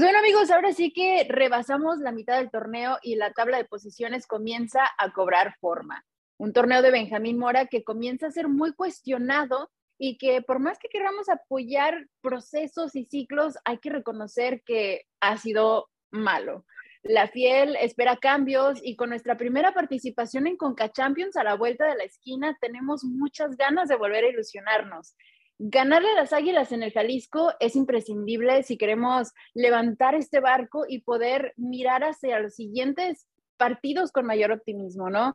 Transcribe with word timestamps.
Pues 0.00 0.08
bueno 0.08 0.20
amigos, 0.20 0.50
ahora 0.50 0.72
sí 0.72 0.94
que 0.94 1.26
rebasamos 1.28 1.98
la 1.98 2.10
mitad 2.10 2.38
del 2.38 2.50
torneo 2.50 2.96
y 3.02 3.16
la 3.16 3.34
tabla 3.34 3.58
de 3.58 3.66
posiciones 3.66 4.26
comienza 4.26 4.80
a 4.96 5.12
cobrar 5.12 5.56
forma. 5.60 6.06
Un 6.38 6.54
torneo 6.54 6.80
de 6.80 6.90
Benjamín 6.90 7.38
Mora 7.38 7.66
que 7.66 7.84
comienza 7.84 8.26
a 8.26 8.30
ser 8.30 8.48
muy 8.48 8.72
cuestionado 8.72 9.70
y 9.98 10.16
que 10.16 10.40
por 10.40 10.58
más 10.58 10.78
que 10.78 10.88
queramos 10.88 11.28
apoyar 11.28 12.06
procesos 12.22 12.96
y 12.96 13.04
ciclos, 13.04 13.58
hay 13.66 13.76
que 13.76 13.90
reconocer 13.90 14.62
que 14.64 15.02
ha 15.20 15.36
sido 15.36 15.90
malo. 16.10 16.64
La 17.02 17.28
Fiel 17.28 17.76
espera 17.76 18.16
cambios 18.16 18.80
y 18.82 18.96
con 18.96 19.10
nuestra 19.10 19.36
primera 19.36 19.74
participación 19.74 20.46
en 20.46 20.56
Conca 20.56 20.90
Champions 20.90 21.36
a 21.36 21.44
la 21.44 21.56
vuelta 21.56 21.86
de 21.86 21.96
la 21.96 22.04
esquina 22.04 22.56
tenemos 22.58 23.04
muchas 23.04 23.54
ganas 23.54 23.90
de 23.90 23.96
volver 23.96 24.24
a 24.24 24.28
ilusionarnos. 24.30 25.14
Ganarle 25.62 26.08
a 26.12 26.14
las 26.14 26.32
Águilas 26.32 26.72
en 26.72 26.82
el 26.82 26.90
Jalisco 26.90 27.52
es 27.60 27.76
imprescindible 27.76 28.62
si 28.62 28.78
queremos 28.78 29.34
levantar 29.52 30.14
este 30.14 30.40
barco 30.40 30.86
y 30.88 31.00
poder 31.00 31.52
mirar 31.58 32.02
hacia 32.02 32.40
los 32.40 32.54
siguientes 32.54 33.26
partidos 33.58 34.10
con 34.10 34.24
mayor 34.24 34.52
optimismo, 34.52 35.10
¿no? 35.10 35.34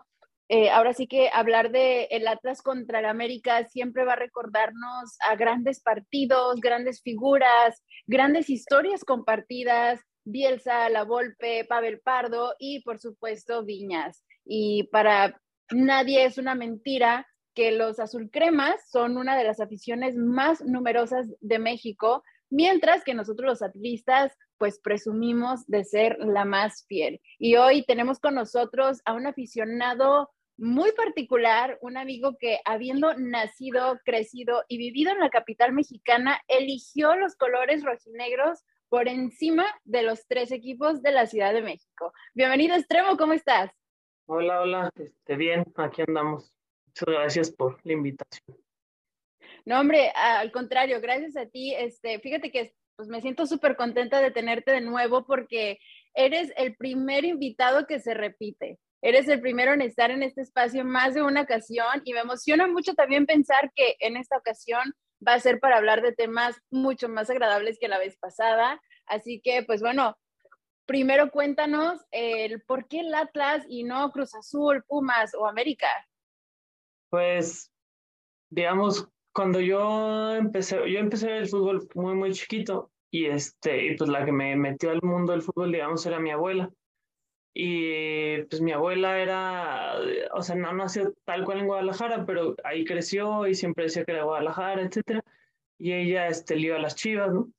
Eh, 0.50 0.72
ahora 0.72 0.94
sí 0.94 1.06
que 1.06 1.30
hablar 1.32 1.70
de 1.70 2.06
el 2.06 2.28
Atlas 2.28 2.64
contra 2.64 3.02
el 3.02 3.06
América 3.06 3.66
siempre 3.66 4.04
va 4.04 4.14
a 4.14 4.16
recordarnos 4.16 5.16
a 5.30 5.36
grandes 5.36 5.80
partidos, 5.80 6.60
grandes 6.60 7.04
figuras, 7.04 7.84
grandes 8.08 8.50
historias 8.50 9.04
compartidas, 9.04 10.02
Bielsa, 10.24 10.90
La 10.90 11.04
Volpe, 11.04 11.66
Pavel 11.66 12.00
Pardo 12.00 12.56
y 12.58 12.82
por 12.82 12.98
supuesto 12.98 13.64
Viñas. 13.64 14.24
Y 14.44 14.86
para 14.86 15.40
nadie 15.70 16.26
es 16.26 16.40
una 16.40 16.56
mentira 16.56 17.28
que 17.56 17.72
los 17.72 18.00
azulcremas 18.00 18.90
son 18.90 19.18
una 19.18 19.38
de 19.38 19.46
las 19.46 19.60
aficiones 19.60 20.16
más 20.16 20.62
numerosas 20.64 21.34
de 21.40 21.58
México, 21.58 22.24
mientras 22.50 23.04
que 23.04 23.14
nosotros 23.14 23.48
los 23.48 23.62
atlistas 23.62 24.38
pues 24.58 24.80
presumimos 24.80 25.66
de 25.68 25.84
ser 25.84 26.18
la 26.20 26.46
más 26.46 26.86
fiel. 26.88 27.22
Y 27.40 27.56
hoy 27.56 27.86
tenemos 27.86 28.20
con 28.20 28.36
nosotros 28.36 29.02
a 29.06 29.14
un 29.14 29.26
aficionado 29.26 30.30
muy 30.58 30.92
particular, 30.94 31.78
un 31.82 31.98
amigo 31.98 32.38
que 32.40 32.60
habiendo 32.64 33.14
nacido, 33.16 34.00
crecido 34.06 34.64
y 34.68 34.78
vivido 34.78 35.12
en 35.12 35.20
la 35.20 35.30
capital 35.30 35.74
mexicana, 35.74 36.40
eligió 36.48 37.16
los 37.16 37.36
colores 37.36 37.84
rojinegros 37.84 38.64
por 38.88 39.08
encima 39.08 39.66
de 39.84 40.04
los 40.04 40.28
tres 40.28 40.52
equipos 40.52 41.02
de 41.02 41.12
la 41.12 41.26
Ciudad 41.26 41.54
de 41.54 41.62
México. 41.62 42.14
Bienvenido, 42.34 42.76
Extremo, 42.76 43.18
¿cómo 43.18 43.34
estás? 43.34 43.72
Hola, 44.28 44.62
hola, 44.62 44.90
este, 44.96 45.36
bien, 45.36 45.66
aquí 45.76 46.04
andamos. 46.08 46.55
Muchas 46.96 47.14
gracias 47.14 47.52
por 47.52 47.78
la 47.84 47.92
invitación. 47.92 48.58
No, 49.66 49.82
hombre, 49.82 50.12
al 50.16 50.52
contrario, 50.54 51.02
gracias 51.02 51.36
a 51.36 51.46
ti. 51.46 51.74
Este, 51.74 52.20
fíjate 52.20 52.52
que 52.52 52.74
pues, 52.96 53.10
me 53.10 53.20
siento 53.22 53.46
súper 53.46 53.76
contenta 53.76 54.22
de 54.22 54.32
tenerte 54.32 54.72
de 54.72 54.80
nuevo 54.80 55.26
porque 55.26 55.80
eres 56.14 56.54
el 56.56 56.78
primer 56.78 57.26
invitado 57.26 57.86
que 57.86 58.00
se 58.00 58.14
repite. 58.14 58.80
Eres 59.02 59.28
el 59.28 59.42
primero 59.42 59.74
en 59.74 59.82
estar 59.82 60.10
en 60.10 60.24
este 60.24 60.42
espacio 60.42 60.86
más 60.86 61.14
de 61.14 61.22
una 61.22 61.42
ocasión 61.42 62.02
y 62.06 62.14
me 62.14 62.22
emociona 62.22 62.66
mucho 62.68 62.94
también 62.94 63.26
pensar 63.26 63.74
que 63.76 63.98
en 64.00 64.16
esta 64.16 64.38
ocasión 64.38 64.94
va 65.28 65.34
a 65.34 65.40
ser 65.40 65.60
para 65.60 65.78
hablar 65.78 66.02
de 66.02 66.14
temas 66.14 66.56
mucho 66.70 67.10
más 67.10 67.30
agradables 67.30 67.78
que 67.78 67.90
la 67.90 68.00
vez 68.00 68.16
pasada. 68.18 68.82
Así 69.06 69.42
que, 69.44 69.64
pues 69.64 69.82
bueno, 69.82 70.18
primero 70.86 71.30
cuéntanos 71.30 72.00
el 72.12 72.62
por 72.62 72.88
qué 72.88 73.02
el 73.02 73.14
Atlas 73.14 73.66
y 73.68 73.84
no 73.84 74.12
Cruz 74.12 74.34
Azul, 74.34 74.84
Pumas 74.88 75.34
o 75.36 75.46
América. 75.46 75.90
Pues, 77.10 77.72
digamos, 78.50 79.10
cuando 79.34 79.60
yo 79.60 80.34
empecé, 80.36 80.78
yo 80.92 81.00
empecé 81.00 81.38
el 81.38 81.48
fútbol 81.48 81.88
muy, 81.94 82.16
muy 82.16 82.32
chiquito 82.34 82.92
y 83.12 83.26
este, 83.28 83.86
y 83.88 83.98
pues 83.98 84.10
la 84.10 84.26
que 84.26 84.32
me 84.32 84.56
metió 84.56 84.92
al 84.92 85.02
mundo 85.02 85.32
del 85.34 85.42
fútbol, 85.42 85.72
digamos, 85.72 86.06
era 86.06 86.20
mi 86.20 86.32
abuela. 86.32 86.72
Y 87.54 88.44
pues 88.44 88.62
mi 88.62 88.74
abuela 88.74 89.20
era, 89.20 89.94
o 90.34 90.42
sea, 90.42 90.56
no 90.56 90.74
nació 90.74 91.14
tal 91.24 91.46
cual 91.46 91.60
en 91.60 91.68
Guadalajara, 91.68 92.26
pero 92.26 92.56
ahí 92.66 92.84
creció 92.84 93.48
y 93.48 93.56
siempre 93.56 93.86
decía 93.86 94.04
que 94.04 94.12
era 94.12 94.24
Guadalajara, 94.26 94.82
etcétera. 94.82 95.22
Y 95.78 95.94
ella, 95.94 96.28
este, 96.28 96.58
le 96.58 96.74
a 96.74 96.80
las 96.80 96.96
chivas, 96.96 97.34
¿no? 97.34 97.50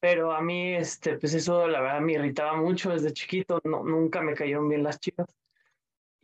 Pero 0.00 0.32
a 0.32 0.40
mí, 0.42 0.74
este, 0.74 1.18
pues 1.18 1.34
eso 1.34 1.68
la 1.68 1.80
verdad 1.80 2.00
me 2.00 2.14
irritaba 2.14 2.56
mucho 2.56 2.90
desde 2.90 3.12
chiquito, 3.12 3.60
no, 3.64 3.84
nunca 3.84 4.22
me 4.22 4.34
cayeron 4.34 4.68
bien 4.68 4.82
las 4.82 5.00
chivas. 5.00 5.26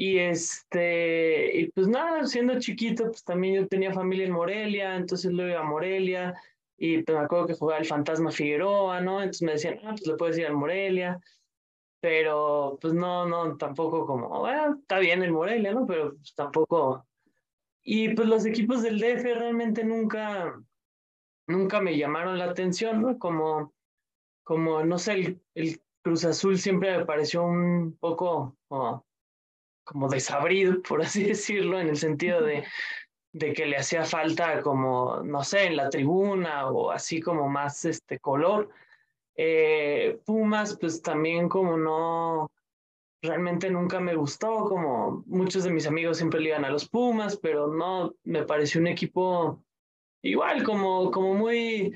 Y 0.02 0.18
este, 0.18 1.60
y 1.60 1.70
pues 1.72 1.86
nada, 1.86 2.24
siendo 2.24 2.58
chiquito, 2.58 3.08
pues 3.08 3.22
también 3.22 3.54
yo 3.56 3.68
tenía 3.68 3.92
familia 3.92 4.24
en 4.24 4.32
Morelia, 4.32 4.96
entonces 4.96 5.30
luego 5.30 5.50
iba 5.50 5.60
a 5.60 5.62
Morelia, 5.62 6.34
y 6.78 7.02
pues 7.02 7.18
me 7.18 7.24
acuerdo 7.24 7.48
que 7.48 7.54
jugaba 7.54 7.80
el 7.80 7.86
Fantasma 7.86 8.30
Figueroa, 8.30 9.02
¿no? 9.02 9.20
Entonces 9.20 9.42
me 9.42 9.52
decían, 9.52 9.78
ah, 9.84 9.90
pues 9.90 10.06
le 10.06 10.16
puedes 10.16 10.38
ir 10.38 10.46
a 10.46 10.54
Morelia, 10.54 11.20
pero 12.00 12.78
pues 12.80 12.94
no, 12.94 13.28
no, 13.28 13.58
tampoco 13.58 14.06
como, 14.06 14.40
bueno, 14.40 14.78
está 14.80 15.00
bien 15.00 15.22
el 15.22 15.32
Morelia, 15.32 15.74
¿no? 15.74 15.86
Pero 15.86 16.14
pues, 16.14 16.34
tampoco. 16.34 17.06
Y 17.82 18.14
pues 18.14 18.26
los 18.26 18.46
equipos 18.46 18.80
del 18.82 19.00
DF 19.00 19.22
realmente 19.22 19.84
nunca, 19.84 20.58
nunca 21.46 21.82
me 21.82 21.98
llamaron 21.98 22.38
la 22.38 22.46
atención, 22.46 23.02
¿no? 23.02 23.18
Como, 23.18 23.74
como 24.44 24.82
no 24.82 24.98
sé, 24.98 25.12
el, 25.12 25.42
el 25.54 25.82
Cruz 26.02 26.24
Azul 26.24 26.56
siempre 26.56 26.96
me 26.96 27.04
pareció 27.04 27.44
un 27.44 27.98
poco 28.00 28.56
desabrido, 30.08 30.82
por 30.88 31.02
así 31.02 31.24
decirlo, 31.24 31.80
en 31.80 31.88
el 31.88 31.96
sentido 31.96 32.42
de, 32.42 32.64
de 33.32 33.52
que 33.52 33.66
le 33.66 33.76
hacía 33.76 34.04
falta 34.04 34.60
como, 34.60 35.22
no 35.22 35.44
sé, 35.44 35.64
en 35.66 35.76
la 35.76 35.88
tribuna 35.88 36.68
o 36.68 36.90
así 36.90 37.20
como 37.20 37.48
más 37.48 37.84
este 37.84 38.18
color. 38.18 38.70
Eh, 39.36 40.18
Pumas, 40.26 40.76
pues 40.78 41.00
también 41.00 41.48
como 41.48 41.76
no, 41.78 42.50
realmente 43.22 43.70
nunca 43.70 44.00
me 44.00 44.14
gustó, 44.14 44.64
como 44.64 45.22
muchos 45.26 45.64
de 45.64 45.70
mis 45.70 45.86
amigos 45.86 46.16
siempre 46.16 46.40
le 46.40 46.50
iban 46.50 46.64
a 46.64 46.70
los 46.70 46.88
Pumas, 46.88 47.36
pero 47.36 47.66
no, 47.68 48.14
me 48.24 48.44
pareció 48.44 48.80
un 48.80 48.88
equipo 48.88 49.62
igual, 50.22 50.62
como, 50.62 51.10
como 51.10 51.34
muy, 51.34 51.94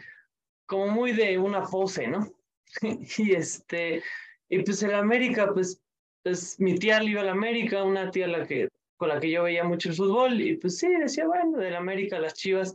como 0.67 0.89
muy 0.89 1.13
de 1.13 1.39
una 1.39 1.63
pose, 1.63 2.07
¿no? 2.07 2.27
y 3.19 3.35
este, 3.35 4.03
y 4.49 4.63
pues 4.63 4.83
el 4.83 4.95
América, 4.95 5.51
pues 5.53 5.83
pues 6.25 6.59
mi 6.59 6.77
tía 6.77 7.01
le 7.01 7.11
iba 7.11 7.21
a 7.21 7.25
la 7.25 7.33
América, 7.33 7.85
una 7.85 8.11
tía 8.11 8.27
con 8.97 9.09
la 9.09 9.21
que 9.21 9.31
yo 9.31 9.43
veía 9.43 9.63
mucho 9.63 9.91
el 9.91 9.95
fútbol, 9.95 10.41
y 10.41 10.57
pues 10.57 10.79
sí, 10.79 10.89
decía, 10.89 11.27
bueno, 11.27 11.59
del 11.59 11.77
América 11.77 12.19
las 12.19 12.35
Chivas, 12.35 12.75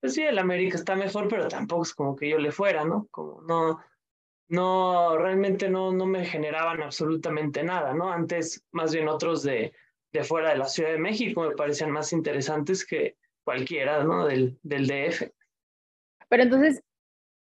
pues 0.00 0.14
sí, 0.14 0.22
el 0.22 0.38
América 0.38 0.76
está 0.76 0.94
mejor, 0.94 1.26
pero 1.28 1.48
tampoco 1.48 1.82
es 1.82 1.94
como 1.94 2.14
que 2.14 2.28
yo 2.28 2.38
le 2.38 2.52
fuera, 2.52 2.84
¿no? 2.84 3.08
Como 3.10 3.42
no, 3.42 3.80
no, 4.48 5.18
realmente 5.18 5.68
no, 5.68 5.92
no 5.92 6.06
me 6.06 6.24
generaban 6.24 6.80
absolutamente 6.80 7.64
nada, 7.64 7.92
¿no? 7.92 8.12
Antes, 8.12 8.64
más 8.70 8.94
bien 8.94 9.08
otros 9.08 9.42
de, 9.42 9.72
de 10.12 10.24
fuera 10.24 10.50
de 10.50 10.58
la 10.58 10.68
Ciudad 10.68 10.90
de 10.90 10.98
México 10.98 11.42
me 11.42 11.56
parecían 11.56 11.90
más 11.90 12.12
interesantes 12.12 12.86
que 12.86 13.16
cualquiera, 13.42 14.04
¿no? 14.04 14.26
Del, 14.26 14.58
del 14.62 14.86
DF. 14.86 15.32
Pero 16.28 16.42
entonces, 16.44 16.82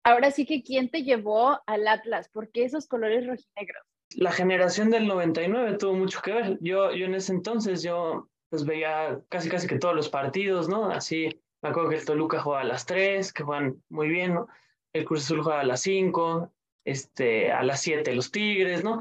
ahora 0.04 0.30
sí 0.30 0.44
que, 0.44 0.62
¿quién 0.62 0.90
te 0.90 1.04
llevó 1.04 1.58
al 1.66 1.88
Atlas? 1.88 2.28
¿Por 2.28 2.50
qué 2.50 2.64
esos 2.64 2.86
colores 2.86 3.26
rojinegros? 3.26 3.91
La 4.16 4.32
generación 4.32 4.90
del 4.90 5.06
99 5.06 5.78
tuvo 5.78 5.94
mucho 5.94 6.20
que 6.22 6.32
ver. 6.32 6.58
Yo, 6.60 6.92
yo 6.92 7.06
en 7.06 7.14
ese 7.14 7.32
entonces, 7.32 7.82
yo 7.82 8.28
pues 8.50 8.64
veía 8.64 9.20
casi 9.28 9.48
casi 9.48 9.66
que 9.66 9.78
todos 9.78 9.94
los 9.94 10.08
partidos, 10.08 10.68
¿no? 10.68 10.90
Así, 10.90 11.40
me 11.62 11.70
acuerdo 11.70 11.90
que 11.90 11.96
el 11.96 12.04
Toluca 12.04 12.40
jugaba 12.40 12.62
a 12.62 12.66
las 12.66 12.84
3, 12.86 13.32
que 13.32 13.42
juegan 13.42 13.82
muy 13.88 14.08
bien, 14.08 14.34
¿no? 14.34 14.48
El 14.92 15.04
Cruz 15.04 15.24
Azul 15.24 15.42
jugaba 15.42 15.62
a 15.62 15.64
las 15.64 15.80
5, 15.80 16.52
este, 16.84 17.50
a 17.50 17.62
las 17.62 17.80
7 17.80 18.14
los 18.14 18.30
Tigres, 18.30 18.84
¿no? 18.84 19.00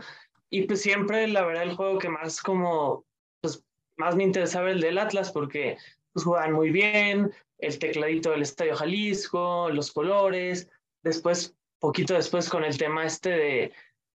Y 0.50 0.64
pues 0.64 0.82
siempre, 0.82 1.28
la 1.28 1.44
verdad, 1.46 1.64
el 1.64 1.76
juego 1.76 1.98
que 1.98 2.10
más 2.10 2.42
como, 2.42 3.06
pues 3.42 3.64
más 3.98 4.16
me 4.16 4.24
interesaba 4.24 4.72
el 4.72 4.80
del 4.80 4.98
Atlas, 4.98 5.32
porque 5.32 5.78
pues 6.14 6.26
jugaban 6.26 6.54
muy 6.54 6.72
bien, 6.72 7.34
el 7.58 7.80
tecladito 7.80 8.32
del 8.32 8.42
Estadio 8.42 8.76
Jalisco, 8.76 9.70
los 9.70 9.92
colores, 9.92 10.70
después, 11.04 11.56
poquito 11.80 12.14
después 12.14 12.50
con 12.50 12.64
el 12.64 12.78
tema 12.78 13.06
este 13.06 13.30
de 13.30 13.74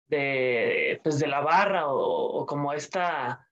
de, 0.07 0.99
pues 1.03 1.19
de 1.19 1.27
la 1.27 1.41
barra 1.41 1.87
o, 1.87 2.45
como 2.45 2.73
esta 2.73 3.47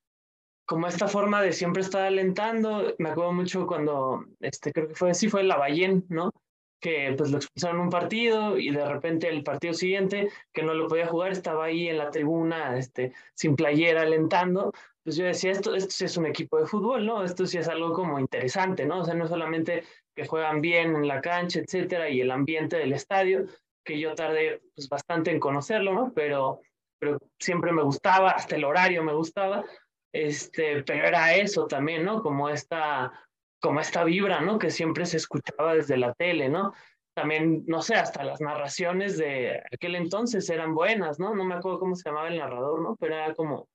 como 0.66 0.88
esta 0.88 1.10
forma 1.10 1.42
de 1.42 1.52
siempre 1.52 1.82
estar 1.82 2.04
alentando. 2.04 2.96
Me 2.98 3.10
acuerdo 3.10 3.34
mucho 3.34 3.68
cuando, 3.68 4.26
este, 4.40 4.72
creo 4.72 4.88
que 4.88 4.96
fue, 4.96 5.14
sí 5.14 5.28
fue 5.28 5.44
Lavallén, 5.44 6.06
¿no? 6.08 6.32
Que 6.80 7.14
pues 7.18 7.30
lo 7.30 7.38
expulsaron 7.38 7.82
un 7.82 7.90
partido 7.90 8.58
y 8.58 8.72
de 8.72 8.86
repente 8.86 9.28
el 9.28 9.44
partido 9.44 9.74
siguiente, 9.74 10.30
que 10.54 10.64
no 10.64 10.74
lo 10.74 10.88
podía 10.88 11.08
jugar, 11.08 11.34
estaba 11.34 11.66
ahí 11.66 11.90
en 11.90 11.98
la 11.98 12.10
tribuna, 12.10 12.78
este, 12.78 13.14
sin 13.34 13.58
playera, 13.58 14.04
alentando. 14.04 14.72
Pues 15.04 15.18
yo 15.18 15.26
decía, 15.26 15.52
esto, 15.52 15.76
esto 15.76 15.92
sí 15.92 16.06
es 16.06 16.16
un 16.16 16.28
equipo 16.28 16.58
de 16.58 16.68
fútbol, 16.68 17.06
¿no? 17.06 17.24
Esto 17.24 17.46
sí 17.46 17.58
es 17.58 17.68
algo 17.68 17.92
como 17.92 18.18
interesante, 18.18 18.86
¿no? 18.86 19.02
O 19.02 19.04
sea, 19.04 19.14
no 19.14 19.28
solamente 19.28 19.84
que 20.16 20.26
juegan 20.26 20.62
bien 20.62 20.96
en 20.96 21.08
la 21.08 21.20
cancha, 21.20 21.60
etcétera, 21.60 22.10
y 22.10 22.22
el 22.22 22.32
ambiente 22.32 22.78
del 22.78 22.94
estadio, 22.94 23.46
que 23.84 24.00
yo 24.00 24.14
tardé 24.16 24.62
pues, 24.76 24.88
bastante 24.90 25.32
en 25.32 25.40
conocerlo, 25.40 25.94
¿no? 25.94 26.14
Pero, 26.14 26.62
pero 27.00 27.18
siempre 27.40 27.72
me 27.72 27.84
gustaba, 27.84 28.32
hasta 28.32 28.56
el 28.56 28.64
horario 28.64 29.04
me 29.04 29.14
gustaba, 29.14 29.66
este, 30.14 30.84
pero 30.84 31.08
era 31.08 31.36
eso 31.36 31.68
también, 31.68 32.04
¿no? 32.04 32.22
Como 32.22 32.50
esta, 32.50 33.12
como 33.60 33.80
esta 33.80 34.04
vibra, 34.04 34.42
¿no? 34.42 34.60
Que 34.60 34.70
siempre 34.70 35.06
se 35.06 35.18
escuchaba 35.18 35.76
desde 35.76 35.98
la 35.98 36.14
tele, 36.14 36.50
¿no? 36.50 36.74
también, 37.14 37.64
no 37.68 37.82
sé, 37.82 37.96
hasta 37.96 38.24
las 38.24 38.40
narraciones 38.42 39.18
de 39.18 39.62
aquel 39.72 39.96
entonces 39.96 40.50
eran 40.50 40.74
buenas, 40.74 41.20
¿no? 41.20 41.36
No 41.36 41.44
me 41.44 41.56
acuerdo 41.56 41.80
cómo 41.80 41.96
se 41.96 42.10
llamaba 42.10 42.30
el 42.30 42.38
narrador, 42.38 42.82
¿no? 42.82 42.96
Pero 42.96 43.16
era 43.16 43.34
como, 43.34 43.68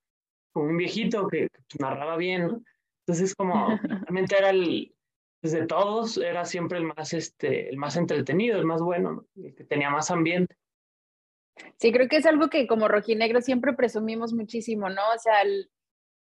como 0.53 0.71
un 0.71 0.77
viejito 0.77 1.29
que, 1.29 1.49
narraba 1.79 2.17
bien, 2.17 2.47
¿no? 2.47 2.63
Entonces, 3.07 3.35
como, 3.35 3.55
realmente 4.09 4.39
era 4.39 4.51
el, 4.51 4.95
pues, 5.41 5.57
todos, 5.67 6.19
era 6.19 6.45
siempre 6.45 6.79
el 6.79 6.85
más, 6.85 7.13
este, 7.13 7.69
el 7.69 7.77
más 7.77 7.97
entretenido, 7.97 8.59
el 8.59 8.65
más 8.67 8.81
bueno, 8.83 9.13
¿no? 9.13 9.45
el 9.45 9.55
que 9.55 9.65
tenía 9.65 9.91
más 9.91 10.11
ambiente. 10.11 10.57
Sí, 11.79 11.93
creo 11.93 12.09
que 12.09 12.17
es 12.17 12.27
algo 12.27 12.49
que 12.49 12.67
como 12.67 12.89
rojinegro 12.89 13.41
siempre 13.41 13.73
presumimos 13.73 14.33
muchísimo, 14.33 14.89
¿no? 14.89 15.03
O 15.15 15.19
sea, 15.19 15.43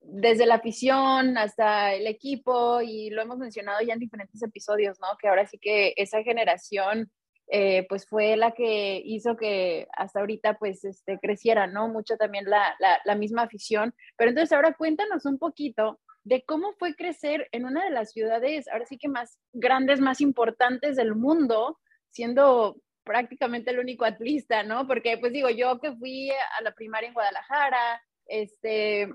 desde 0.00 0.46
la 0.46 0.56
afición 0.56 1.36
hasta 1.36 1.94
el 1.94 2.06
equipo, 2.06 2.80
y 2.80 3.10
lo 3.10 3.22
hemos 3.22 3.38
mencionado 3.38 3.80
ya 3.82 3.94
en 3.94 4.00
diferentes 4.00 4.42
episodios, 4.42 4.98
¿no? 5.00 5.08
Que 5.20 5.28
ahora 5.28 5.46
sí 5.46 5.58
que 5.58 5.92
esa 5.96 6.22
generación, 6.22 7.10
eh, 7.48 7.86
pues 7.88 8.06
fue 8.08 8.36
la 8.36 8.52
que 8.52 9.00
hizo 9.04 9.36
que 9.36 9.88
hasta 9.96 10.20
ahorita, 10.20 10.58
pues, 10.58 10.84
este, 10.84 11.18
creciera, 11.18 11.66
¿no? 11.66 11.88
Mucho 11.88 12.16
también 12.16 12.44
la, 12.48 12.74
la 13.04 13.14
misma 13.14 13.42
afición. 13.42 13.94
Pero 14.16 14.30
entonces 14.30 14.52
ahora 14.52 14.74
cuéntanos 14.74 15.26
un 15.26 15.38
poquito 15.38 16.00
de 16.26 16.43
cómo 16.43 16.73
fue 16.73 16.96
crecer 16.96 17.49
en 17.52 17.67
una 17.67 17.84
de 17.84 17.90
las 17.90 18.11
ciudades, 18.11 18.67
ahora 18.67 18.84
sí 18.84 18.99
que 18.99 19.08
más 19.08 19.38
grandes, 19.52 20.00
más 20.00 20.20
importantes 20.20 20.96
del 20.96 21.14
mundo, 21.14 21.78
siendo 22.11 22.78
prácticamente 23.05 23.70
el 23.70 23.78
único 23.78 24.05
atlista, 24.05 24.64
¿no? 24.64 24.88
Porque 24.88 25.19
pues 25.19 25.32
digo, 25.32 25.50
yo 25.50 25.78
que 25.78 25.94
fui 25.94 26.31
a 26.31 26.62
la 26.64 26.73
primaria 26.73 27.06
en 27.06 27.14
Guadalajara, 27.14 28.02
este, 28.26 29.08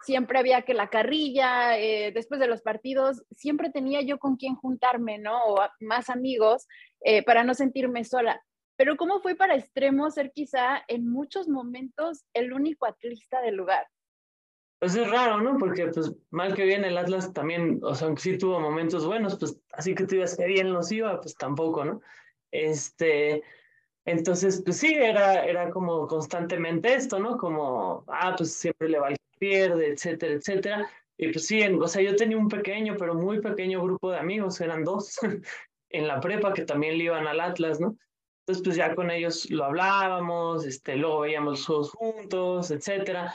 siempre 0.00 0.38
había 0.38 0.62
que 0.62 0.72
la 0.72 0.88
carrilla, 0.88 1.78
eh, 1.78 2.12
después 2.12 2.40
de 2.40 2.48
los 2.48 2.62
partidos, 2.62 3.22
siempre 3.30 3.68
tenía 3.68 4.00
yo 4.00 4.18
con 4.18 4.36
quién 4.36 4.54
juntarme, 4.54 5.18
¿no? 5.18 5.44
O 5.44 5.58
más 5.80 6.08
amigos, 6.08 6.66
eh, 7.02 7.22
para 7.24 7.44
no 7.44 7.52
sentirme 7.52 8.04
sola. 8.04 8.42
Pero 8.76 8.96
¿cómo 8.96 9.20
fue 9.20 9.34
para 9.34 9.54
Extremo 9.54 10.10
ser 10.10 10.32
quizá 10.32 10.82
en 10.88 11.10
muchos 11.10 11.46
momentos 11.46 12.24
el 12.32 12.54
único 12.54 12.86
atlista 12.86 13.42
del 13.42 13.56
lugar? 13.56 13.86
Pues 14.78 14.94
es 14.94 15.10
raro, 15.10 15.40
¿no? 15.40 15.58
Porque 15.58 15.88
pues 15.88 16.12
mal 16.30 16.54
que 16.54 16.64
bien 16.64 16.84
el 16.84 16.96
Atlas 16.96 17.32
también, 17.32 17.80
o 17.82 17.94
sea, 17.94 18.06
aunque 18.06 18.22
sí 18.22 18.38
tuvo 18.38 18.60
momentos 18.60 19.04
buenos, 19.04 19.36
pues 19.36 19.60
así 19.72 19.94
que 19.94 20.06
tú 20.06 20.14
ibas 20.14 20.36
que 20.36 20.46
bien 20.46 20.72
los 20.72 20.92
iba, 20.92 21.20
pues 21.20 21.34
tampoco, 21.34 21.84
¿no? 21.84 22.00
Este, 22.52 23.42
entonces, 24.04 24.62
pues 24.64 24.78
sí, 24.78 24.94
era, 24.94 25.44
era 25.44 25.70
como 25.70 26.06
constantemente 26.06 26.94
esto, 26.94 27.18
¿no? 27.18 27.36
Como, 27.36 28.04
ah, 28.08 28.34
pues 28.36 28.54
siempre 28.54 28.88
le 28.88 28.98
va 28.98 29.08
que 29.08 29.16
pierde, 29.38 29.88
etcétera, 29.88 30.34
etcétera. 30.34 30.90
Y 31.16 31.32
pues 31.32 31.46
sí, 31.46 31.60
o 31.62 31.88
sea, 31.88 32.02
yo 32.02 32.14
tenía 32.16 32.38
un 32.38 32.48
pequeño, 32.48 32.96
pero 32.96 33.14
muy 33.14 33.40
pequeño 33.40 33.82
grupo 33.82 34.12
de 34.12 34.18
amigos, 34.18 34.60
eran 34.60 34.84
dos 34.84 35.18
en 35.90 36.08
la 36.08 36.20
prepa 36.20 36.52
que 36.52 36.64
también 36.64 36.96
le 36.98 37.04
iban 37.04 37.26
al 37.26 37.40
Atlas, 37.40 37.80
¿no? 37.80 37.96
Entonces, 38.46 38.64
pues 38.64 38.76
ya 38.76 38.94
con 38.94 39.10
ellos 39.10 39.50
lo 39.50 39.64
hablábamos, 39.64 40.64
este, 40.64 40.96
luego 40.96 41.20
veíamos 41.20 41.58
los 41.58 41.66
juegos 41.66 41.90
juntos, 41.90 42.70
etcétera. 42.70 43.34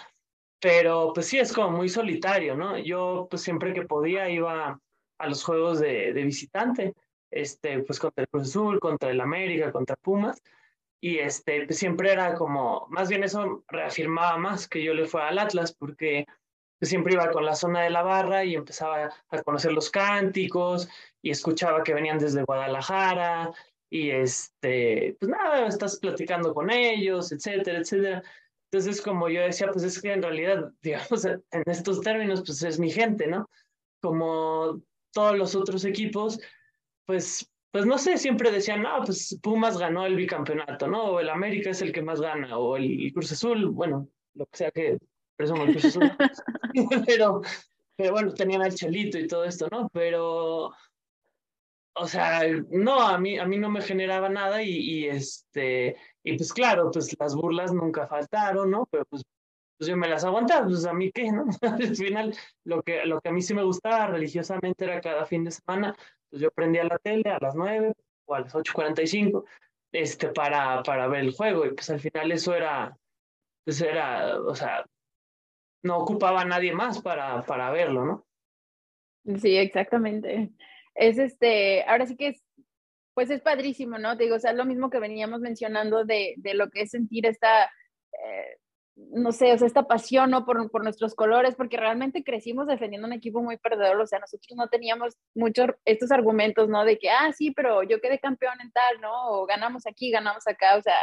Pero 0.63 1.11
pues 1.13 1.27
sí, 1.27 1.39
es 1.39 1.51
como 1.51 1.71
muy 1.77 1.89
solitario, 1.89 2.55
¿no? 2.55 2.77
Yo 2.77 3.27
pues 3.29 3.41
siempre 3.41 3.73
que 3.73 3.81
podía 3.81 4.29
iba 4.29 4.79
a 5.17 5.27
los 5.27 5.43
juegos 5.43 5.81
de, 5.81 6.13
de 6.13 6.23
visitante 6.23 6.93
este, 7.29 7.79
pues 7.79 7.99
contra 7.99 8.21
el 8.23 8.29
Cruz 8.29 8.43
Azul, 8.43 8.79
contra 8.79 9.09
el 9.09 9.19
América, 9.19 9.73
contra 9.73 9.97
Pumas, 9.97 10.41
y 11.01 11.17
este, 11.19 11.65
pues 11.65 11.77
siempre 11.77 12.13
era 12.13 12.35
como, 12.35 12.87
más 12.89 13.09
bien 13.09 13.25
eso 13.25 13.65
reafirmaba 13.67 14.37
más 14.37 14.69
que 14.69 14.81
yo 14.81 14.93
le 14.93 15.05
fuera 15.05 15.27
al 15.27 15.39
Atlas, 15.39 15.75
porque 15.77 16.25
pues, 16.79 16.89
siempre 16.89 17.13
iba 17.13 17.29
con 17.31 17.45
la 17.45 17.55
zona 17.55 17.81
de 17.81 17.89
la 17.89 18.03
barra 18.03 18.45
y 18.45 18.55
empezaba 18.55 19.09
a 19.29 19.43
conocer 19.43 19.73
los 19.73 19.89
cánticos 19.89 20.87
y 21.21 21.31
escuchaba 21.31 21.83
que 21.83 21.93
venían 21.93 22.19
desde 22.19 22.43
Guadalajara 22.43 23.51
y 23.89 24.11
este, 24.11 25.17
pues 25.19 25.29
nada, 25.29 25.67
estás 25.67 25.99
platicando 25.99 26.53
con 26.53 26.71
ellos, 26.71 27.33
etcétera, 27.33 27.79
etcétera. 27.79 28.23
Entonces, 28.73 29.03
como 29.03 29.29
yo 29.29 29.41
decía, 29.41 29.71
pues 29.71 29.85
es 29.85 30.01
que 30.01 30.11
en 30.11 30.23
realidad, 30.23 30.71
digamos, 30.81 31.25
en 31.25 31.63
estos 31.67 32.01
términos, 32.01 32.41
pues 32.43 32.63
es 32.63 32.79
mi 32.79 32.89
gente, 32.89 33.27
¿no? 33.27 33.47
Como 34.01 34.81
todos 35.11 35.37
los 35.37 35.53
otros 35.53 35.85
equipos, 35.85 36.39
pues, 37.05 37.47
pues 37.69 37.85
no 37.85 37.99
sé, 37.99 38.17
siempre 38.17 38.49
decían, 38.49 38.81
no, 38.81 38.89
pues 39.05 39.39
Pumas 39.43 39.77
ganó 39.77 40.07
el 40.07 40.15
bicampeonato, 40.15 40.87
¿no? 40.87 41.03
O 41.03 41.19
el 41.19 41.29
América 41.29 41.69
es 41.69 41.83
el 41.83 41.91
que 41.91 42.01
más 42.01 42.19
gana, 42.19 42.57
o 42.57 42.75
el 42.75 43.13
Cruz 43.13 43.31
Azul, 43.31 43.69
bueno, 43.69 44.09
lo 44.33 44.47
que 44.47 44.57
sea 44.57 44.71
que 44.71 44.97
presumo 45.35 45.65
el 45.65 45.73
Cruz 45.73 45.85
Azul. 45.85 46.11
pero, 47.07 47.41
pero 47.95 48.11
bueno, 48.11 48.33
tenían 48.33 48.63
al 48.63 48.73
Chelito 48.73 49.19
y 49.19 49.27
todo 49.27 49.45
esto, 49.45 49.67
¿no? 49.71 49.87
Pero, 49.93 50.73
o 51.93 52.07
sea, 52.07 52.41
no, 52.71 53.01
a 53.01 53.19
mí, 53.19 53.37
a 53.37 53.45
mí 53.45 53.57
no 53.57 53.69
me 53.69 53.83
generaba 53.83 54.29
nada 54.29 54.63
y, 54.63 54.71
y 54.71 55.05
este, 55.05 55.95
y 56.23 56.37
pues 56.37 56.53
claro, 56.53 56.89
pues 56.91 57.15
las 57.19 57.35
burlas 57.35 57.73
nunca 57.73 58.07
faltaron, 58.07 58.71
¿no? 58.71 58.87
Pero 58.91 59.05
pues 59.05 59.23
pues 59.77 59.89
yo 59.89 59.97
me 59.97 60.07
las 60.07 60.23
aguantaba, 60.23 60.67
pues 60.67 60.85
a 60.85 60.93
mí 60.93 61.11
qué, 61.11 61.31
¿no? 61.31 61.45
Al 61.61 61.95
final, 61.95 62.35
lo 62.63 62.83
que, 62.83 63.05
lo 63.05 63.19
que 63.19 63.29
a 63.29 63.31
mí 63.31 63.41
sí 63.41 63.53
me 63.53 63.63
gustaba 63.63 64.07
religiosamente 64.07 64.85
era 64.85 65.01
cada 65.01 65.25
fin 65.25 65.43
de 65.43 65.51
semana 65.51 65.95
pues 66.33 66.41
yo 66.41 66.49
prendía 66.49 66.83
la 66.83 66.97
tele 66.97 67.29
a 67.29 67.37
las 67.39 67.53
9 67.53 67.93
o 68.25 68.33
a 68.33 68.39
las 68.39 68.55
8.45 68.55 69.45
este, 69.91 70.29
para, 70.29 70.81
para 70.81 71.07
ver 71.07 71.19
el 71.19 71.33
juego 71.33 71.63
y 71.65 71.73
pues 71.75 71.91
al 71.91 71.99
final 71.99 72.31
eso 72.31 72.55
era, 72.55 72.97
pues 73.63 73.79
era, 73.81 74.41
o 74.41 74.55
sea, 74.55 74.83
no 75.83 75.99
ocupaba 75.99 76.41
a 76.41 76.45
nadie 76.45 76.73
más 76.73 77.03
para, 77.03 77.43
para 77.43 77.69
verlo, 77.69 78.03
¿no? 78.03 78.25
Sí, 79.37 79.55
exactamente. 79.55 80.49
Es 80.95 81.19
este, 81.19 81.83
ahora 81.83 82.07
sí 82.07 82.15
que 82.15 82.29
es, 82.29 82.43
pues 83.13 83.29
es 83.29 83.41
padrísimo, 83.41 83.97
¿no? 83.97 84.17
Te 84.17 84.23
digo, 84.23 84.35
o 84.35 84.39
sea, 84.39 84.51
es 84.51 84.57
lo 84.57 84.65
mismo 84.65 84.89
que 84.89 84.99
veníamos 84.99 85.41
mencionando 85.41 86.05
de, 86.05 86.33
de 86.37 86.53
lo 86.53 86.69
que 86.69 86.81
es 86.81 86.91
sentir 86.91 87.25
esta, 87.25 87.65
eh, 87.65 88.57
no 88.95 89.31
sé, 89.31 89.51
o 89.53 89.57
sea, 89.57 89.67
esta 89.67 89.83
pasión 89.87 90.29
¿no? 90.31 90.45
por, 90.45 90.69
por, 90.69 90.83
nuestros 90.83 91.15
colores, 91.15 91.55
porque 91.55 91.77
realmente 91.77 92.23
crecimos 92.23 92.67
defendiendo 92.67 93.07
un 93.07 93.13
equipo 93.13 93.41
muy 93.41 93.57
perdedor, 93.57 93.99
o 93.99 94.07
sea, 94.07 94.19
nosotros 94.19 94.55
no 94.55 94.67
teníamos 94.67 95.15
muchos 95.33 95.69
estos 95.85 96.11
argumentos, 96.11 96.69
¿no? 96.69 96.85
De 96.85 96.97
que, 96.99 97.09
ah, 97.09 97.31
sí, 97.33 97.51
pero 97.51 97.83
yo 97.83 97.99
quedé 98.01 98.19
campeón 98.19 98.59
en 98.61 98.71
tal, 98.71 99.01
¿no? 99.01 99.29
O 99.29 99.45
ganamos 99.45 99.87
aquí, 99.87 100.11
ganamos 100.11 100.47
acá, 100.47 100.77
o 100.77 100.81
sea, 100.81 100.95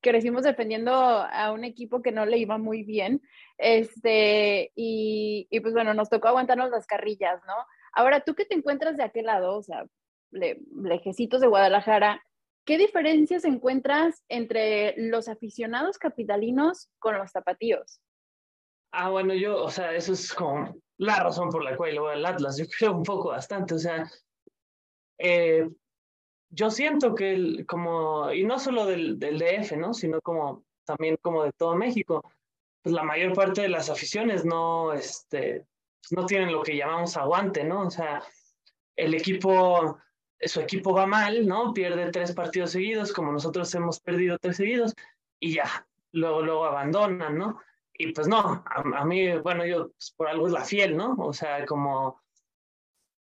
crecimos 0.00 0.44
defendiendo 0.44 0.92
a 0.94 1.52
un 1.52 1.64
equipo 1.64 2.02
que 2.02 2.12
no 2.12 2.26
le 2.26 2.38
iba 2.38 2.58
muy 2.58 2.84
bien, 2.84 3.20
este, 3.58 4.72
y, 4.74 5.46
y 5.50 5.60
pues 5.60 5.74
bueno, 5.74 5.94
nos 5.94 6.08
tocó 6.08 6.28
aguantarnos 6.28 6.70
las 6.70 6.86
carrillas, 6.86 7.40
¿no? 7.46 7.54
Ahora, 7.92 8.20
tú 8.20 8.34
que 8.34 8.44
te 8.44 8.54
encuentras 8.54 8.96
de 8.96 9.02
aquel 9.02 9.26
lado, 9.26 9.56
o 9.56 9.62
sea, 9.62 9.84
lejecitos 10.30 11.40
de 11.40 11.46
Guadalajara, 11.46 12.22
¿Qué 12.64 12.78
diferencias 12.78 13.44
encuentras 13.44 14.22
entre 14.28 14.94
los 14.96 15.28
aficionados 15.28 15.98
capitalinos 15.98 16.88
con 16.98 17.16
los 17.18 17.30
zapatillos? 17.30 18.00
Ah, 18.92 19.08
bueno, 19.10 19.34
yo, 19.34 19.62
o 19.64 19.70
sea, 19.70 19.94
eso 19.94 20.12
es 20.12 20.32
como 20.32 20.76
la 20.98 21.20
razón 21.20 21.48
por 21.48 21.64
la 21.64 21.76
cual 21.76 21.94
le 21.94 22.00
voy 22.00 22.12
al 22.12 22.26
Atlas. 22.26 22.58
Yo 22.58 22.66
creo 22.66 22.92
un 22.92 23.02
poco 23.02 23.30
bastante, 23.30 23.74
o 23.74 23.78
sea, 23.78 24.08
eh, 25.18 25.68
yo 26.50 26.70
siento 26.70 27.14
que 27.14 27.32
el, 27.32 27.66
como, 27.66 28.32
y 28.32 28.44
no 28.44 28.58
solo 28.58 28.84
del, 28.86 29.18
del 29.18 29.38
DF, 29.38 29.76
¿no? 29.76 29.94
Sino 29.94 30.20
como 30.20 30.64
también 30.84 31.16
como 31.22 31.44
de 31.44 31.52
todo 31.52 31.76
México, 31.76 32.22
pues 32.82 32.94
la 32.94 33.04
mayor 33.04 33.32
parte 33.32 33.62
de 33.62 33.68
las 33.68 33.90
aficiones 33.90 34.44
no, 34.44 34.92
este, 34.92 35.66
pues 36.02 36.12
no 36.12 36.26
tienen 36.26 36.52
lo 36.52 36.62
que 36.62 36.76
llamamos 36.76 37.16
aguante, 37.16 37.64
¿no? 37.64 37.86
O 37.86 37.90
sea, 37.90 38.22
el 38.96 39.14
equipo 39.14 39.98
su 40.48 40.60
equipo 40.60 40.92
va 40.92 41.06
mal, 41.06 41.46
¿no? 41.46 41.72
Pierde 41.74 42.10
tres 42.10 42.32
partidos 42.32 42.70
seguidos, 42.70 43.12
como 43.12 43.32
nosotros 43.32 43.74
hemos 43.74 44.00
perdido 44.00 44.38
tres 44.38 44.56
seguidos, 44.56 44.94
y 45.38 45.54
ya, 45.54 45.86
luego, 46.12 46.42
luego 46.42 46.64
abandonan, 46.64 47.36
¿no? 47.36 47.60
Y 47.92 48.12
pues 48.12 48.28
no, 48.28 48.64
a, 48.66 49.04
mí, 49.04 49.36
bueno, 49.38 49.66
yo 49.66 49.90
pues, 49.90 50.12
por 50.16 50.28
algo 50.28 50.46
es 50.46 50.52
la 50.52 50.64
fiel, 50.64 50.96
¿no? 50.96 51.14
O 51.18 51.32
sea, 51.34 51.66
como, 51.66 52.20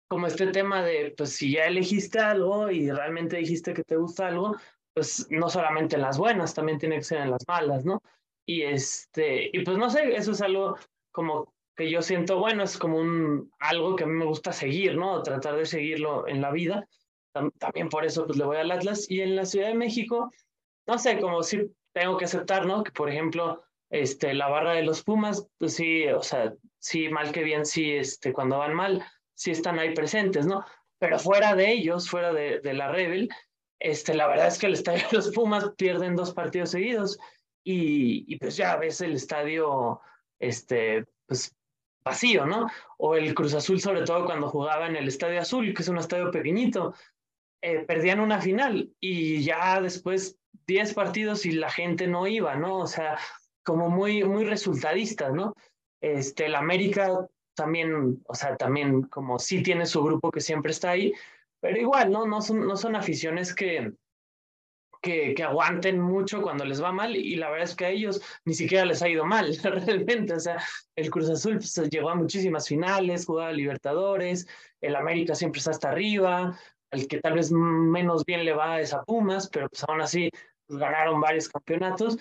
como 0.07 0.29
este 0.29 0.47
tema 0.49 0.85
de, 0.85 1.15
pues 1.17 1.31
si 1.33 1.53
ya 1.53 1.65
elegiste 1.65 2.21
algo 2.21 2.71
y 2.71 2.91
realmente 2.91 3.39
dijiste 3.39 3.75
que 3.75 3.83
te 3.83 3.97
gusta 3.97 4.29
algo, 4.29 4.57
pues 4.95 5.27
no 5.31 5.49
solamente 5.49 5.97
en 5.97 6.03
las 6.03 6.19
buenas, 6.19 6.55
también 6.55 6.79
tiene 6.79 6.97
que 6.97 7.05
ser 7.05 7.19
en 7.23 7.31
las 7.33 7.47
malas, 7.49 7.85
¿no? 7.85 8.03
Y 8.47 8.63
este, 8.63 9.51
y 9.53 9.65
pues 9.65 9.77
no 9.77 9.91
sé, 9.91 10.15
eso 10.17 10.33
es 10.33 10.41
algo 10.41 10.77
como 11.11 11.53
que 11.77 11.91
yo 11.91 12.01
siento, 12.01 12.39
bueno, 12.39 12.63
es 12.63 12.79
como 12.79 12.99
un, 12.99 13.53
algo 13.59 13.97
que 13.97 14.05
a 14.05 14.07
mí 14.07 14.15
me 14.15 14.25
gusta 14.25 14.53
seguir, 14.53 14.97
¿no? 14.97 15.23
Tratar 15.23 15.57
de 15.57 15.67
seguirlo 15.67 16.27
en 16.29 16.41
la 16.41 16.51
vida 16.51 16.89
también 17.59 17.89
por 17.89 18.05
eso 18.05 18.27
pues 18.27 18.39
le 18.39 18.45
voy 18.45 18.57
al 18.57 18.71
Atlas. 18.71 19.11
Y 19.11 19.21
en 19.21 19.37
la 19.37 19.45
Ciudad 19.45 19.69
de 19.69 19.75
México, 19.75 20.31
no 20.87 20.99
sé, 20.99 21.21
como 21.21 21.43
si 21.43 21.71
tengo 21.93 22.17
que 22.17 22.27
aceptar, 22.27 22.67
¿no? 22.67 22.83
Que 22.83 22.93
por 22.93 23.11
ejemplo, 23.11 23.63
este, 23.91 24.35
la 24.35 24.49
barra 24.49 24.73
de 24.73 24.83
los 24.83 25.03
Pumas, 25.03 25.49
pues 25.59 25.75
sí, 25.75 26.07
o 26.09 26.23
sea, 26.23 26.55
sí, 26.79 27.09
mal 27.09 27.33
que 27.33 27.43
bien, 27.43 27.67
sí, 27.67 27.93
este, 27.93 28.33
cuando 28.33 28.59
van 28.59 28.75
mal, 28.75 29.05
sí 29.35 29.51
están 29.51 29.79
ahí 29.79 29.95
presentes, 29.95 30.47
¿no? 30.47 30.65
Pero 30.99 31.19
fuera 31.19 31.55
de 31.55 31.73
ellos, 31.73 32.09
fuera 32.09 32.33
de, 32.33 32.61
de 32.61 32.75
la 32.75 32.91
Rebel, 32.91 33.29
este, 33.79 34.15
la 34.15 34.27
verdad 34.27 34.49
es 34.49 34.59
que 34.59 34.67
el 34.67 34.75
estadio 34.75 35.05
de 35.11 35.17
los 35.17 35.31
Pumas 35.31 35.71
pierden 35.77 36.17
dos 36.17 36.33
partidos 36.35 36.71
seguidos 36.71 37.19
y, 37.65 38.25
y 38.33 38.37
pues 38.39 38.57
ya 38.57 38.77
ves 38.77 39.01
el 39.01 39.15
estadio, 39.15 40.01
este, 40.39 41.07
pues 41.27 41.55
vacío, 42.05 42.47
¿no? 42.47 42.67
O 42.97 43.15
el 43.15 43.35
Cruz 43.35 43.55
Azul, 43.55 43.81
sobre 43.81 44.03
todo 44.03 44.25
cuando 44.25 44.49
jugaba 44.49 44.87
en 44.87 44.97
el 44.97 45.09
Estadio 45.09 45.41
Azul, 45.41 45.75
que 45.75 45.83
es 45.83 45.89
un 45.89 45.99
estadio 45.99 46.31
pequeñito, 46.31 46.95
eh, 47.61 47.81
perdían 47.81 48.21
una 48.21 48.41
final 48.41 48.93
y 49.01 49.43
ya 49.43 49.81
después 49.81 50.39
10 50.67 50.95
partidos 50.95 51.47
y 51.47 51.53
la 51.53 51.71
gente 51.71 52.07
no 52.07 52.27
iba, 52.27 52.55
¿no? 52.55 52.79
O 52.79 52.87
sea, 52.87 53.19
como 53.65 53.89
muy, 53.89 54.23
muy 54.25 54.45
resultadistas, 54.45 55.33
¿no? 55.33 55.55
Este, 56.01 56.47
el 56.47 56.55
América 56.55 57.27
también, 57.55 58.23
o 58.27 58.35
sea, 58.35 58.57
también 58.57 59.03
como 59.03 59.39
sí 59.39 59.63
tiene 59.63 59.87
su 59.87 60.03
grupo 60.03 60.31
que 60.31 60.41
siempre 60.41 60.71
está 60.71 60.91
ahí, 60.91 61.13
pero 61.61 61.79
igual, 61.79 62.13
¿no? 62.13 62.27
No 62.27 62.41
son, 62.41 62.67
no 62.67 62.77
son 62.77 62.95
aficiones 62.95 63.55
que, 63.55 63.93
que, 65.03 65.35
que, 65.35 65.43
aguanten 65.43 66.01
mucho 66.01 66.41
cuando 66.41 66.65
les 66.65 66.83
va 66.83 66.93
mal 66.93 67.17
y 67.17 67.35
la 67.37 67.51
verdad 67.51 67.69
es 67.69 67.75
que 67.75 67.87
a 67.87 67.91
ellos 67.91 68.23
ni 68.45 68.55
siquiera 68.55 68.85
les 68.85 69.03
ha 69.03 69.09
ido 69.09 69.25
mal 69.25 69.57
realmente. 69.63 70.35
O 70.35 70.41
sea, 70.41 70.63
el 70.95 71.11
Cruz 71.11 71.29
Azul 71.29 71.57
pues, 71.57 71.75
llegó 71.91 72.11
a 72.11 72.15
muchísimas 72.15 72.69
finales, 72.69 73.27
jugaba 73.27 73.53
Libertadores, 73.53 74.47
el 74.81 74.95
América 74.95 75.35
siempre 75.35 75.59
está 75.59 75.73
hasta 75.73 75.91
arriba, 75.91 76.57
el 76.91 77.09
que 77.09 77.21
tal 77.21 77.35
vez 77.35 77.53
menos 77.53 78.25
bien 78.25 78.45
le 78.45 78.53
va 78.53 78.81
es 78.81 78.95
a 78.95 79.03
Pumas, 79.05 79.49
pero 79.49 79.69
pues 79.69 79.85
aún 79.89 80.01
así 80.01 80.31
pues, 80.67 80.79
ganaron 80.79 81.21
varios 81.21 81.49
campeonatos. 81.49 82.19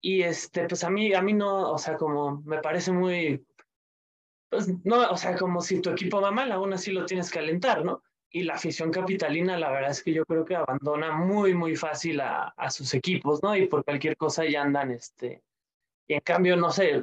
Y 0.00 0.22
este, 0.22 0.66
pues 0.68 0.84
a 0.84 0.90
mí, 0.90 1.14
a 1.14 1.22
mí 1.22 1.32
no, 1.32 1.72
o 1.72 1.78
sea, 1.78 1.96
como 1.96 2.42
me 2.42 2.58
parece 2.58 2.92
muy 2.92 3.44
pues 4.54 4.68
no, 4.84 5.10
o 5.10 5.16
sea, 5.16 5.36
como 5.36 5.60
si 5.60 5.80
tu 5.80 5.90
equipo 5.90 6.20
va 6.20 6.30
mal, 6.30 6.52
aún 6.52 6.72
así 6.72 6.92
lo 6.92 7.06
tienes 7.06 7.28
que 7.30 7.40
alentar, 7.40 7.84
¿no? 7.84 8.02
Y 8.30 8.44
la 8.44 8.54
afición 8.54 8.92
capitalina, 8.92 9.58
la 9.58 9.70
verdad 9.70 9.90
es 9.90 10.02
que 10.02 10.12
yo 10.12 10.24
creo 10.24 10.44
que 10.44 10.54
abandona 10.54 11.12
muy, 11.12 11.54
muy 11.54 11.74
fácil 11.74 12.20
a, 12.20 12.54
a 12.56 12.70
sus 12.70 12.94
equipos, 12.94 13.42
¿no? 13.42 13.56
Y 13.56 13.66
por 13.66 13.84
cualquier 13.84 14.16
cosa 14.16 14.44
ya 14.44 14.62
andan, 14.62 14.92
este, 14.92 15.42
y 16.06 16.14
en 16.14 16.20
cambio, 16.20 16.56
no 16.56 16.70
sé, 16.70 17.02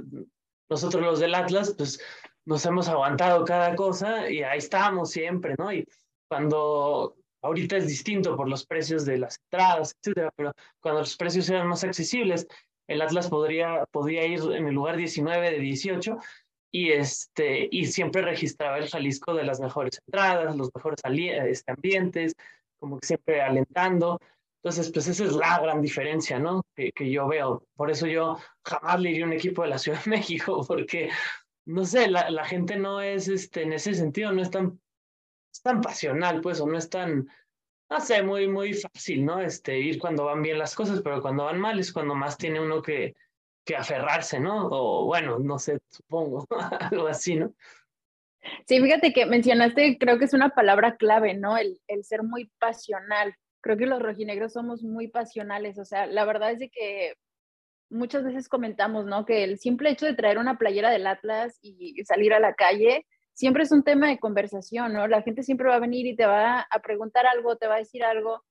nosotros 0.69 1.03
los 1.03 1.19
del 1.19 1.35
Atlas, 1.35 1.73
pues 1.77 1.99
nos 2.45 2.65
hemos 2.65 2.87
aguantado 2.87 3.43
cada 3.43 3.75
cosa 3.75 4.29
y 4.29 4.43
ahí 4.43 4.59
estamos 4.59 5.11
siempre, 5.11 5.55
¿no? 5.57 5.73
Y 5.73 5.85
cuando 6.31 7.17
ahorita 7.41 7.75
es 7.75 7.89
distinto 7.89 8.37
por 8.37 8.47
los 8.47 8.65
precios 8.65 9.03
de 9.03 9.17
las 9.17 9.37
entradas, 9.43 9.93
etcétera, 9.97 10.31
pero 10.33 10.53
cuando 10.79 11.01
los 11.01 11.17
precios 11.17 11.49
eran 11.49 11.67
más 11.67 11.83
accesibles, 11.83 12.47
el 12.87 13.01
Atlas 13.01 13.27
podría, 13.27 13.85
podría 13.91 14.25
ir 14.25 14.39
en 14.53 14.65
el 14.65 14.73
lugar 14.73 14.95
19 14.95 15.51
de 15.51 15.59
18 15.59 16.17
y, 16.71 16.91
este, 16.91 17.67
y 17.69 17.85
siempre 17.87 18.21
registraba 18.21 18.77
el 18.77 18.87
Jalisco 18.87 19.33
de 19.33 19.43
las 19.43 19.59
mejores 19.59 19.99
entradas, 20.07 20.55
los 20.55 20.69
mejores 20.73 21.01
este, 21.03 21.71
ambientes, 21.73 22.33
como 22.79 22.97
que 22.97 23.07
siempre 23.07 23.41
alentando. 23.41 24.17
Entonces, 24.63 24.89
pues 24.89 25.09
esa 25.09 25.25
es 25.25 25.33
la 25.33 25.59
gran 25.59 25.81
diferencia, 25.81 26.39
¿no? 26.39 26.63
Que, 26.73 26.93
que 26.93 27.11
yo 27.11 27.27
veo. 27.27 27.65
Por 27.75 27.91
eso 27.91 28.07
yo 28.07 28.37
jamás 28.63 29.01
le 29.01 29.11
iría 29.11 29.25
a 29.25 29.27
un 29.27 29.33
equipo 29.33 29.63
de 29.63 29.67
la 29.67 29.79
Ciudad 29.79 30.01
de 30.01 30.11
México, 30.11 30.63
porque, 30.65 31.09
no 31.65 31.83
sé, 31.83 32.07
la, 32.07 32.29
la 32.29 32.45
gente 32.45 32.77
no 32.77 33.01
es, 33.01 33.27
este, 33.27 33.63
en 33.63 33.73
ese 33.73 33.93
sentido, 33.95 34.31
no 34.31 34.41
es 34.41 34.49
tan, 34.49 34.79
es 35.51 35.61
tan 35.61 35.81
pasional, 35.81 36.41
pues, 36.41 36.59
o 36.61 36.67
no 36.67 36.77
es 36.77 36.89
tan, 36.89 37.27
no 37.89 37.99
sé, 37.99 38.23
muy, 38.23 38.47
muy 38.47 38.73
fácil, 38.73 39.25
¿no? 39.25 39.41
Este, 39.41 39.77
ir 39.77 39.99
cuando 39.99 40.25
van 40.25 40.41
bien 40.41 40.57
las 40.57 40.75
cosas, 40.75 41.01
pero 41.01 41.21
cuando 41.21 41.45
van 41.45 41.59
mal 41.59 41.79
es 41.79 41.91
cuando 41.91 42.15
más 42.15 42.37
tiene 42.37 42.59
uno 42.59 42.81
que, 42.81 43.15
que 43.65 43.75
aferrarse, 43.75 44.39
¿no? 44.39 44.67
O 44.71 45.05
bueno, 45.05 45.39
no 45.39 45.59
sé, 45.59 45.79
supongo, 45.89 46.47
algo 46.91 47.07
así, 47.07 47.35
¿no? 47.35 47.53
Sí, 48.65 48.81
fíjate 48.81 49.13
que 49.13 49.25
mencionaste, 49.25 49.97
creo 49.99 50.17
que 50.17 50.25
es 50.25 50.33
una 50.33 50.49
palabra 50.49 50.95
clave, 50.95 51.35
¿no? 51.35 51.57
El, 51.57 51.79
el 51.87 52.03
ser 52.03 52.23
muy 52.23 52.49
pasional. 52.59 53.35
Creo 53.61 53.77
que 53.77 53.85
los 53.85 54.01
rojinegros 54.01 54.53
somos 54.53 54.81
muy 54.81 55.07
pasionales, 55.07 55.77
o 55.77 55.85
sea, 55.85 56.07
la 56.07 56.25
verdad 56.25 56.51
es 56.51 56.59
de 56.59 56.69
que 56.69 57.13
muchas 57.89 58.23
veces 58.23 58.49
comentamos, 58.49 59.05
¿no? 59.05 59.25
Que 59.25 59.43
el 59.43 59.59
simple 59.59 59.91
hecho 59.91 60.05
de 60.05 60.15
traer 60.15 60.37
una 60.37 60.57
playera 60.57 60.89
del 60.89 61.05
Atlas 61.05 61.59
y 61.61 62.01
salir 62.05 62.33
a 62.33 62.39
la 62.39 62.55
calle 62.55 63.05
siempre 63.41 63.63
es 63.63 63.71
un 63.71 63.81
tema 63.81 64.07
de 64.07 64.19
conversación, 64.19 64.93
¿no? 64.93 65.07
La 65.07 65.23
gente 65.23 65.41
siempre 65.41 65.67
va 65.67 65.77
a 65.77 65.79
venir 65.79 66.05
y 66.05 66.15
te 66.15 66.27
va 66.27 66.61
a 66.61 66.79
preguntar 66.79 67.25
algo, 67.25 67.55
te 67.55 67.65
va 67.65 67.73
a 67.73 67.79
decir 67.79 68.03
algo, 68.03 68.43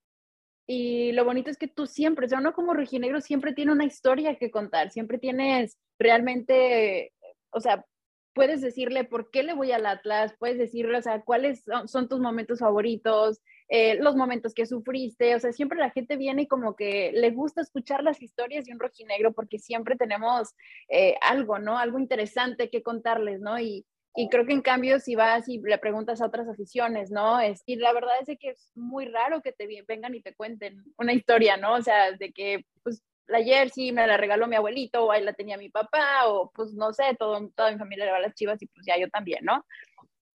y 0.66 1.12
lo 1.12 1.24
bonito 1.24 1.48
es 1.48 1.58
que 1.58 1.68
tú 1.68 1.86
siempre, 1.86 2.26
o 2.26 2.28
sea, 2.28 2.40
uno 2.40 2.54
como 2.54 2.74
rojinegro 2.74 3.20
siempre 3.20 3.52
tiene 3.52 3.70
una 3.70 3.84
historia 3.84 4.34
que 4.34 4.50
contar, 4.50 4.90
siempre 4.90 5.18
tienes 5.18 5.78
realmente, 5.96 7.12
o 7.50 7.60
sea, 7.60 7.86
puedes 8.34 8.60
decirle 8.60 9.04
por 9.04 9.30
qué 9.30 9.44
le 9.44 9.54
voy 9.54 9.70
al 9.70 9.86
Atlas, 9.86 10.34
puedes 10.40 10.58
decirle, 10.58 10.98
o 10.98 11.02
sea, 11.02 11.22
cuáles 11.22 11.62
son, 11.86 12.08
tus 12.08 12.18
momentos 12.18 12.58
favoritos, 12.58 13.40
eh, 13.68 13.94
los 14.00 14.16
momentos 14.16 14.54
que 14.54 14.66
sufriste, 14.66 15.36
o 15.36 15.38
sea, 15.38 15.52
siempre 15.52 15.78
la 15.78 15.90
gente 15.90 16.16
viene 16.16 16.42
y 16.42 16.48
como 16.48 16.74
que 16.74 17.12
le 17.14 17.30
gusta 17.30 17.60
escuchar 17.60 18.02
las 18.02 18.20
historias 18.20 18.64
de 18.64 18.72
un 18.72 18.80
rojinegro 18.80 19.32
porque 19.32 19.60
siempre 19.60 19.94
tenemos 19.94 20.56
eh, 20.88 21.14
algo, 21.20 21.60
¿no? 21.60 21.78
Algo 21.78 22.00
interesante 22.00 22.70
que 22.70 22.82
contarles, 22.82 23.40
¿no? 23.40 23.60
Y, 23.60 23.86
y 24.14 24.28
creo 24.28 24.44
que 24.44 24.52
en 24.52 24.62
cambio, 24.62 24.98
si 24.98 25.14
vas 25.14 25.48
y 25.48 25.58
le 25.60 25.78
preguntas 25.78 26.20
a 26.20 26.26
otras 26.26 26.48
aficiones, 26.48 27.10
¿no? 27.10 27.40
Es, 27.40 27.62
y 27.66 27.76
la 27.76 27.92
verdad 27.92 28.12
es 28.26 28.38
que 28.38 28.50
es 28.50 28.72
muy 28.74 29.06
raro 29.06 29.40
que 29.40 29.52
te 29.52 29.68
vengan 29.86 30.14
y 30.14 30.20
te 30.20 30.34
cuenten 30.34 30.82
una 30.98 31.12
historia, 31.12 31.56
¿no? 31.56 31.74
O 31.74 31.82
sea, 31.82 32.12
de 32.12 32.32
que, 32.32 32.64
pues, 32.82 33.02
la 33.28 33.42
jersey 33.42 33.92
me 33.92 34.06
la 34.06 34.16
regaló 34.16 34.48
mi 34.48 34.56
abuelito, 34.56 35.04
o 35.04 35.12
ahí 35.12 35.22
la 35.22 35.32
tenía 35.32 35.56
mi 35.56 35.68
papá, 35.70 36.26
o 36.26 36.50
pues, 36.54 36.74
no 36.74 36.92
sé, 36.92 37.14
todo, 37.18 37.50
toda 37.54 37.70
mi 37.70 37.78
familia 37.78 38.06
le 38.06 38.10
va 38.10 38.16
a 38.18 38.20
las 38.20 38.34
chivas 38.34 38.60
y 38.60 38.66
pues 38.66 38.84
ya 38.84 38.98
yo 38.98 39.08
también, 39.08 39.44
¿no? 39.44 39.64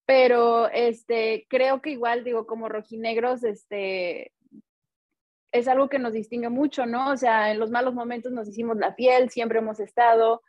Pero, 0.05 0.69
este, 0.69 1.45
creo 1.49 1.81
que 1.81 1.89
igual, 1.91 2.23
digo, 2.23 2.47
como 2.47 2.69
rojinegros, 2.69 3.43
este, 3.43 4.31
es 5.51 5.67
algo 5.67 5.89
que 5.89 5.99
nos 5.99 6.13
distingue 6.13 6.49
mucho, 6.49 6.85
¿no? 6.85 7.11
O 7.11 7.17
sea, 7.17 7.51
en 7.51 7.59
los 7.59 7.71
malos 7.71 7.93
momentos 7.93 8.31
nos 8.31 8.47
hicimos 8.47 8.77
la 8.77 8.95
piel, 8.95 9.29
siempre 9.29 9.59
hemos 9.59 9.79
estado. 9.79 10.41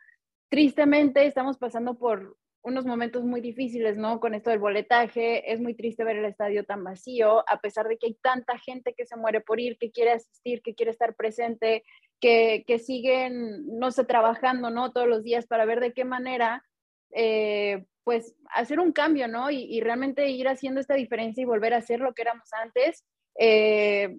Tristemente 0.49 1.25
estamos 1.25 1.57
pasando 1.57 1.97
por 1.97 2.37
unos 2.61 2.85
momentos 2.85 3.23
muy 3.23 3.41
difíciles, 3.41 3.97
¿no? 3.97 4.19
Con 4.19 4.33
esto 4.33 4.49
del 4.49 4.59
boletaje, 4.59 5.51
es 5.51 5.61
muy 5.61 5.73
triste 5.73 6.03
ver 6.03 6.17
el 6.17 6.25
estadio 6.25 6.65
tan 6.65 6.83
vacío, 6.83 7.43
a 7.49 7.59
pesar 7.61 7.87
de 7.87 7.97
que 7.97 8.07
hay 8.07 8.13
tanta 8.15 8.57
gente 8.57 8.93
que 8.93 9.05
se 9.05 9.15
muere 9.15 9.41
por 9.41 9.59
ir, 9.59 9.77
que 9.77 9.91
quiere 9.91 10.11
asistir, 10.11 10.61
que 10.61 10.75
quiere 10.75 10.91
estar 10.91 11.15
presente, 11.15 11.83
que, 12.19 12.63
que 12.67 12.79
siguen, 12.79 13.65
no 13.79 13.91
sé, 13.91 14.03
trabajando, 14.03 14.69
¿no? 14.69 14.91
Todos 14.91 15.07
los 15.07 15.23
días 15.23 15.47
para 15.47 15.65
ver 15.65 15.79
de 15.79 15.93
qué 15.93 16.03
manera, 16.03 16.63
eh, 17.11 17.85
pues, 18.03 18.35
hacer 18.53 18.79
un 18.79 18.91
cambio, 18.91 19.27
¿no? 19.27 19.49
Y, 19.51 19.63
y, 19.63 19.81
realmente 19.81 20.29
ir 20.29 20.47
haciendo 20.47 20.81
esta 20.81 20.95
diferencia 20.95 21.41
y 21.41 21.45
volver 21.45 21.73
a 21.73 21.81
ser 21.81 21.99
lo 21.99 22.13
que 22.13 22.23
éramos 22.23 22.51
antes. 22.53 23.05
Eh, 23.39 24.17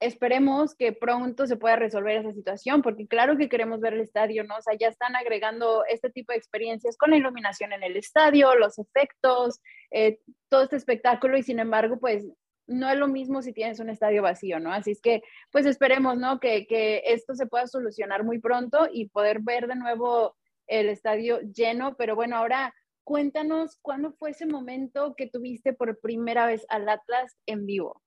esperemos 0.00 0.74
que 0.74 0.92
pronto 0.92 1.46
se 1.46 1.56
pueda 1.56 1.76
resolver 1.76 2.16
esa 2.16 2.32
situación, 2.32 2.80
porque 2.82 3.06
claro 3.06 3.36
que 3.36 3.50
queremos 3.50 3.80
ver 3.80 3.92
el 3.94 4.00
estadio, 4.00 4.44
¿no? 4.44 4.56
O 4.56 4.62
sea, 4.62 4.74
ya 4.78 4.88
están 4.88 5.14
agregando 5.14 5.84
este 5.88 6.10
tipo 6.10 6.32
de 6.32 6.38
experiencias 6.38 6.96
con 6.96 7.10
la 7.10 7.18
iluminación 7.18 7.72
en 7.72 7.82
el 7.82 7.96
estadio, 7.96 8.54
los 8.54 8.78
efectos, 8.78 9.60
eh, 9.90 10.18
todo 10.48 10.62
este 10.62 10.76
espectáculo 10.76 11.36
y 11.36 11.42
sin 11.42 11.58
embargo, 11.58 11.98
pues 12.00 12.26
no 12.66 12.88
es 12.88 12.96
lo 12.96 13.08
mismo 13.08 13.42
si 13.42 13.52
tienes 13.52 13.78
un 13.80 13.90
estadio 13.90 14.22
vacío, 14.22 14.58
¿no? 14.58 14.72
Así 14.72 14.92
es 14.92 15.02
que, 15.02 15.22
pues 15.50 15.66
esperemos, 15.66 16.16
¿no? 16.16 16.40
Que, 16.40 16.66
que 16.66 17.02
esto 17.04 17.34
se 17.34 17.46
pueda 17.46 17.66
solucionar 17.66 18.24
muy 18.24 18.38
pronto 18.38 18.88
y 18.90 19.08
poder 19.08 19.40
ver 19.40 19.66
de 19.66 19.74
nuevo 19.74 20.36
el 20.66 20.88
estadio 20.88 21.40
lleno, 21.40 21.96
pero 21.96 22.14
bueno, 22.14 22.36
ahora 22.36 22.72
cuéntanos 23.04 23.78
cuándo 23.82 24.12
fue 24.12 24.30
ese 24.30 24.46
momento 24.46 25.14
que 25.16 25.26
tuviste 25.26 25.72
por 25.72 25.98
primera 26.00 26.46
vez 26.46 26.64
al 26.68 26.88
Atlas 26.88 27.36
en 27.46 27.66
vivo. 27.66 28.00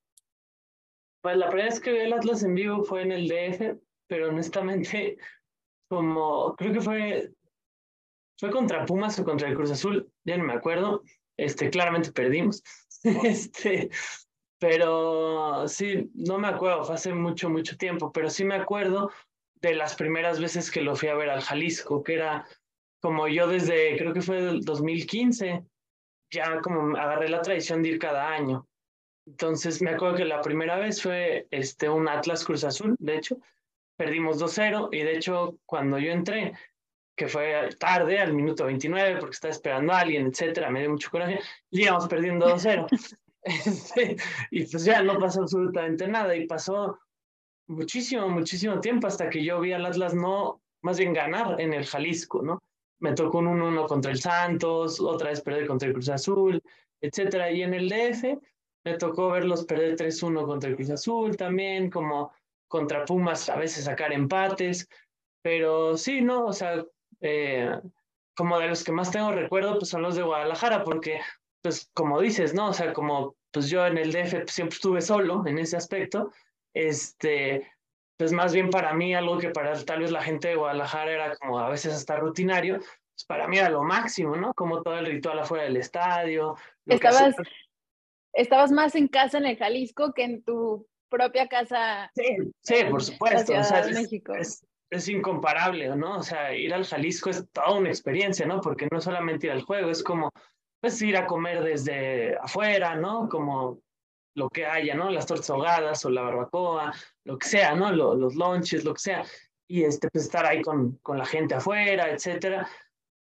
Pues 1.23 1.37
la 1.37 1.47
primera 1.47 1.69
vez 1.69 1.79
que 1.79 1.93
vi 1.93 1.99
el 1.99 2.11
Atlas 2.11 2.43
en 2.43 2.53
vivo 2.53 2.83
fue 2.83 3.01
en 3.01 3.13
el 3.13 3.29
DF, 3.29 3.79
pero 4.07 4.27
honestamente, 4.27 5.17
como 5.87 6.53
creo 6.57 6.73
que 6.73 6.81
fue, 6.81 7.31
fue 8.37 8.51
contra 8.51 8.85
Pumas 8.85 9.17
o 9.19 9.23
contra 9.23 9.47
el 9.47 9.55
Cruz 9.55 9.71
Azul, 9.71 10.11
ya 10.25 10.35
no 10.35 10.43
me 10.43 10.51
acuerdo. 10.51 11.01
Este, 11.37 11.69
claramente 11.69 12.11
perdimos. 12.11 12.61
este, 13.23 13.89
pero 14.59 15.65
sí, 15.69 16.11
no 16.13 16.39
me 16.39 16.49
acuerdo, 16.49 16.83
fue 16.83 16.95
hace 16.95 17.13
mucho, 17.13 17.49
mucho 17.49 17.77
tiempo, 17.77 18.11
pero 18.11 18.29
sí 18.29 18.43
me 18.43 18.55
acuerdo 18.55 19.09
de 19.61 19.75
las 19.75 19.95
primeras 19.95 20.41
veces 20.41 20.69
que 20.69 20.81
lo 20.81 20.93
fui 20.93 21.07
a 21.07 21.15
ver 21.15 21.29
al 21.29 21.41
Jalisco, 21.41 22.03
que 22.03 22.15
era 22.15 22.45
como 23.01 23.29
yo 23.29 23.47
desde, 23.47 23.95
creo 23.97 24.13
que 24.13 24.21
fue 24.21 24.39
el 24.39 24.65
2015, 24.65 25.63
ya 26.31 26.59
como 26.59 26.97
agarré 26.97 27.29
la 27.29 27.41
tradición 27.41 27.81
de 27.81 27.89
ir 27.89 27.99
cada 27.99 28.27
año. 28.27 28.67
Entonces 29.25 29.81
me 29.81 29.91
acuerdo 29.91 30.17
que 30.17 30.25
la 30.25 30.41
primera 30.41 30.77
vez 30.77 31.01
fue 31.01 31.47
este, 31.51 31.89
un 31.89 32.07
Atlas 32.07 32.43
Cruz 32.43 32.63
Azul, 32.63 32.95
de 32.99 33.17
hecho, 33.17 33.37
perdimos 33.95 34.41
2-0 34.41 34.89
y 34.91 34.99
de 34.99 35.15
hecho 35.15 35.57
cuando 35.65 35.97
yo 35.97 36.11
entré, 36.11 36.53
que 37.15 37.27
fue 37.27 37.69
tarde, 37.79 38.19
al 38.19 38.33
minuto 38.33 38.65
29, 38.65 39.19
porque 39.19 39.33
estaba 39.33 39.51
esperando 39.51 39.93
a 39.93 39.99
alguien, 39.99 40.27
etcétera, 40.27 40.69
me 40.69 40.81
dio 40.81 40.89
mucho 40.89 41.09
coraje, 41.09 41.39
íbamos 41.69 42.07
perdiendo 42.07 42.47
2-0. 42.47 42.87
este, 43.43 44.17
y 44.51 44.65
pues 44.65 44.83
ya 44.83 45.01
no 45.03 45.19
pasó 45.19 45.41
absolutamente 45.41 46.07
nada 46.07 46.35
y 46.35 46.47
pasó 46.47 46.99
muchísimo, 47.67 48.27
muchísimo 48.29 48.79
tiempo 48.79 49.07
hasta 49.07 49.29
que 49.29 49.43
yo 49.43 49.59
vi 49.59 49.73
al 49.73 49.85
Atlas 49.85 50.13
no, 50.13 50.61
más 50.81 50.97
bien 50.97 51.13
ganar 51.13 51.61
en 51.61 51.73
el 51.73 51.85
Jalisco, 51.85 52.41
¿no? 52.41 52.61
Me 52.99 53.13
tocó 53.13 53.39
un 53.39 53.47
1-1 53.47 53.87
contra 53.87 54.11
el 54.11 54.19
Santos, 54.19 54.99
otra 54.99 55.29
vez 55.29 55.41
perder 55.41 55.67
contra 55.67 55.87
el 55.87 55.93
Cruz 55.93 56.09
Azul, 56.09 56.61
etcétera, 57.01 57.51
y 57.51 57.61
en 57.61 57.73
el 57.73 57.89
DF 57.89 58.39
me 58.83 58.97
tocó 58.97 59.29
verlos 59.29 59.65
perder 59.65 59.95
3-1 59.95 60.45
contra 60.45 60.69
el 60.69 60.75
Cruz 60.75 60.89
Azul 60.89 61.37
también, 61.37 61.89
como 61.89 62.31
contra 62.67 63.05
Pumas 63.05 63.49
a 63.49 63.55
veces 63.55 63.85
sacar 63.85 64.11
empates, 64.11 64.89
pero 65.41 65.97
sí, 65.97 66.21
¿no? 66.21 66.45
O 66.47 66.53
sea, 66.53 66.83
eh, 67.21 67.79
como 68.35 68.59
de 68.59 68.67
los 68.67 68.83
que 68.83 68.91
más 68.91 69.11
tengo 69.11 69.31
recuerdo, 69.31 69.77
pues 69.77 69.89
son 69.89 70.01
los 70.01 70.15
de 70.15 70.23
Guadalajara, 70.23 70.83
porque 70.83 71.21
pues 71.61 71.89
como 71.93 72.19
dices, 72.19 72.53
¿no? 72.53 72.69
O 72.69 72.73
sea, 72.73 72.93
como 72.93 73.35
pues 73.51 73.69
yo 73.69 73.85
en 73.85 73.97
el 73.97 74.11
DF 74.11 74.49
siempre 74.51 74.75
estuve 74.75 75.01
solo 75.01 75.45
en 75.45 75.59
ese 75.59 75.77
aspecto, 75.77 76.31
este, 76.73 77.71
pues 78.17 78.31
más 78.31 78.53
bien 78.53 78.69
para 78.69 78.93
mí 78.93 79.13
algo 79.13 79.37
que 79.37 79.49
para 79.49 79.73
tal 79.85 79.99
vez 80.01 80.11
la 80.11 80.23
gente 80.23 80.49
de 80.49 80.55
Guadalajara 80.55 81.11
era 81.11 81.35
como 81.37 81.59
a 81.59 81.69
veces 81.69 81.93
hasta 81.93 82.17
rutinario, 82.17 82.77
pues 82.77 83.25
para 83.27 83.47
mí 83.47 83.59
era 83.59 83.69
lo 83.69 83.83
máximo, 83.83 84.35
¿no? 84.35 84.53
Como 84.53 84.81
todo 84.81 84.97
el 84.97 85.05
ritual 85.05 85.39
afuera 85.39 85.65
del 85.65 85.77
estadio. 85.77 86.55
Estabas, 86.87 87.35
estabas 88.33 88.71
más 88.71 88.95
en 88.95 89.07
casa 89.07 89.37
en 89.37 89.45
el 89.45 89.57
Jalisco 89.57 90.13
que 90.13 90.23
en 90.23 90.43
tu 90.43 90.87
propia 91.09 91.47
casa. 91.47 92.11
Sí, 92.15 92.37
sí, 92.61 92.75
por 92.89 93.03
supuesto. 93.03 93.53
O 93.57 93.63
sea, 93.63 93.81
es, 93.81 94.65
Es, 94.89 95.07
incomparable, 95.07 95.95
¿no? 95.95 96.17
O 96.17 96.23
sea, 96.23 96.55
ir 96.55 96.73
al 96.73 96.85
Jalisco 96.85 97.29
es 97.29 97.47
toda 97.51 97.77
una 97.77 97.89
experiencia, 97.89 98.45
¿no? 98.45 98.59
Porque 98.61 98.87
no 98.91 98.99
solamente 98.99 99.47
ir 99.47 99.53
al 99.53 99.61
juego, 99.61 99.89
es 99.89 100.03
como, 100.03 100.31
pues 100.81 101.01
ir 101.01 101.15
a 101.15 101.27
comer 101.27 101.63
desde 101.63 102.35
afuera, 102.37 102.95
¿no? 102.95 103.29
Como 103.29 103.79
lo 104.35 104.49
que 104.49 104.65
haya, 104.65 104.95
¿no? 104.95 105.11
Las 105.11 105.27
tortas 105.27 105.49
ahogadas 105.49 106.03
o 106.05 106.09
la 106.09 106.23
barbacoa, 106.23 106.91
lo 107.23 107.37
que 107.37 107.47
sea, 107.47 107.75
¿no? 107.75 107.91
Los, 107.91 108.17
los 108.17 108.35
lunches, 108.35 108.83
lo 108.83 108.93
que 108.93 108.99
sea. 108.99 109.23
Y 109.67 109.83
este, 109.83 110.09
pues 110.09 110.25
estar 110.25 110.45
ahí 110.45 110.61
con, 110.61 110.97
con 110.97 111.17
la 111.17 111.25
gente 111.25 111.55
afuera, 111.55 112.09
etcétera, 112.09 112.67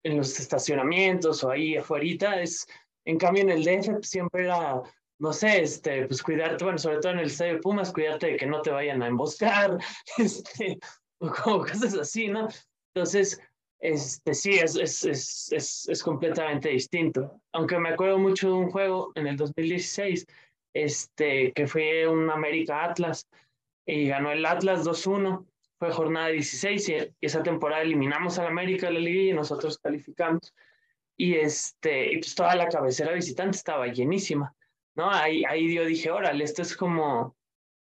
en 0.04 0.16
los 0.16 0.38
estacionamientos 0.38 1.44
o 1.44 1.50
ahí 1.50 1.76
afuera, 1.76 2.40
es, 2.40 2.66
en 3.04 3.18
cambio 3.18 3.42
en 3.42 3.50
el 3.50 3.64
DF 3.64 3.90
pues, 3.92 4.08
siempre 4.08 4.44
era, 4.44 4.80
no 5.20 5.32
sé, 5.32 5.62
este, 5.62 6.06
pues 6.06 6.22
cuidarte, 6.22 6.64
bueno, 6.64 6.78
sobre 6.78 6.98
todo 6.98 7.12
en 7.12 7.20
el 7.20 7.26
estadio 7.26 7.54
de 7.54 7.60
Pumas, 7.60 7.92
cuidarte 7.92 8.26
de 8.32 8.36
que 8.36 8.46
no 8.46 8.60
te 8.62 8.70
vayan 8.70 9.02
a 9.02 9.06
emboscar, 9.06 9.78
este, 10.18 10.78
o 11.18 11.30
como 11.30 11.58
cosas 11.60 11.94
así, 11.94 12.28
¿no? 12.28 12.48
Entonces, 12.94 13.40
este, 13.78 14.34
sí, 14.34 14.52
es, 14.54 14.76
es, 14.76 15.04
es, 15.04 15.52
es, 15.52 15.88
es 15.88 16.02
completamente 16.02 16.70
distinto. 16.70 17.40
Aunque 17.52 17.78
me 17.78 17.90
acuerdo 17.90 18.18
mucho 18.18 18.48
de 18.48 18.54
un 18.54 18.70
juego 18.70 19.12
en 19.14 19.26
el 19.26 19.36
2016 19.36 20.26
este, 20.72 21.52
que 21.52 21.66
fue 21.66 22.06
un 22.06 22.30
América 22.30 22.84
Atlas 22.84 23.28
y 23.86 24.08
ganó 24.08 24.30
el 24.30 24.44
Atlas 24.46 24.84
2-1. 24.84 25.46
Fue 25.78 25.90
jornada 25.92 26.28
16 26.28 26.88
y 26.88 26.96
esa 27.20 27.42
temporada 27.42 27.82
eliminamos 27.82 28.38
al 28.38 28.46
América 28.46 28.86
de 28.86 28.94
la 28.94 29.00
liga 29.00 29.30
y 29.30 29.34
nosotros 29.34 29.78
calificamos. 29.78 30.54
Y, 31.16 31.34
este, 31.34 32.12
y 32.12 32.18
pues 32.18 32.34
toda 32.34 32.54
la 32.54 32.68
cabecera 32.68 33.12
visitante 33.12 33.56
estaba 33.56 33.86
llenísima, 33.86 34.54
¿no? 35.00 35.10
Ahí, 35.10 35.42
ahí 35.48 35.74
yo 35.74 35.86
dije, 35.86 36.10
órale, 36.10 36.44
esto 36.44 36.60
es 36.60 36.76
como, 36.76 37.34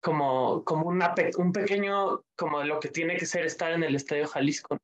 como, 0.02 0.64
como 0.64 0.88
una, 0.88 1.14
un 1.38 1.52
pequeño, 1.52 2.24
como 2.36 2.64
lo 2.64 2.80
que 2.80 2.88
tiene 2.88 3.16
que 3.16 3.26
ser 3.26 3.46
estar 3.46 3.72
en 3.72 3.84
el 3.84 3.94
Estadio 3.94 4.26
Jalisco. 4.26 4.76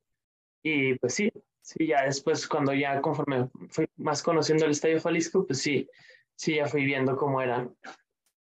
Y 0.63 0.97
pues 0.99 1.15
sí, 1.15 1.29
sí, 1.61 1.87
ya 1.87 2.05
después 2.05 2.47
cuando 2.47 2.73
ya 2.73 3.01
conforme 3.01 3.49
fui 3.69 3.87
más 3.97 4.23
conociendo 4.23 4.63
el 4.63 4.71
Estadio 4.71 5.01
Jalisco, 5.01 5.45
pues 5.45 5.59
sí, 5.59 5.89
sí, 6.35 6.55
ya 6.55 6.65
fui 6.65 6.85
viendo 6.85 7.17
cómo 7.17 7.41
eran. 7.41 7.75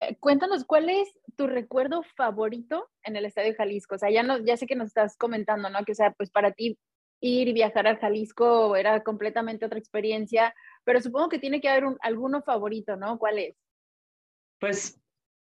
Eh, 0.01 0.17
cuéntanos, 0.21 0.65
¿cuál 0.65 0.89
es 0.89 1.13
tu 1.37 1.47
recuerdo 1.47 2.03
favorito 2.17 2.89
en 3.03 3.17
el 3.17 3.27
Estadio 3.27 3.55
Jalisco? 3.59 3.97
O 3.97 3.99
sea, 3.99 4.11
ya, 4.11 4.23
no, 4.23 4.39
ya 4.39 4.57
sé 4.57 4.67
que 4.67 4.75
nos 4.75 4.89
estás 4.89 5.19
comentando, 5.19 5.69
¿no? 5.69 5.85
Que, 5.85 5.93
o 5.93 5.95
sea, 5.95 6.13
pues 6.13 6.31
para 6.31 6.53
ti 6.53 6.79
ir 7.21 7.49
y 7.49 7.53
viajar 7.53 7.87
al 7.87 7.99
Jalisco 7.99 8.75
era 8.75 9.03
completamente 9.03 9.67
otra 9.67 9.79
experiencia, 9.79 10.55
pero 10.85 11.01
supongo 11.03 11.29
que 11.29 11.39
tiene 11.39 11.61
que 11.61 11.69
haber 11.69 11.85
un, 11.85 11.99
alguno 12.01 12.41
favorito, 12.43 12.97
¿no? 12.97 13.19
¿Cuál 13.19 13.39
es? 13.39 13.66
Pues, 14.59 15.01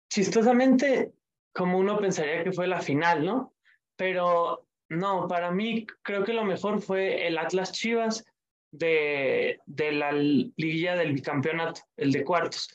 chistosamente, 0.10 1.14
como 1.54 1.78
uno 1.78 1.98
pensaría 1.98 2.44
que 2.44 2.52
fue 2.52 2.68
la 2.68 2.82
final, 2.82 3.26
¿no? 3.26 3.54
Pero 3.96 4.68
no, 4.90 5.28
para 5.28 5.52
mí 5.52 5.86
creo 6.02 6.24
que 6.24 6.34
lo 6.34 6.44
mejor 6.44 6.82
fue 6.82 7.28
el 7.28 7.38
Atlas 7.38 7.72
Chivas 7.72 8.26
de, 8.72 9.60
de 9.66 9.92
la 9.92 10.12
liguilla 10.12 10.96
del 10.96 11.14
bicampeonato, 11.14 11.82
el 11.96 12.12
de 12.12 12.24
cuartos, 12.24 12.70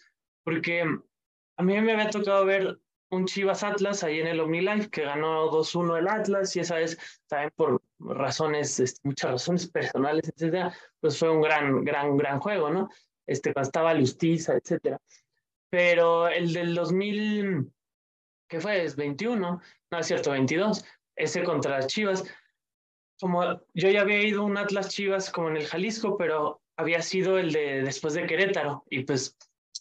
porque 0.44 0.82
a 0.82 1.62
mí 1.62 1.80
me 1.80 1.92
había 1.92 2.10
tocado 2.10 2.44
ver 2.46 2.78
un 3.10 3.26
Chivas 3.26 3.62
Atlas 3.62 4.02
ahí 4.04 4.20
en 4.20 4.28
el 4.28 4.40
OmniLife 4.40 4.88
que 4.88 5.02
ganó 5.02 5.50
2-1 5.50 5.98
el 5.98 6.08
Atlas 6.08 6.54
y 6.56 6.60
esa 6.60 6.76
vez 6.76 6.96
también 7.26 7.52
por 7.56 7.82
razones, 7.98 9.00
muchas 9.02 9.32
razones 9.32 9.68
personales, 9.68 10.28
etcétera, 10.28 10.72
pues 11.00 11.18
fue 11.18 11.30
un 11.30 11.42
gran, 11.42 11.84
gran, 11.84 12.16
gran 12.16 12.40
juego, 12.40 12.70
¿no? 12.70 12.88
Este, 13.26 13.52
cuando 13.52 13.68
estaba 13.68 13.94
Lustiza, 13.94 14.54
etcétera. 14.54 14.98
Pero 15.70 16.28
el 16.28 16.52
del 16.52 16.74
2000, 16.74 17.72
¿qué 18.48 18.60
fue? 18.60 18.84
Es 18.84 18.96
21, 18.96 19.60
no 19.90 19.98
es 19.98 20.06
cierto, 20.06 20.32
22, 20.32 20.84
ese 21.16 21.44
contra 21.44 21.86
Chivas, 21.86 22.24
como 23.20 23.44
yo 23.74 23.90
ya 23.90 24.00
había 24.00 24.22
ido 24.22 24.44
un 24.44 24.56
Atlas 24.56 24.88
Chivas 24.88 25.30
como 25.30 25.48
en 25.48 25.58
el 25.58 25.66
Jalisco, 25.66 26.16
pero 26.16 26.62
había 26.76 27.02
sido 27.02 27.38
el 27.38 27.52
de 27.52 27.82
después 27.82 28.14
de 28.14 28.26
Querétaro 28.26 28.84
y 28.88 29.04
pues 29.04 29.36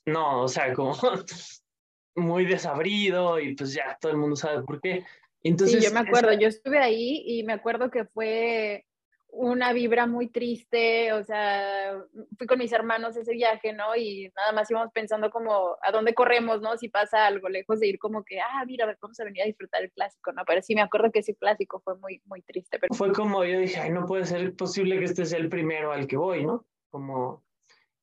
no, 0.06 0.44
o 0.44 0.48
sea, 0.48 0.74
como 0.74 0.96
muy 2.16 2.46
desabrido 2.46 3.40
y 3.40 3.56
pues 3.56 3.74
ya 3.74 3.98
todo 4.00 4.12
el 4.12 4.18
mundo 4.18 4.36
sabe 4.36 4.64
por 4.64 4.82
qué. 4.82 5.06
Entonces, 5.42 5.80
sí, 5.80 5.88
yo 5.88 5.94
me 5.94 6.02
acuerdo, 6.02 6.34
yo 6.34 6.50
estuve 6.50 6.80
ahí 6.80 7.24
y 7.26 7.44
me 7.44 7.54
acuerdo 7.54 7.90
que 7.90 8.04
fue 8.04 8.86
una 9.32 9.74
vibra 9.74 10.08
muy 10.08 10.28
triste, 10.28 11.14
o 11.14 11.24
sea, 11.24 12.04
fui 12.38 12.48
con 12.48 12.60
mis 12.60 12.72
hermanos 12.72 13.16
ese 13.16 13.34
viaje, 13.34 13.74
¿no? 13.74 13.96
Y 13.96 14.32
nada 14.36 14.52
más 14.54 14.70
íbamos 14.72 14.92
pensando 14.92 15.30
como 15.30 15.78
a 15.82 15.92
dónde 15.92 16.14
corremos, 16.14 16.62
¿no? 16.62 16.78
Si 16.78 16.90
pasa 16.90 17.28
algo, 17.28 17.48
lejos 17.48 17.80
de 17.80 17.88
ir 17.88 18.00
como 18.00 18.24
que, 18.24 18.40
ah, 18.40 18.64
mira, 18.66 18.86
vamos 19.02 19.20
a 19.20 19.24
venir 19.24 19.44
a 19.44 19.46
disfrutar 19.46 19.84
el 19.84 19.92
clásico, 19.92 20.32
¿no? 20.34 20.44
Pero 20.46 20.62
sí 20.62 20.74
me 20.76 20.82
acuerdo 20.82 21.12
que 21.12 21.20
ese 21.20 21.36
clásico 21.36 21.80
fue 21.84 21.98
muy, 22.00 22.22
muy 22.26 22.42
triste. 22.42 22.80
Fue 22.92 23.12
como 23.14 23.44
yo 23.44 23.60
dije, 23.60 23.80
ay, 23.80 23.92
no 23.92 24.06
puede 24.06 24.26
ser 24.26 24.56
posible 24.56 24.98
que 24.98 25.06
este 25.06 25.26
sea 25.26 25.40
el 25.40 25.50
primero 25.50 25.92
al 25.92 26.08
que 26.08 26.18
voy, 26.18 26.46
¿no? 26.46 26.66
Como... 26.90 27.44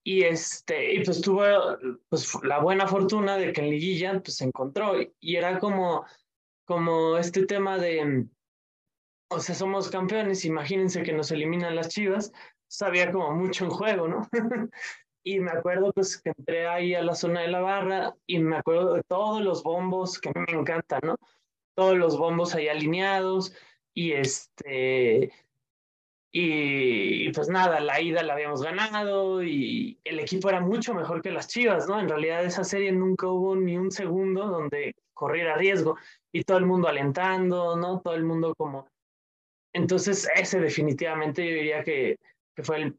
Y, 0.04 0.22
este, 0.22 0.94
y 0.94 1.04
pues 1.04 1.20
tuve 1.20 1.52
pues, 2.08 2.32
la 2.44 2.60
buena 2.60 2.86
fortuna 2.86 3.36
de 3.36 3.52
que 3.52 3.60
en 3.60 3.70
Liguilla 3.70 4.20
pues, 4.20 4.36
se 4.36 4.44
encontró 4.44 4.92
y 5.18 5.34
era 5.34 5.58
como, 5.58 6.06
como 6.64 7.18
este 7.18 7.44
tema 7.44 7.76
de 7.76 8.28
o 9.28 9.40
sea, 9.40 9.54
somos 9.54 9.90
campeones, 9.90 10.44
imagínense 10.44 11.02
que 11.02 11.12
nos 11.12 11.30
eliminan 11.30 11.74
las 11.74 11.88
chivas, 11.88 12.32
sabía 12.68 13.10
como 13.10 13.32
mucho 13.32 13.64
en 13.64 13.70
juego, 13.70 14.08
¿no? 14.08 14.28
y 15.24 15.40
me 15.40 15.50
acuerdo 15.50 15.92
pues 15.92 16.20
que 16.20 16.30
entré 16.36 16.68
ahí 16.68 16.94
a 16.94 17.02
la 17.02 17.14
zona 17.14 17.40
de 17.40 17.48
la 17.48 17.60
barra 17.60 18.14
y 18.26 18.38
me 18.38 18.56
acuerdo 18.56 18.94
de 18.94 19.02
todos 19.02 19.42
los 19.42 19.62
bombos 19.62 20.20
que 20.20 20.30
me 20.34 20.52
encantan, 20.52 21.00
¿no? 21.02 21.16
Todos 21.74 21.96
los 21.96 22.16
bombos 22.18 22.54
ahí 22.54 22.68
alineados 22.68 23.52
y 23.92 24.12
este... 24.12 25.32
Y, 26.38 27.32
pues 27.32 27.48
nada, 27.48 27.80
la 27.80 27.98
ida 27.98 28.22
la 28.22 28.34
habíamos 28.34 28.62
ganado 28.62 29.42
y 29.42 29.98
el 30.04 30.20
equipo 30.20 30.50
era 30.50 30.60
mucho 30.60 30.92
mejor 30.92 31.22
que 31.22 31.30
las 31.30 31.48
Chivas, 31.48 31.88
¿no? 31.88 31.98
En 31.98 32.10
realidad 32.10 32.44
esa 32.44 32.62
serie 32.62 32.92
nunca 32.92 33.26
hubo 33.26 33.56
ni 33.56 33.78
un 33.78 33.90
segundo 33.90 34.46
donde 34.46 34.94
corriera 35.14 35.56
riesgo 35.56 35.96
y 36.30 36.44
todo 36.44 36.58
el 36.58 36.66
mundo 36.66 36.88
alentando, 36.88 37.76
¿no? 37.76 38.00
Todo 38.02 38.14
el 38.14 38.24
mundo 38.24 38.54
como 38.54 38.86
entonces, 39.76 40.26
ese 40.34 40.58
definitivamente 40.58 41.46
yo 41.46 41.54
diría 41.54 41.84
que, 41.84 42.18
que 42.54 42.62
fue 42.62 42.78
el, 42.78 42.98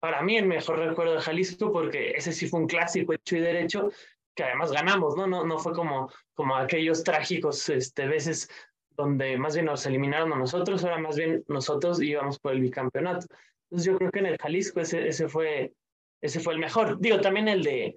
para 0.00 0.22
mí 0.22 0.36
el 0.36 0.46
mejor 0.46 0.80
recuerdo 0.80 1.14
de 1.14 1.20
Jalisco, 1.20 1.70
porque 1.70 2.10
ese 2.10 2.32
sí 2.32 2.48
fue 2.48 2.58
un 2.58 2.66
clásico 2.66 3.12
hecho 3.12 3.36
y 3.36 3.40
derecho, 3.40 3.90
que 4.34 4.42
además 4.42 4.72
ganamos, 4.72 5.16
¿no? 5.16 5.28
No, 5.28 5.46
no 5.46 5.58
fue 5.58 5.72
como, 5.72 6.10
como 6.34 6.56
aquellos 6.56 7.04
trágicos 7.04 7.68
este, 7.68 8.08
veces 8.08 8.50
donde 8.90 9.38
más 9.38 9.54
bien 9.54 9.66
nos 9.66 9.86
eliminaron 9.86 10.32
a 10.32 10.36
nosotros, 10.36 10.82
ahora 10.82 10.98
más 10.98 11.16
bien 11.16 11.44
nosotros 11.46 12.02
íbamos 12.02 12.40
por 12.40 12.54
el 12.54 12.60
bicampeonato. 12.60 13.28
Entonces 13.70 13.86
yo 13.86 13.96
creo 13.96 14.10
que 14.10 14.18
en 14.18 14.26
el 14.26 14.38
Jalisco 14.38 14.80
ese, 14.80 15.06
ese, 15.06 15.28
fue, 15.28 15.74
ese 16.20 16.40
fue 16.40 16.54
el 16.54 16.58
mejor. 16.58 16.98
Digo, 16.98 17.20
también 17.20 17.46
el 17.46 17.62
de, 17.62 17.94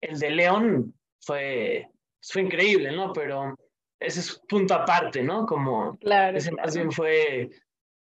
el 0.00 0.20
de 0.20 0.30
León 0.30 0.94
fue, 1.20 1.88
fue 2.22 2.42
increíble, 2.42 2.92
¿no? 2.92 3.12
Pero 3.12 3.56
ese 4.00 4.20
es 4.20 4.40
punto 4.48 4.74
aparte, 4.74 5.22
¿no? 5.22 5.46
Como 5.46 5.96
claro, 5.98 6.36
ese 6.36 6.52
más 6.52 6.74
bien 6.74 6.92
fue 6.92 7.50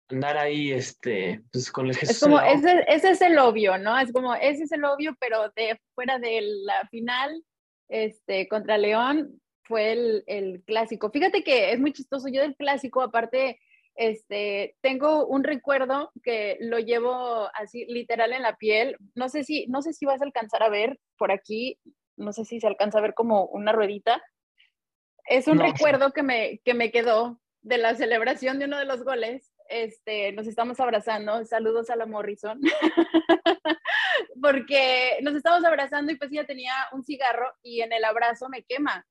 andar 0.10 0.38
ahí 0.38 0.72
este, 0.72 1.42
pues, 1.52 1.72
con 1.72 1.88
el 1.88 1.96
Jesús. 1.96 2.18
Es 2.18 2.24
como, 2.24 2.40
ese, 2.40 2.86
ese, 2.88 3.12
es 3.12 3.22
el 3.22 3.38
obvio, 3.40 3.78
¿no? 3.78 3.98
Es 3.98 4.12
como, 4.12 4.36
ese 4.36 4.64
es 4.64 4.72
el 4.72 4.84
obvio, 4.86 5.16
pero 5.20 5.50
de 5.56 5.80
fuera 5.94 6.20
de 6.20 6.42
la 6.42 6.88
final 6.90 7.44
este, 7.88 8.48
contra 8.48 8.78
León 8.78 9.42
fue 9.64 9.94
el, 9.94 10.24
el 10.28 10.64
clásico. 10.64 11.10
Fíjate 11.10 11.44
que 11.44 11.72
es 11.72 11.80
muy 11.80 11.92
chistoso, 11.92 12.28
yo 12.28 12.42
del 12.42 12.56
clásico, 12.56 13.02
aparte, 13.02 13.60
este, 13.96 14.76
tengo 14.82 15.26
un 15.26 15.44
recuerdo 15.44 16.12
que 16.22 16.58
lo 16.60 16.80
llevo 16.80 17.50
así 17.54 17.86
literal 17.86 18.34
en 18.34 18.44
la 18.44 18.58
piel. 18.58 18.98
No 19.16 19.30
sé 19.30 19.44
si, 19.44 19.66
no 19.68 19.82
sé 19.82 19.94
si 19.94 20.06
vas 20.06 20.22
a 20.22 20.26
alcanzar 20.26 20.62
a 20.64 20.70
ver 20.70 21.00
por 21.18 21.32
aquí, 21.32 21.80
no 22.18 22.32
sé 22.34 22.46
si 22.46 22.60
se 22.60 22.68
alcanza 22.68 23.00
a 23.00 23.02
ver 23.02 23.14
como 23.14 23.46
una 23.46 23.72
ruedita. 23.72 24.22
Es 25.28 25.48
un 25.48 25.60
recuerdo 25.60 26.12
que 26.12 26.24
me, 26.24 26.60
que 26.64 26.74
me 26.74 26.92
quedó 26.92 27.40
de 27.62 27.78
la 27.78 27.96
celebración 27.96 28.60
de 28.60 28.66
uno 28.66 28.78
de 28.78 28.86
los 28.86 29.04
goles 29.04 29.56
este, 29.70 30.32
nos 30.34 30.48
estamos 30.48 30.80
abrazando. 30.80 31.44
Saludos 31.46 31.90
a 31.90 31.96
la 31.96 32.06
Morrison. 32.06 32.60
Porque 34.42 35.18
nos 35.22 35.36
estamos 35.36 35.64
abrazando 35.66 36.12
y 36.12 36.18
pues 36.18 36.32
ella 36.32 36.46
tenía 36.46 36.74
un 36.92 37.04
cigarro 37.04 37.52
y 37.64 37.82
en 37.82 37.94
el 37.94 38.04
abrazo 38.04 38.48
me 38.50 38.64
quema. 38.64 39.06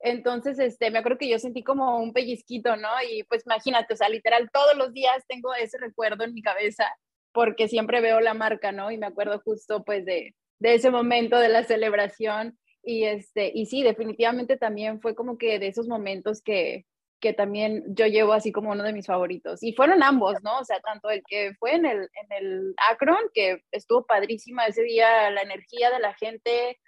Entonces, 0.00 0.58
este, 0.58 0.90
me 0.90 0.98
acuerdo 0.98 1.18
que 1.18 1.28
yo 1.28 1.38
sentí 1.38 1.62
como 1.62 1.98
un 1.98 2.12
pellizquito, 2.12 2.76
¿no? 2.76 2.88
Y 3.08 3.22
pues 3.24 3.44
imagínate, 3.46 3.94
o 3.94 3.96
sea, 3.96 4.08
literal, 4.08 4.50
todos 4.52 4.76
los 4.76 4.92
días 4.92 5.24
tengo 5.28 5.54
ese 5.54 5.78
recuerdo 5.78 6.24
en 6.24 6.32
mi 6.32 6.42
cabeza 6.42 6.86
porque 7.32 7.68
siempre 7.68 8.00
veo 8.00 8.20
la 8.20 8.34
marca, 8.34 8.72
¿no? 8.72 8.90
Y 8.90 8.98
me 8.98 9.06
acuerdo 9.06 9.40
justo 9.44 9.84
pues 9.84 10.04
de, 10.04 10.34
de 10.58 10.74
ese 10.74 10.90
momento 10.90 11.38
de 11.38 11.50
la 11.50 11.64
celebración. 11.64 12.58
Y, 12.82 13.04
este, 13.04 13.50
y 13.54 13.66
sí, 13.66 13.82
definitivamente 13.82 14.56
también 14.56 15.00
fue 15.00 15.14
como 15.14 15.36
que 15.38 15.58
de 15.58 15.68
esos 15.68 15.86
momentos 15.86 16.42
que, 16.42 16.86
que 17.20 17.34
también 17.34 17.84
yo 17.94 18.06
llevo 18.06 18.32
así 18.32 18.50
como 18.50 18.70
uno 18.70 18.82
de 18.82 18.92
mis 18.92 19.06
favoritos. 19.06 19.62
Y 19.62 19.74
fueron 19.74 20.02
ambos, 20.02 20.36
¿no? 20.42 20.58
O 20.58 20.64
sea, 20.64 20.80
tanto 20.80 21.10
el 21.10 21.22
que 21.26 21.54
fue 21.58 21.74
en 21.74 21.86
el, 21.86 21.98
en 21.98 22.32
el 22.38 22.74
Akron, 22.90 23.18
que 23.34 23.62
estuvo 23.70 24.06
padrísima 24.06 24.66
ese 24.66 24.82
día, 24.82 25.30
la 25.30 25.42
energía 25.42 25.90
de 25.90 26.00
la 26.00 26.14
gente, 26.14 26.78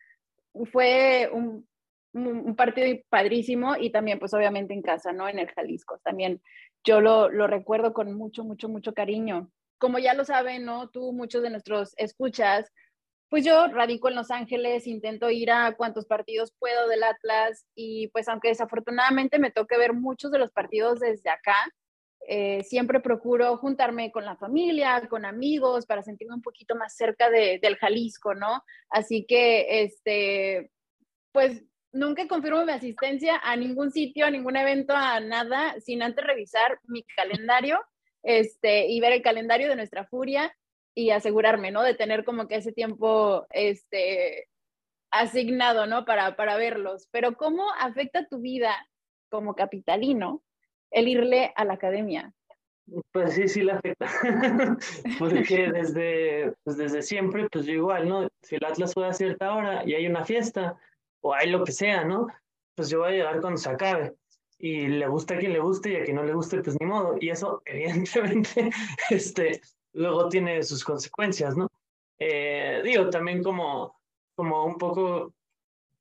fue 0.72 1.28
un, 1.32 1.66
un, 2.14 2.56
partido 2.56 2.98
padrísimo 3.08 3.76
y 3.76 3.90
también 3.90 4.18
pues 4.18 4.34
obviamente 4.34 4.74
en 4.74 4.82
casa, 4.82 5.12
¿no? 5.12 5.28
En 5.28 5.38
el 5.38 5.50
Jalisco. 5.50 5.98
También 6.02 6.42
yo 6.84 7.00
lo, 7.00 7.28
lo 7.30 7.46
recuerdo 7.46 7.92
con 7.92 8.12
mucho, 8.14 8.44
mucho, 8.44 8.68
mucho 8.68 8.94
cariño. 8.94 9.50
Como 9.78 9.98
ya 9.98 10.14
lo 10.14 10.24
saben, 10.24 10.64
¿no? 10.64 10.90
Tú, 10.90 11.12
muchos 11.12 11.42
de 11.42 11.50
nuestros 11.50 11.94
escuchas, 11.96 12.70
pues 13.32 13.46
yo 13.46 13.66
radico 13.68 14.10
en 14.10 14.14
Los 14.14 14.30
Ángeles, 14.30 14.86
intento 14.86 15.30
ir 15.30 15.50
a 15.50 15.74
cuantos 15.74 16.04
partidos 16.04 16.52
puedo 16.58 16.86
del 16.86 17.02
Atlas 17.02 17.64
y 17.74 18.08
pues 18.08 18.28
aunque 18.28 18.48
desafortunadamente 18.48 19.38
me 19.38 19.50
toque 19.50 19.78
ver 19.78 19.94
muchos 19.94 20.30
de 20.32 20.38
los 20.38 20.52
partidos 20.52 21.00
desde 21.00 21.30
acá, 21.30 21.56
eh, 22.28 22.62
siempre 22.62 23.00
procuro 23.00 23.56
juntarme 23.56 24.12
con 24.12 24.26
la 24.26 24.36
familia, 24.36 25.08
con 25.08 25.24
amigos, 25.24 25.86
para 25.86 26.02
sentirme 26.02 26.34
un 26.34 26.42
poquito 26.42 26.76
más 26.76 26.94
cerca 26.94 27.30
de, 27.30 27.58
del 27.62 27.76
Jalisco, 27.76 28.34
¿no? 28.34 28.62
Así 28.90 29.24
que, 29.26 29.82
este, 29.82 30.70
pues 31.32 31.64
nunca 31.90 32.28
confirmo 32.28 32.66
mi 32.66 32.72
asistencia 32.72 33.40
a 33.42 33.56
ningún 33.56 33.92
sitio, 33.92 34.26
a 34.26 34.30
ningún 34.30 34.56
evento, 34.56 34.94
a 34.94 35.20
nada, 35.20 35.80
sin 35.80 36.02
antes 36.02 36.22
revisar 36.22 36.78
mi 36.84 37.02
calendario 37.16 37.80
este, 38.22 38.88
y 38.88 39.00
ver 39.00 39.14
el 39.14 39.22
calendario 39.22 39.70
de 39.70 39.76
nuestra 39.76 40.04
furia 40.04 40.54
y 40.94 41.10
asegurarme, 41.10 41.70
¿no? 41.70 41.82
De 41.82 41.94
tener 41.94 42.24
como 42.24 42.48
que 42.48 42.56
ese 42.56 42.72
tiempo 42.72 43.46
este, 43.50 44.48
asignado, 45.10 45.86
¿no? 45.86 46.04
Para, 46.04 46.36
para 46.36 46.56
verlos. 46.56 47.08
Pero 47.10 47.36
¿cómo 47.36 47.64
afecta 47.78 48.26
tu 48.26 48.40
vida 48.40 48.74
como 49.30 49.54
capitalino 49.54 50.42
el 50.90 51.08
irle 51.08 51.52
a 51.56 51.64
la 51.64 51.74
academia? 51.74 52.34
Pues 53.12 53.34
sí, 53.34 53.48
sí 53.48 53.62
le 53.62 53.72
afecta. 53.72 54.06
Porque 55.18 55.70
desde, 55.72 56.54
pues 56.64 56.76
desde 56.76 57.02
siempre, 57.02 57.48
pues 57.50 57.64
yo 57.64 57.72
igual, 57.72 58.08
¿no? 58.08 58.28
Si 58.42 58.56
el 58.56 58.64
Atlas 58.64 58.92
juega 58.94 59.10
a 59.10 59.14
cierta 59.14 59.54
hora 59.54 59.82
y 59.86 59.94
hay 59.94 60.06
una 60.06 60.24
fiesta 60.24 60.76
o 61.20 61.34
hay 61.34 61.48
lo 61.48 61.64
que 61.64 61.72
sea, 61.72 62.04
¿no? 62.04 62.26
Pues 62.74 62.90
yo 62.90 63.00
voy 63.00 63.08
a 63.08 63.16
llegar 63.16 63.40
cuando 63.40 63.58
se 63.58 63.70
acabe. 63.70 64.14
Y 64.58 64.86
le 64.86 65.08
gusta 65.08 65.34
a 65.34 65.38
quien 65.38 65.52
le 65.52 65.58
guste 65.58 65.92
y 65.92 65.96
a 65.96 66.04
quien 66.04 66.16
no 66.16 66.24
le 66.24 66.34
guste, 66.34 66.60
pues 66.62 66.76
ni 66.80 66.86
modo. 66.86 67.16
Y 67.20 67.30
eso, 67.30 67.62
evidentemente, 67.66 68.70
este, 69.10 69.60
luego 69.94 70.28
tiene 70.28 70.62
sus 70.62 70.84
consecuencias, 70.84 71.56
¿no? 71.56 71.68
Eh, 72.18 72.80
digo, 72.84 73.10
también 73.10 73.42
como, 73.42 74.00
como 74.34 74.64
un 74.64 74.76
poco, 74.76 75.34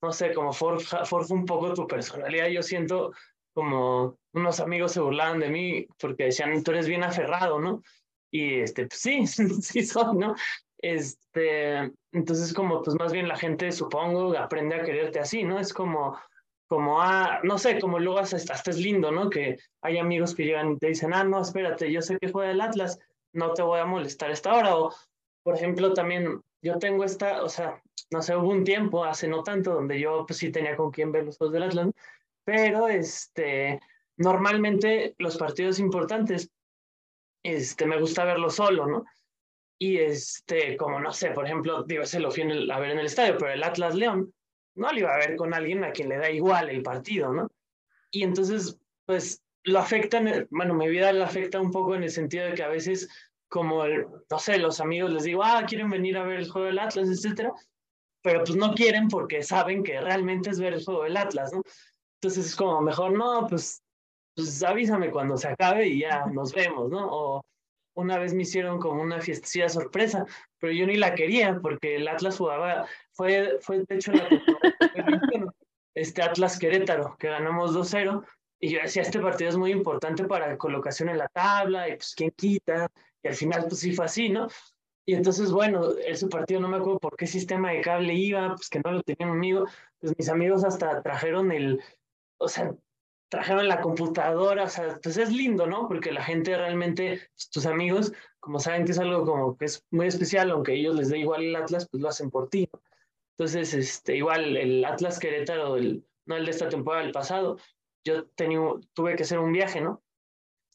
no 0.01 0.11
sé, 0.11 0.33
como 0.33 0.53
forja, 0.53 1.05
forja 1.05 1.33
un 1.33 1.45
poco 1.45 1.73
tu 1.73 1.87
personalidad. 1.87 2.47
Yo 2.47 2.61
siento 2.61 3.11
como 3.53 4.17
unos 4.33 4.59
amigos 4.59 4.93
se 4.93 5.01
burlaban 5.01 5.39
de 5.39 5.49
mí 5.49 5.87
porque 5.99 6.25
decían, 6.25 6.63
tú 6.63 6.71
eres 6.71 6.87
bien 6.87 7.03
aferrado, 7.03 7.59
¿no? 7.59 7.81
Y 8.31 8.59
este, 8.59 8.87
pues 8.87 8.99
sí, 8.99 9.27
sí 9.61 9.83
soy, 9.83 10.17
¿no? 10.17 10.35
Este, 10.77 11.91
entonces 12.11 12.53
como 12.53 12.81
pues 12.81 12.97
más 12.97 13.11
bien 13.11 13.27
la 13.27 13.37
gente, 13.37 13.71
supongo, 13.71 14.35
aprende 14.37 14.75
a 14.75 14.83
quererte 14.83 15.19
así, 15.19 15.43
¿no? 15.43 15.59
Es 15.59 15.73
como, 15.73 16.17
como, 16.67 17.01
ah, 17.01 17.39
no 17.43 17.57
sé, 17.57 17.79
como 17.79 17.99
luego 17.99 18.19
hasta, 18.19 18.37
hasta 18.37 18.71
es 18.71 18.77
lindo, 18.77 19.11
¿no? 19.11 19.29
Que 19.29 19.57
hay 19.81 19.97
amigos 19.97 20.33
que 20.33 20.45
llegan 20.45 20.71
y 20.71 20.77
te 20.77 20.87
dicen, 20.87 21.13
ah, 21.13 21.23
no, 21.23 21.41
espérate, 21.41 21.91
yo 21.91 22.01
sé 22.01 22.17
que 22.19 22.31
juega 22.31 22.51
el 22.51 22.61
Atlas, 22.61 22.99
no 23.33 23.53
te 23.53 23.61
voy 23.61 23.79
a 23.79 23.85
molestar 23.85 24.31
esta 24.31 24.53
hora. 24.53 24.77
O, 24.77 24.93
por 25.43 25.55
ejemplo, 25.55 25.93
también 25.93 26.41
yo 26.61 26.77
tengo 26.77 27.03
esta, 27.03 27.43
o 27.43 27.49
sea, 27.49 27.81
no 28.11 28.21
sé, 28.21 28.35
hubo 28.35 28.49
un 28.49 28.63
tiempo, 28.63 29.03
hace 29.03 29.27
no 29.27 29.43
tanto, 29.43 29.73
donde 29.73 29.99
yo 29.99 30.25
pues 30.25 30.39
sí 30.39 30.51
tenía 30.51 30.75
con 30.75 30.91
quién 30.91 31.11
ver 31.11 31.25
los 31.25 31.37
juegos 31.37 31.53
del 31.53 31.63
Atlas, 31.63 31.89
pero 32.43 32.87
este, 32.87 33.79
normalmente 34.17 35.15
los 35.17 35.37
partidos 35.37 35.79
importantes, 35.79 36.49
este, 37.43 37.85
me 37.85 37.99
gusta 37.99 38.25
verlos 38.25 38.55
solo, 38.55 38.85
¿no? 38.85 39.05
Y 39.79 39.97
este, 39.97 40.77
como 40.77 40.99
no 40.99 41.11
sé, 41.11 41.31
por 41.31 41.45
ejemplo, 41.45 41.83
digo, 41.83 42.05
se 42.05 42.19
lo 42.19 42.29
fui 42.29 42.43
a 42.43 42.79
ver 42.79 42.91
en 42.91 42.99
el 42.99 43.07
estadio, 43.07 43.37
pero 43.37 43.51
el 43.51 43.63
Atlas 43.63 43.95
León 43.95 44.31
no 44.75 44.91
lo 44.91 44.99
iba 44.99 45.13
a 45.13 45.17
ver 45.17 45.35
con 45.35 45.53
alguien 45.53 45.83
a 45.83 45.91
quien 45.91 46.09
le 46.09 46.17
da 46.17 46.29
igual 46.29 46.69
el 46.69 46.83
partido, 46.83 47.33
¿no? 47.33 47.49
Y 48.11 48.23
entonces, 48.23 48.77
pues 49.05 49.41
lo 49.63 49.79
afecta, 49.79 50.21
bueno, 50.49 50.73
mi 50.73 50.87
vida 50.87 51.11
le 51.11 51.23
afecta 51.23 51.59
un 51.59 51.71
poco 51.71 51.95
en 51.95 52.03
el 52.03 52.11
sentido 52.11 52.45
de 52.45 52.53
que 52.53 52.63
a 52.63 52.67
veces, 52.67 53.07
como, 53.47 53.83
el, 53.85 54.07
no 54.29 54.39
sé, 54.39 54.57
los 54.57 54.79
amigos 54.79 55.11
les 55.11 55.23
digo, 55.23 55.43
ah, 55.43 55.63
quieren 55.67 55.89
venir 55.89 56.17
a 56.17 56.23
ver 56.23 56.39
el 56.39 56.49
juego 56.49 56.67
del 56.67 56.79
Atlas, 56.79 57.09
etcétera, 57.09 57.53
pero 58.21 58.43
pues 58.43 58.55
no 58.55 58.73
quieren 58.73 59.07
porque 59.07 59.43
saben 59.43 59.83
que 59.83 59.99
realmente 59.99 60.49
es 60.49 60.59
ver 60.59 60.73
el 60.73 60.83
juego 60.83 61.03
del 61.03 61.17
Atlas, 61.17 61.53
¿no? 61.53 61.61
Entonces 62.21 62.47
es 62.47 62.55
como, 62.55 62.81
mejor 62.81 63.13
no, 63.13 63.47
pues, 63.47 63.81
pues 64.35 64.63
avísame 64.63 65.11
cuando 65.11 65.37
se 65.37 65.47
acabe 65.47 65.87
y 65.87 65.99
ya 65.99 66.25
nos 66.27 66.53
vemos, 66.53 66.89
¿no? 66.89 67.07
O 67.09 67.41
una 67.95 68.17
vez 68.17 68.33
me 68.33 68.43
hicieron 68.43 68.79
como 68.79 69.01
una 69.01 69.19
fiestecilla 69.19 69.69
sorpresa, 69.69 70.25
pero 70.59 70.71
yo 70.71 70.85
ni 70.85 70.95
la 70.95 71.13
quería 71.13 71.59
porque 71.61 71.95
el 71.95 72.07
Atlas 72.07 72.37
jugaba, 72.37 72.85
fue, 73.11 73.57
fue 73.61 73.79
de 73.79 73.95
hecho 73.95 74.11
la 74.13 74.27
este 75.93 76.21
Atlas 76.21 76.57
Querétaro, 76.57 77.17
que 77.19 77.27
ganamos 77.27 77.75
2-0, 77.75 78.23
y 78.61 78.69
yo 78.69 78.79
decía, 78.81 79.01
este 79.01 79.19
partido 79.19 79.49
es 79.49 79.57
muy 79.57 79.71
importante 79.71 80.23
para 80.25 80.57
colocación 80.57 81.09
en 81.09 81.17
la 81.17 81.27
tabla, 81.27 81.89
y 81.89 81.95
pues 81.95 82.13
quién 82.15 82.31
quita, 82.31 82.89
y 83.23 83.27
al 83.27 83.33
final 83.33 83.65
pues 83.67 83.79
sí 83.79 83.91
fue 83.91 84.05
así, 84.05 84.29
¿no? 84.29 84.47
Y 85.03 85.15
entonces, 85.15 85.51
bueno, 85.51 85.89
ese 86.05 86.27
partido 86.27 86.61
no 86.61 86.67
me 86.69 86.77
acuerdo 86.77 86.99
por 86.99 87.17
qué 87.17 87.25
sistema 87.25 87.71
de 87.71 87.81
cable 87.81 88.13
iba, 88.13 88.49
pues 88.55 88.69
que 88.69 88.79
no 88.79 88.91
lo 88.91 89.01
tenía 89.01 89.27
conmigo, 89.27 89.65
pues 89.99 90.13
mis 90.15 90.29
amigos 90.29 90.63
hasta 90.63 91.01
trajeron 91.01 91.51
el, 91.51 91.81
o 92.37 92.47
sea, 92.47 92.75
trajeron 93.29 93.67
la 93.67 93.81
computadora, 93.81 94.65
o 94.65 94.69
sea, 94.69 94.99
pues 95.01 95.17
es 95.17 95.31
lindo, 95.31 95.65
¿no? 95.65 95.87
Porque 95.87 96.11
la 96.11 96.23
gente 96.23 96.55
realmente, 96.55 97.21
pues, 97.33 97.49
tus 97.49 97.65
amigos, 97.65 98.13
como 98.39 98.59
saben 98.59 98.85
que 98.85 98.91
es 98.91 98.99
algo 98.99 99.25
como 99.25 99.57
que 99.57 99.65
es 99.65 99.83
muy 99.89 100.05
especial, 100.05 100.51
aunque 100.51 100.73
ellos 100.73 100.95
les 100.95 101.09
dé 101.09 101.17
igual 101.17 101.43
el 101.43 101.55
Atlas, 101.55 101.87
pues 101.89 102.03
lo 102.03 102.09
hacen 102.09 102.29
por 102.29 102.49
ti. 102.49 102.69
Entonces, 103.37 103.73
este, 103.73 104.17
igual 104.17 104.55
el 104.55 104.85
Atlas 104.85 105.17
Querétaro, 105.17 105.77
el, 105.77 106.05
no 106.27 106.35
el 106.35 106.45
de 106.45 106.51
esta 106.51 106.69
temporada, 106.69 107.03
el 107.03 107.11
pasado, 107.11 107.57
yo 108.03 108.25
tenía, 108.29 108.59
tuve 108.93 109.15
que 109.15 109.23
hacer 109.23 109.39
un 109.39 109.51
viaje, 109.51 109.81
¿no? 109.81 110.01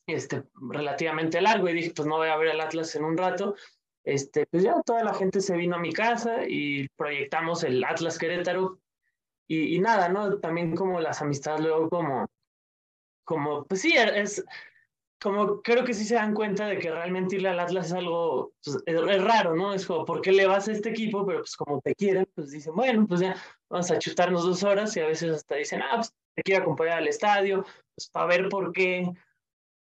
Este, 0.06 0.44
relativamente 0.54 1.40
largo 1.40 1.68
y 1.68 1.74
dije, 1.74 1.92
pues 1.94 2.06
no 2.06 2.16
voy 2.16 2.28
a 2.28 2.36
ver 2.36 2.48
el 2.48 2.60
Atlas 2.60 2.94
en 2.94 3.04
un 3.04 3.16
rato. 3.16 3.56
Este, 4.04 4.46
pues 4.46 4.62
ya 4.62 4.80
toda 4.82 5.02
la 5.02 5.14
gente 5.14 5.40
se 5.40 5.56
vino 5.56 5.76
a 5.76 5.80
mi 5.80 5.92
casa 5.92 6.44
y 6.46 6.88
proyectamos 6.96 7.64
el 7.64 7.82
Atlas 7.82 8.18
Querétaro 8.18 8.78
y, 9.48 9.74
y 9.74 9.80
nada, 9.80 10.08
¿no? 10.08 10.38
También 10.38 10.76
como 10.76 11.00
las 11.00 11.22
amistades 11.22 11.60
luego 11.60 11.88
como, 11.88 12.26
como, 13.24 13.64
pues 13.64 13.80
sí, 13.80 13.94
es, 13.96 14.44
como 15.20 15.62
creo 15.62 15.84
que 15.84 15.94
sí 15.94 16.04
se 16.04 16.14
dan 16.14 16.34
cuenta 16.34 16.66
de 16.66 16.78
que 16.78 16.90
realmente 16.90 17.36
irle 17.36 17.48
al 17.48 17.60
Atlas 17.60 17.86
es 17.86 17.92
algo, 17.92 18.52
pues, 18.62 18.78
es, 18.84 19.22
raro, 19.22 19.54
¿no? 19.54 19.72
Es 19.72 19.86
como, 19.86 20.04
¿por 20.04 20.20
qué 20.20 20.32
le 20.32 20.46
vas 20.46 20.68
a 20.68 20.72
este 20.72 20.90
equipo? 20.90 21.26
Pero 21.26 21.40
pues 21.40 21.56
como 21.56 21.80
te 21.80 21.94
quieren, 21.94 22.28
pues 22.34 22.50
dicen, 22.50 22.74
bueno, 22.74 23.06
pues 23.06 23.20
ya 23.20 23.36
vamos 23.70 23.90
a 23.90 23.98
chutarnos 23.98 24.44
dos 24.44 24.62
horas 24.62 24.96
y 24.96 25.00
a 25.00 25.06
veces 25.06 25.34
hasta 25.34 25.56
dicen, 25.56 25.82
ah, 25.82 25.96
pues 25.96 26.12
te 26.34 26.42
quiero 26.42 26.62
acompañar 26.62 26.98
al 26.98 27.08
estadio, 27.08 27.64
pues 27.94 28.10
para 28.10 28.26
ver 28.26 28.48
por 28.48 28.72
qué, 28.72 29.10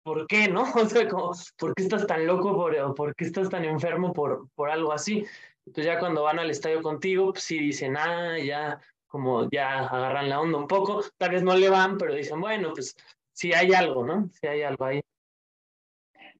por 0.03 0.27
qué, 0.27 0.47
¿no? 0.47 0.63
O 0.75 0.85
sea, 0.85 1.07
como, 1.07 1.31
¿por 1.57 1.75
qué 1.75 1.83
estás 1.83 2.07
tan 2.07 2.25
loco? 2.25 2.55
Por, 2.55 2.95
¿Por 2.95 3.15
qué 3.15 3.25
estás 3.25 3.49
tan 3.49 3.65
enfermo 3.65 4.13
por, 4.13 4.47
por 4.55 4.69
algo 4.69 4.93
así? 4.93 5.25
Entonces 5.65 5.93
ya 5.93 5.99
cuando 5.99 6.23
van 6.23 6.39
al 6.39 6.49
estadio 6.49 6.81
contigo, 6.81 7.33
pues 7.33 7.43
sí 7.43 7.59
dicen, 7.59 7.97
ah, 7.97 8.39
ya, 8.39 8.79
como 9.07 9.49
ya 9.49 9.79
agarran 9.79 10.29
la 10.29 10.39
onda 10.39 10.57
un 10.57 10.67
poco, 10.67 11.03
tal 11.17 11.31
vez 11.31 11.43
no 11.43 11.55
le 11.57 11.69
van, 11.69 11.97
pero 11.97 12.13
dicen, 12.13 12.39
bueno, 12.39 12.71
pues 12.73 12.95
sí 13.33 13.51
hay 13.51 13.73
algo, 13.73 14.05
¿no? 14.05 14.29
Sí 14.39 14.47
hay 14.47 14.61
algo 14.61 14.85
ahí. 14.85 15.01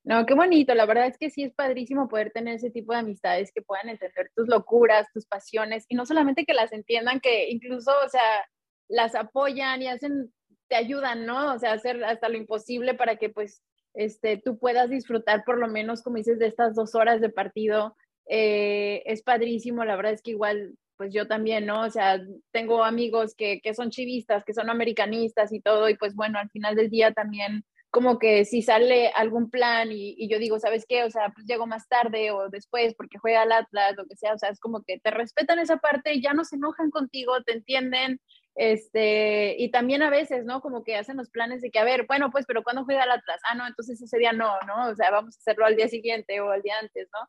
No, 0.08 0.26
qué 0.26 0.36
bonito. 0.36 0.74
La 0.74 0.86
verdad 0.86 1.08
es 1.08 1.18
que 1.18 1.30
sí 1.30 1.44
es 1.44 1.54
padrísimo 1.54 2.08
poder 2.08 2.32
tener 2.32 2.56
ese 2.56 2.70
tipo 2.70 2.94
de 2.94 3.00
amistades 3.00 3.52
que 3.54 3.62
puedan 3.62 3.90
entender 3.90 4.32
tus 4.34 4.48
locuras, 4.48 5.06
tus 5.14 5.26
pasiones 5.26 5.86
y 5.90 5.96
no 5.96 6.06
solamente 6.06 6.46
que 6.46 6.54
las 6.54 6.72
entiendan, 6.72 7.20
que 7.20 7.50
incluso, 7.50 7.92
o 8.06 8.08
sea, 8.08 8.48
las 8.88 9.16
apoyan 9.16 9.82
y 9.82 9.90
hacen, 9.90 10.32
te 10.70 10.78
ayudan, 10.78 11.26
¿no? 11.26 11.54
O 11.54 11.60
sea, 11.60 11.74
hacer 11.74 12.02
hasta 12.06 12.30
lo 12.30 12.38
imposible 12.38 12.94
para 12.94 13.18
que 13.18 13.30
pues 13.30 13.62
este, 13.94 14.38
tú 14.38 14.58
puedas 14.58 14.90
disfrutar 14.90 15.44
por 15.44 15.58
lo 15.58 15.68
menos, 15.68 16.02
como 16.04 16.16
dices, 16.16 16.40
de 16.40 16.48
estas 16.48 16.74
dos 16.74 16.96
horas 16.96 17.20
de 17.20 17.30
partido. 17.30 17.98
Eh, 18.30 19.04
es 19.08 19.24
padrísimo, 19.24 19.84
la 19.84 19.98
verdad 19.98 20.14
es 20.14 20.22
que 20.22 20.32
igual, 20.32 20.76
pues 20.96 21.14
yo 21.14 21.28
también, 21.28 21.66
¿no? 21.66 21.82
O 21.82 21.90
sea, 21.90 22.18
tengo 22.54 22.86
amigos 22.86 23.36
que, 23.36 23.60
que 23.60 23.74
son 23.74 23.90
chivistas, 23.90 24.46
que 24.46 24.54
son 24.54 24.70
americanistas 24.70 25.52
y 25.52 25.60
todo, 25.60 25.90
y 25.90 25.96
pues 25.96 26.16
bueno, 26.16 26.40
al 26.40 26.50
final 26.50 26.78
del 26.78 26.90
día 26.90 27.12
también 27.12 27.66
como 27.90 28.20
que 28.20 28.46
si 28.46 28.62
sale 28.62 29.10
algún 29.10 29.50
plan 29.50 29.90
y, 29.92 30.28
yo 30.30 30.40
digo, 30.40 30.60
¿sabes 30.60 30.86
qué? 30.88 31.04
O 31.04 31.10
sea, 31.10 31.30
pues 31.34 31.46
llego 31.48 31.68
más 31.68 31.88
tarde 31.88 32.32
o 32.32 32.50
después 32.50 32.94
porque 32.96 33.18
juega 33.18 33.44
al 33.44 33.52
Atlas, 33.52 33.96
lo 33.96 34.06
que 34.06 34.16
sea, 34.16 34.34
o 34.34 34.38
sea, 34.38 34.50
es 34.50 34.60
como 34.60 34.84
que 34.84 35.00
te 35.00 35.12
respetan 35.12 35.60
esa 35.60 35.78
parte, 35.78 36.20
ya 36.22 36.34
no 36.34 36.44
se 36.44 36.58
enojan 36.58 36.92
contigo, 36.92 37.42
te 37.44 37.54
entienden, 37.54 38.20
este, 38.56 39.56
y 39.60 39.70
también 39.70 40.02
a 40.02 40.10
veces, 40.10 40.44
¿no? 40.44 40.62
Como 40.62 40.84
que 40.84 40.98
hacen 40.98 41.18
los 41.18 41.30
planes 41.30 41.62
de 41.62 41.70
que, 41.72 41.80
a 41.80 41.84
ver, 41.84 42.08
bueno, 42.08 42.32
pues, 42.32 42.46
pero 42.48 42.64
¿cuándo 42.64 42.86
juega 42.86 43.04
el 43.04 43.12
Atlas? 43.12 43.40
Ah, 43.50 43.56
no, 43.56 43.68
entonces 43.68 44.02
ese 44.02 44.18
día 44.18 44.34
no, 44.34 44.52
¿no? 44.66 44.90
O 44.90 44.96
sea, 44.96 45.12
vamos 45.12 45.36
a 45.36 45.40
hacerlo 45.40 45.66
al 45.66 45.76
día 45.76 45.88
siguiente 45.88 46.42
o 46.42 46.50
al 46.50 46.64
día 46.64 46.74
antes, 46.82 47.08
¿no? 47.14 47.20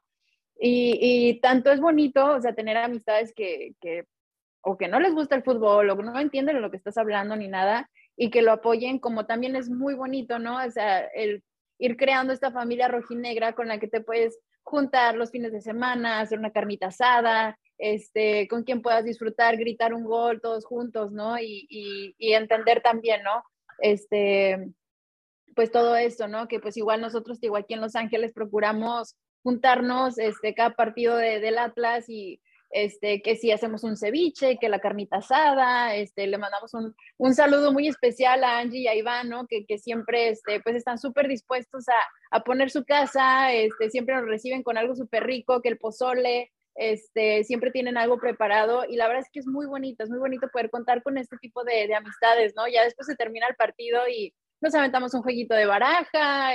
Y, 0.60 1.38
tanto 1.40 1.70
es 1.70 1.80
bonito, 1.80 2.34
o 2.34 2.40
sea, 2.40 2.54
tener 2.54 2.76
amistades 2.78 3.32
que, 3.34 3.74
que, 3.80 4.06
o 4.62 4.76
que 4.76 4.88
no 4.88 5.00
les 5.00 5.14
gusta 5.14 5.36
el 5.36 5.44
fútbol, 5.44 5.90
o 5.90 5.94
no 5.96 6.18
entienden 6.18 6.56
de 6.56 6.62
lo 6.62 6.70
que 6.70 6.78
estás 6.78 6.96
hablando 6.98 7.36
ni 7.36 7.46
nada, 7.46 7.88
y 8.20 8.30
que 8.30 8.42
lo 8.42 8.50
apoyen, 8.50 8.98
como 8.98 9.26
también 9.26 9.54
es 9.54 9.70
muy 9.70 9.94
bonito, 9.94 10.40
¿no? 10.40 10.58
O 10.62 10.70
sea, 10.70 11.06
el 11.14 11.44
ir 11.78 11.96
creando 11.96 12.32
esta 12.32 12.50
familia 12.50 12.88
rojinegra 12.88 13.54
con 13.54 13.68
la 13.68 13.78
que 13.78 13.86
te 13.86 14.00
puedes 14.00 14.36
juntar 14.64 15.14
los 15.14 15.30
fines 15.30 15.52
de 15.52 15.60
semana, 15.60 16.18
hacer 16.18 16.36
una 16.38 16.50
carnita 16.50 16.88
asada, 16.88 17.56
este, 17.78 18.48
con 18.48 18.64
quien 18.64 18.82
puedas 18.82 19.04
disfrutar, 19.04 19.56
gritar 19.56 19.94
un 19.94 20.02
gol 20.02 20.40
todos 20.40 20.66
juntos, 20.66 21.12
¿no? 21.12 21.38
Y, 21.38 21.66
y, 22.18 22.32
entender 22.32 22.82
también, 22.82 23.22
¿no? 23.22 23.44
Este, 23.78 24.68
pues 25.54 25.70
todo 25.70 25.94
esto, 25.96 26.26
¿no? 26.26 26.48
Que 26.48 26.58
pues 26.58 26.76
igual 26.76 27.00
nosotros, 27.00 27.40
digo, 27.40 27.56
aquí 27.56 27.74
en 27.74 27.80
Los 27.80 27.94
Ángeles 27.94 28.32
procuramos 28.32 29.16
juntarnos 29.44 30.18
este, 30.18 30.54
cada 30.54 30.70
partido 30.70 31.16
de, 31.16 31.38
del 31.38 31.56
Atlas 31.56 32.08
y 32.08 32.40
este, 32.70 33.22
que 33.22 33.36
si 33.36 33.50
hacemos 33.50 33.84
un 33.84 33.96
ceviche, 33.96 34.58
que 34.58 34.68
la 34.68 34.80
carnita 34.80 35.18
asada, 35.18 35.94
este, 35.94 36.26
le 36.26 36.38
mandamos 36.38 36.74
un, 36.74 36.94
un 37.16 37.34
saludo 37.34 37.72
muy 37.72 37.88
especial 37.88 38.44
a 38.44 38.58
Angie 38.58 38.80
y 38.80 38.88
a 38.88 38.94
Iván, 38.94 39.30
que, 39.48 39.64
que 39.66 39.78
siempre 39.78 40.30
este, 40.30 40.60
pues 40.60 40.76
están 40.76 40.98
súper 40.98 41.28
dispuestos 41.28 41.88
a, 41.88 42.36
a, 42.36 42.44
poner 42.44 42.70
su 42.70 42.84
casa, 42.84 43.52
este, 43.52 43.90
siempre 43.90 44.14
nos 44.14 44.26
reciben 44.26 44.62
con 44.62 44.76
algo 44.76 44.94
súper 44.94 45.24
rico, 45.24 45.62
que 45.62 45.68
el 45.68 45.78
pozole, 45.78 46.52
siempre 47.44 47.72
tienen 47.72 47.96
algo 47.96 48.18
preparado 48.18 48.84
y 48.88 48.94
la 48.94 49.08
verdad 49.08 49.24
es 49.24 49.30
que 49.32 49.40
es 49.40 49.46
muy 49.48 49.66
bonito, 49.66 50.04
es 50.04 50.10
muy 50.10 50.20
bonito 50.20 50.48
poder 50.48 50.70
contar 50.70 51.02
con 51.02 51.18
este 51.18 51.36
tipo 51.38 51.64
de, 51.64 51.88
de 51.88 51.94
amistades, 51.94 52.54
¿no? 52.54 52.68
Ya 52.68 52.84
después 52.84 53.06
se 53.06 53.16
termina 53.16 53.48
el 53.48 53.56
partido 53.56 54.00
y 54.08 54.32
nos 54.60 54.74
aventamos 54.74 55.14
un 55.14 55.22
jueguito 55.22 55.54
de 55.54 55.66
baraja, 55.66 56.52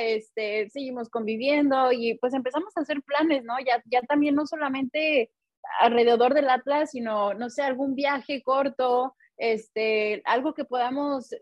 seguimos 0.71 1.09
conviviendo 1.09 1.91
y 1.91 2.17
pues 2.19 2.33
empezamos 2.33 2.75
a 2.75 2.81
hacer 2.81 3.01
planes, 3.01 3.43
¿no? 3.43 3.55
Ya, 3.65 3.81
ya 3.85 4.01
también 4.01 4.35
no 4.35 4.45
solamente 4.45 5.31
alrededor 5.79 6.33
del 6.33 6.49
Atlas, 6.49 6.91
sino, 6.91 7.33
no 7.33 7.49
sé, 7.49 7.61
algún 7.61 7.95
viaje 7.95 8.41
corto, 8.43 9.15
este, 9.37 10.21
algo 10.25 10.53
que 10.53 10.65
podamos 10.65 11.33
eh, 11.33 11.39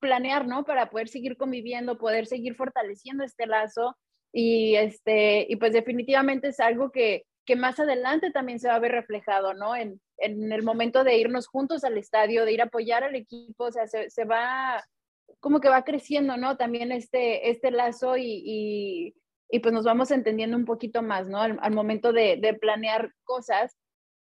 planear, 0.00 0.46
¿no? 0.46 0.64
Para 0.64 0.90
poder 0.90 1.08
seguir 1.08 1.36
conviviendo, 1.36 1.98
poder 1.98 2.26
seguir 2.26 2.54
fortaleciendo 2.54 3.24
este 3.24 3.46
lazo 3.46 3.96
y, 4.32 4.76
este, 4.76 5.46
y 5.48 5.56
pues 5.56 5.72
definitivamente 5.72 6.48
es 6.48 6.60
algo 6.60 6.90
que, 6.90 7.24
que 7.44 7.56
más 7.56 7.78
adelante 7.78 8.30
también 8.30 8.58
se 8.58 8.68
va 8.68 8.74
a 8.74 8.80
ver 8.80 8.92
reflejado, 8.92 9.54
¿no? 9.54 9.76
En, 9.76 10.00
en 10.18 10.52
el 10.52 10.62
momento 10.62 11.04
de 11.04 11.16
irnos 11.16 11.46
juntos 11.46 11.84
al 11.84 11.98
estadio, 11.98 12.44
de 12.44 12.52
ir 12.52 12.60
a 12.60 12.64
apoyar 12.64 13.04
al 13.04 13.14
equipo, 13.14 13.64
o 13.64 13.72
sea, 13.72 13.86
se, 13.86 14.10
se 14.10 14.24
va 14.24 14.82
como 15.40 15.60
que 15.60 15.68
va 15.68 15.84
creciendo, 15.84 16.36
¿no? 16.36 16.56
También 16.56 16.92
este, 16.92 17.50
este 17.50 17.70
lazo 17.70 18.16
y, 18.16 18.42
y, 18.44 19.14
pues 19.48 19.72
nos 19.72 19.84
vamos 19.84 20.10
entendiendo 20.10 20.56
un 20.56 20.64
poquito 20.64 21.02
más, 21.02 21.28
¿no? 21.28 21.40
Al, 21.40 21.72
momento 21.72 22.12
de, 22.12 22.36
de, 22.40 22.54
planear 22.54 23.12
cosas. 23.24 23.76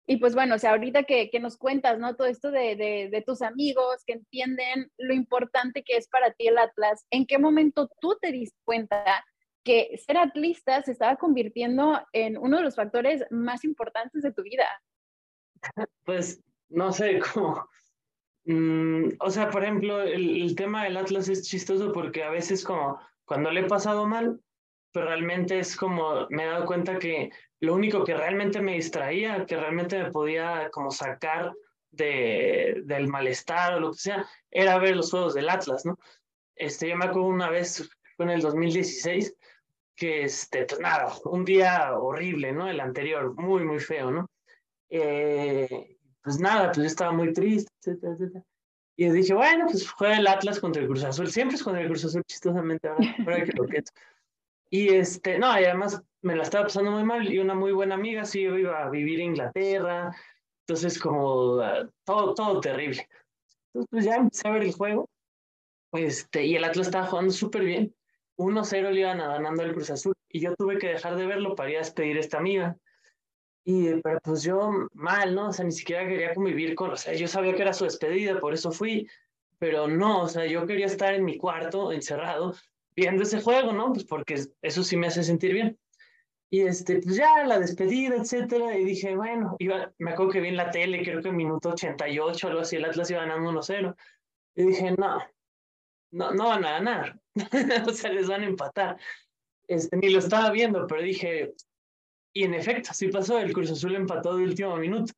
Y 0.06 0.16
pues 0.16 0.34
bueno, 0.34 0.56
o 0.56 0.58
sea, 0.58 0.70
ahorita 0.72 1.04
que, 1.04 1.30
que 1.30 1.40
nos 1.40 1.56
cuentas, 1.56 1.98
¿no? 1.98 2.16
Todo 2.16 2.26
esto 2.26 2.50
de, 2.50 2.74
de, 2.76 3.08
de, 3.10 3.22
tus 3.22 3.40
amigos 3.40 4.02
que 4.04 4.14
entienden 4.14 4.90
lo 4.98 5.14
importante 5.14 5.84
que 5.84 5.96
es 5.96 6.08
para 6.08 6.32
ti 6.32 6.48
el 6.48 6.58
Atlas, 6.58 7.06
¿en 7.10 7.26
qué 7.26 7.38
momento 7.38 7.88
tú 8.00 8.18
te 8.20 8.32
diste 8.32 8.58
cuenta 8.64 9.24
que 9.64 9.96
ser 10.04 10.18
atlista 10.18 10.82
se 10.82 10.90
estaba 10.90 11.16
convirtiendo 11.16 12.00
en 12.12 12.36
uno 12.36 12.56
de 12.56 12.64
los 12.64 12.74
factores 12.74 13.24
más 13.30 13.64
importantes 13.64 14.22
de 14.22 14.32
tu 14.32 14.42
vida? 14.42 14.66
Pues 16.04 16.42
no 16.68 16.92
sé, 16.92 17.20
cómo 17.20 17.68
Mm, 18.44 19.10
o 19.20 19.30
sea, 19.30 19.50
por 19.50 19.62
ejemplo, 19.62 20.00
el, 20.02 20.54
tema 20.56 20.84
del 20.84 20.96
Atlas 20.96 21.28
es 21.28 21.48
chistoso 21.48 21.92
porque 21.92 22.24
a 22.24 22.30
veces 22.30 22.64
como 22.64 22.98
cuando 23.24 23.50
le 23.50 23.60
he 23.60 23.64
pasado 23.64 24.06
mal, 24.06 24.40
pero 24.92 25.06
realmente 25.06 25.58
es 25.58 25.76
como 25.76 26.26
me 26.30 26.44
he 26.44 26.46
dado 26.46 26.66
cuenta 26.66 26.98
que 26.98 27.30
lo 27.60 27.74
único 27.74 28.04
que 28.04 28.14
realmente 28.14 28.60
me 28.60 28.74
distraía, 28.74 29.46
que 29.46 29.56
realmente 29.56 30.02
me 30.02 30.10
podía 30.10 30.68
como 30.70 30.90
sacar 30.90 31.52
de, 31.90 32.82
del 32.84 33.08
malestar 33.08 33.74
o 33.74 33.80
lo 33.80 33.92
que 33.92 33.98
sea, 33.98 34.26
era 34.50 34.78
ver 34.78 34.96
los 34.96 35.10
juegos 35.10 35.34
del 35.34 35.48
Atlas, 35.48 35.84
¿no? 35.84 35.98
Este, 36.56 36.88
yo 36.88 36.96
me 36.96 37.04
acuerdo 37.04 37.28
una 37.28 37.50
vez, 37.50 37.88
fue 38.16 38.26
en 38.26 38.32
el 38.32 38.40
2016, 38.40 39.34
que 39.94 40.24
este, 40.24 40.64
pues 40.64 40.80
nada, 40.80 41.14
un 41.24 41.44
día 41.44 41.96
horrible, 41.96 42.52
¿no? 42.52 42.68
El 42.68 42.80
anterior, 42.80 43.34
muy, 43.34 43.64
muy 43.64 43.78
feo, 43.78 44.10
¿no? 44.10 44.28
Eh, 44.90 45.96
pues 46.22 46.38
nada, 46.38 46.66
pues 46.66 46.78
yo 46.78 46.84
estaba 46.84 47.12
muy 47.12 47.32
triste, 47.32 47.70
etcétera, 47.80 48.14
etcétera. 48.14 48.44
Y 48.96 49.08
dije, 49.10 49.34
bueno, 49.34 49.66
pues 49.66 49.88
juega 49.90 50.18
el 50.18 50.26
Atlas 50.26 50.60
contra 50.60 50.82
el 50.82 50.88
Cruz 50.88 51.04
Azul. 51.04 51.28
Siempre 51.28 51.56
es 51.56 51.62
contra 51.62 51.82
el 51.82 51.88
Cruz 51.88 52.04
Azul, 52.04 52.22
chistosamente, 52.26 52.88
ahora, 52.88 53.14
ahora 53.20 53.44
que 53.44 53.52
lo 53.52 53.64
Y 54.72 54.88
este, 54.88 55.38
no, 55.38 55.60
y 55.60 55.64
además 55.64 56.02
me 56.22 56.34
la 56.34 56.44
estaba 56.44 56.64
pasando 56.64 56.92
muy 56.92 57.04
mal 57.04 57.30
y 57.30 57.38
una 57.38 57.52
muy 57.54 57.72
buena 57.72 57.94
amiga, 57.94 58.24
sí, 58.24 58.40
yo 58.40 58.56
iba 58.56 58.82
a 58.82 58.88
vivir 58.88 59.20
en 59.20 59.26
Inglaterra, 59.26 60.16
entonces 60.60 60.98
como 60.98 61.60
ah, 61.60 61.86
todo, 62.04 62.32
todo 62.32 62.58
terrible. 62.58 63.06
Entonces 63.66 63.88
pues 63.90 64.04
ya 64.06 64.16
empecé 64.16 64.48
a 64.48 64.52
ver 64.52 64.62
el 64.62 64.72
juego, 64.72 65.10
este, 65.92 66.46
y 66.46 66.56
el 66.56 66.64
Atlas 66.64 66.86
estaba 66.86 67.06
jugando 67.06 67.32
súper 67.32 67.64
bien. 67.64 67.94
1-0 68.38 68.90
le 68.90 69.00
iban 69.00 69.18
ganando 69.18 69.62
el 69.62 69.74
Cruz 69.74 69.90
Azul 69.90 70.14
y 70.30 70.40
yo 70.40 70.54
tuve 70.56 70.78
que 70.78 70.88
dejar 70.88 71.16
de 71.16 71.26
verlo 71.26 71.54
para 71.54 71.68
ir 71.68 71.76
a 71.76 71.80
despedir 71.80 72.16
a 72.16 72.20
esta 72.20 72.38
amiga. 72.38 72.78
Y, 73.64 74.00
pero 74.00 74.20
pues 74.24 74.42
yo 74.42 74.70
mal, 74.94 75.34
¿no? 75.34 75.48
O 75.48 75.52
sea, 75.52 75.66
ni 75.66 75.72
siquiera 75.72 76.08
quería 76.08 76.34
convivir 76.34 76.74
con, 76.74 76.92
o 76.92 76.96
sea, 76.96 77.12
yo 77.12 77.28
sabía 77.28 77.54
que 77.54 77.60
era 77.60 77.74
su 77.74 77.84
despedida, 77.84 78.40
por 78.40 78.54
eso 78.54 78.72
fui, 78.72 79.06
pero 79.58 79.86
no, 79.86 80.22
o 80.22 80.28
sea, 80.28 80.46
yo 80.46 80.66
quería 80.66 80.86
estar 80.86 81.12
en 81.12 81.26
mi 81.26 81.36
cuarto, 81.36 81.92
encerrado, 81.92 82.54
viendo 82.94 83.22
ese 83.22 83.40
juego, 83.40 83.72
¿no? 83.72 83.92
Pues 83.92 84.04
porque 84.04 84.40
eso 84.62 84.82
sí 84.82 84.96
me 84.96 85.08
hace 85.08 85.22
sentir 85.22 85.52
bien. 85.52 85.78
Y 86.50 86.60
este, 86.60 87.00
pues 87.00 87.16
ya 87.16 87.44
la 87.44 87.58
despedida, 87.58 88.16
etcétera, 88.16 88.76
y 88.76 88.84
dije, 88.84 89.16
bueno, 89.16 89.56
iba, 89.58 89.90
me 89.98 90.10
acuerdo 90.10 90.32
que 90.32 90.40
vi 90.40 90.48
en 90.48 90.58
la 90.58 90.70
tele, 90.70 91.02
creo 91.02 91.22
que 91.22 91.28
en 91.28 91.36
minuto 91.36 91.70
88, 91.70 92.48
algo 92.48 92.60
así, 92.60 92.76
el 92.76 92.84
Atlas 92.84 93.10
iba 93.10 93.22
ganando 93.22 93.50
1-0. 93.50 93.96
Y 94.56 94.64
dije, 94.64 94.90
no, 94.98 95.18
no, 96.10 96.30
no 96.32 96.48
van 96.48 96.64
a 96.66 96.72
ganar, 96.72 97.20
o 97.88 97.92
sea, 97.92 98.12
les 98.12 98.28
van 98.28 98.42
a 98.42 98.46
empatar. 98.46 98.98
Este, 99.66 99.96
ni 99.96 100.10
lo 100.10 100.18
estaba 100.18 100.50
viendo, 100.50 100.86
pero 100.86 101.00
dije, 101.00 101.54
y 102.34 102.44
en 102.44 102.54
efecto, 102.54 102.90
así 102.90 103.08
pasó, 103.08 103.38
el 103.38 103.52
Cruz 103.52 103.70
Azul 103.70 103.94
empató 103.94 104.36
de 104.36 104.44
último 104.44 104.76
minuto. 104.76 105.12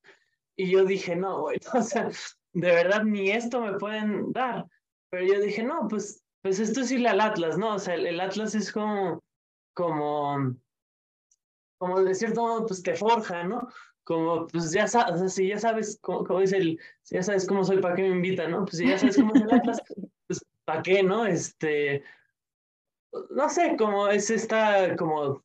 Y 0.56 0.70
yo 0.70 0.84
dije, 0.84 1.16
no, 1.16 1.40
güey, 1.42 1.58
o 1.72 1.82
sea, 1.82 2.10
de 2.52 2.70
verdad 2.70 3.04
ni 3.04 3.30
esto 3.30 3.60
me 3.60 3.78
pueden 3.78 4.32
dar. 4.32 4.66
Pero 5.10 5.26
yo 5.26 5.40
dije, 5.40 5.62
no, 5.62 5.86
pues, 5.88 6.23
pues 6.44 6.60
esto 6.60 6.82
es 6.82 6.92
irle 6.92 7.08
al 7.08 7.22
Atlas, 7.22 7.56
¿no? 7.56 7.76
O 7.76 7.78
sea, 7.78 7.94
el, 7.94 8.20
Atlas 8.20 8.54
es 8.54 8.70
como, 8.70 9.24
como, 9.72 10.54
como 11.78 12.02
de 12.02 12.14
cierto 12.14 12.42
modo, 12.42 12.66
pues 12.66 12.82
te 12.82 12.94
forja, 12.94 13.44
¿no? 13.44 13.66
Como, 14.04 14.46
pues 14.48 14.70
ya 14.70 14.86
sabes, 14.86 15.14
o 15.14 15.18
sea, 15.20 15.28
si 15.30 15.48
ya 15.48 15.58
sabes, 15.58 15.98
como, 16.02 16.38
dice 16.40 16.58
el, 16.58 16.78
si 17.02 17.14
ya 17.14 17.22
sabes 17.22 17.46
cómo 17.46 17.64
soy, 17.64 17.80
¿para 17.80 17.94
qué 17.94 18.02
me 18.02 18.16
invitan, 18.16 18.50
no? 18.50 18.66
Pues 18.66 18.76
si 18.76 18.86
ya 18.86 18.98
sabes 18.98 19.16
cómo 19.16 19.34
es 19.34 19.40
el 19.40 19.54
Atlas, 19.54 19.82
pues 20.26 20.44
¿para 20.66 20.82
qué, 20.82 21.02
no? 21.02 21.24
Este, 21.24 22.04
no 23.30 23.48
sé, 23.48 23.76
como 23.78 24.08
es 24.08 24.28
esta, 24.28 24.96
como 24.96 25.42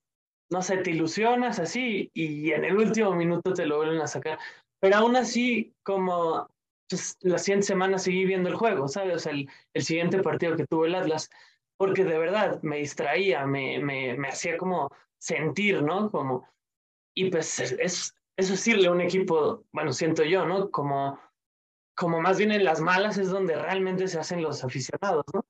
no 0.49 0.61
sé, 0.61 0.79
te 0.79 0.91
ilusionas 0.91 1.59
así 1.59 2.11
y 2.13 2.51
en 2.51 2.65
el 2.65 2.75
último 2.75 3.13
minuto 3.13 3.53
te 3.53 3.65
lo 3.65 3.77
vuelven 3.77 4.01
a 4.01 4.07
sacar. 4.07 4.37
Pero 4.81 4.97
aún 4.97 5.15
así, 5.15 5.73
como 5.81 6.49
pues, 6.89 7.17
la 7.21 7.37
siguiente 7.37 7.67
semana 7.67 7.97
seguí 7.97 8.25
viendo 8.25 8.49
el 8.49 8.55
juego, 8.55 8.87
¿sabes? 8.87 9.15
O 9.15 9.19
sea, 9.19 9.31
el, 9.33 9.49
el, 9.73 9.83
siguiente 9.83 10.21
partido 10.21 10.55
que 10.55 10.65
tuvo 10.65 10.85
el 10.85 10.95
Atlas, 10.95 11.29
porque 11.77 12.03
de 12.03 12.17
verdad 12.17 12.61
me 12.63 12.77
distraía, 12.77 13.45
me, 13.45 13.79
me, 13.79 14.17
me 14.17 14.27
hacía 14.29 14.57
como 14.57 14.89
sentir, 15.17 15.81
¿no? 15.83 16.09
Como, 16.11 16.47
y 17.13 17.29
pues 17.29 17.59
es, 17.59 18.13
es 18.37 18.49
decirle 18.49 18.87
a 18.87 18.91
un 18.91 19.01
equipo, 19.01 19.65
bueno, 19.71 19.91
siento 19.93 20.23
yo, 20.23 20.45
¿no? 20.45 20.71
Como, 20.71 21.19
como 21.95 22.21
más 22.21 22.37
bien 22.37 22.51
en 22.51 22.63
las 22.63 22.79
malas 22.79 23.17
es 23.17 23.29
donde 23.29 23.55
realmente 23.55 24.07
se 24.07 24.19
hacen 24.19 24.41
los 24.41 24.63
aficionados, 24.63 25.25
¿no? 25.33 25.45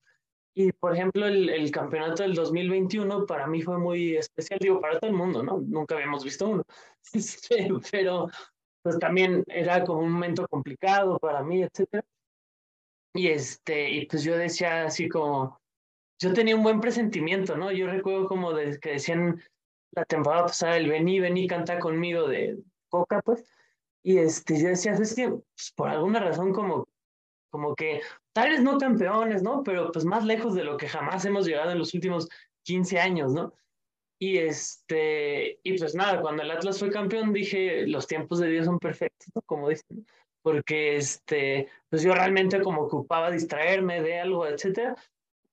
Y, 0.56 0.72
por 0.72 0.96
ejemplo, 0.96 1.28
el, 1.28 1.50
el, 1.50 1.72
campeonato 1.72 2.24
del 2.24 2.34
2021 2.34 3.26
para 3.28 3.48
mí 3.48 3.62
fue 3.62 3.78
muy 3.78 4.18
especial, 4.18 4.60
digo, 4.60 4.82
para 4.82 5.00
todo 5.00 5.10
el 5.12 5.16
mundo, 5.16 5.44
¿no? 5.44 5.60
Nunca 5.60 5.96
habíamos 5.96 6.24
visto 6.24 6.48
uno. 6.48 6.64
Pero, 7.92 8.28
pues 8.82 8.98
también 9.00 9.44
era 9.48 9.84
como 9.84 10.00
un 10.00 10.12
momento 10.12 10.48
complicado 10.48 11.20
para 11.20 11.44
mí, 11.44 11.64
etcétera. 11.64 12.06
Y, 13.14 13.28
este, 13.28 13.90
y 13.90 14.06
pues 14.06 14.24
yo 14.24 14.38
decía 14.38 14.86
así 14.86 15.10
como, 15.10 15.60
yo 16.20 16.34
tenía 16.34 16.56
un 16.56 16.64
buen 16.64 16.80
presentimiento, 16.80 17.58
¿no? 17.58 17.72
Yo 17.72 17.88
recuerdo 17.88 18.28
como 18.28 18.54
de, 18.54 18.80
que 18.80 18.92
decían 18.92 19.42
la 19.92 20.06
temporada 20.06 20.48
pasada, 20.48 20.78
el 20.78 20.90
vení, 20.90 21.20
vení, 21.20 21.48
canta 21.48 21.80
conmigo 21.80 22.28
de 22.28 22.60
Coca, 22.90 23.22
pues. 23.22 23.46
Y 24.04 24.18
este, 24.18 24.62
yo 24.62 24.70
decía, 24.70 24.94
es 24.94 25.16
que 25.16 25.30
pues, 25.30 25.74
por 25.76 25.90
alguna 25.90 26.20
razón 26.20 26.54
como, 26.54 26.88
como 27.50 27.76
que 27.76 28.02
tal 28.34 28.50
vez 28.50 28.62
no 28.62 28.78
campeones, 28.78 29.44
¿no? 29.44 29.64
Pero 29.64 29.92
pues 29.92 30.06
más 30.06 30.24
lejos 30.26 30.56
de 30.56 30.64
lo 30.64 30.78
que 30.78 30.88
jamás 30.88 31.26
hemos 31.26 31.46
llegado 31.46 31.72
en 31.72 31.80
los 31.80 31.94
últimos 31.94 32.30
15 32.64 33.00
años, 33.00 33.34
¿no? 33.34 33.54
Y 34.22 34.38
este, 34.38 35.60
y 35.64 35.78
pues 35.78 35.96
nada, 35.96 36.22
cuando 36.22 36.44
el 36.44 36.52
Atlas 36.52 36.78
fue 36.78 36.92
campeón 36.92 37.32
dije, 37.32 37.88
los 37.88 38.06
tiempos 38.06 38.40
de 38.40 38.50
Dios 38.50 38.66
son 38.66 38.78
perfectos, 38.78 39.30
¿no? 39.34 39.42
Como 39.44 39.70
dicen, 39.70 40.06
porque 40.42 40.98
este, 40.98 41.70
pues 41.90 42.02
yo 42.04 42.14
realmente 42.14 42.62
como 42.62 42.82
ocupaba 42.82 43.32
distraerme 43.32 44.02
de 44.02 44.20
algo, 44.20 44.46
etcétera. 44.46 44.96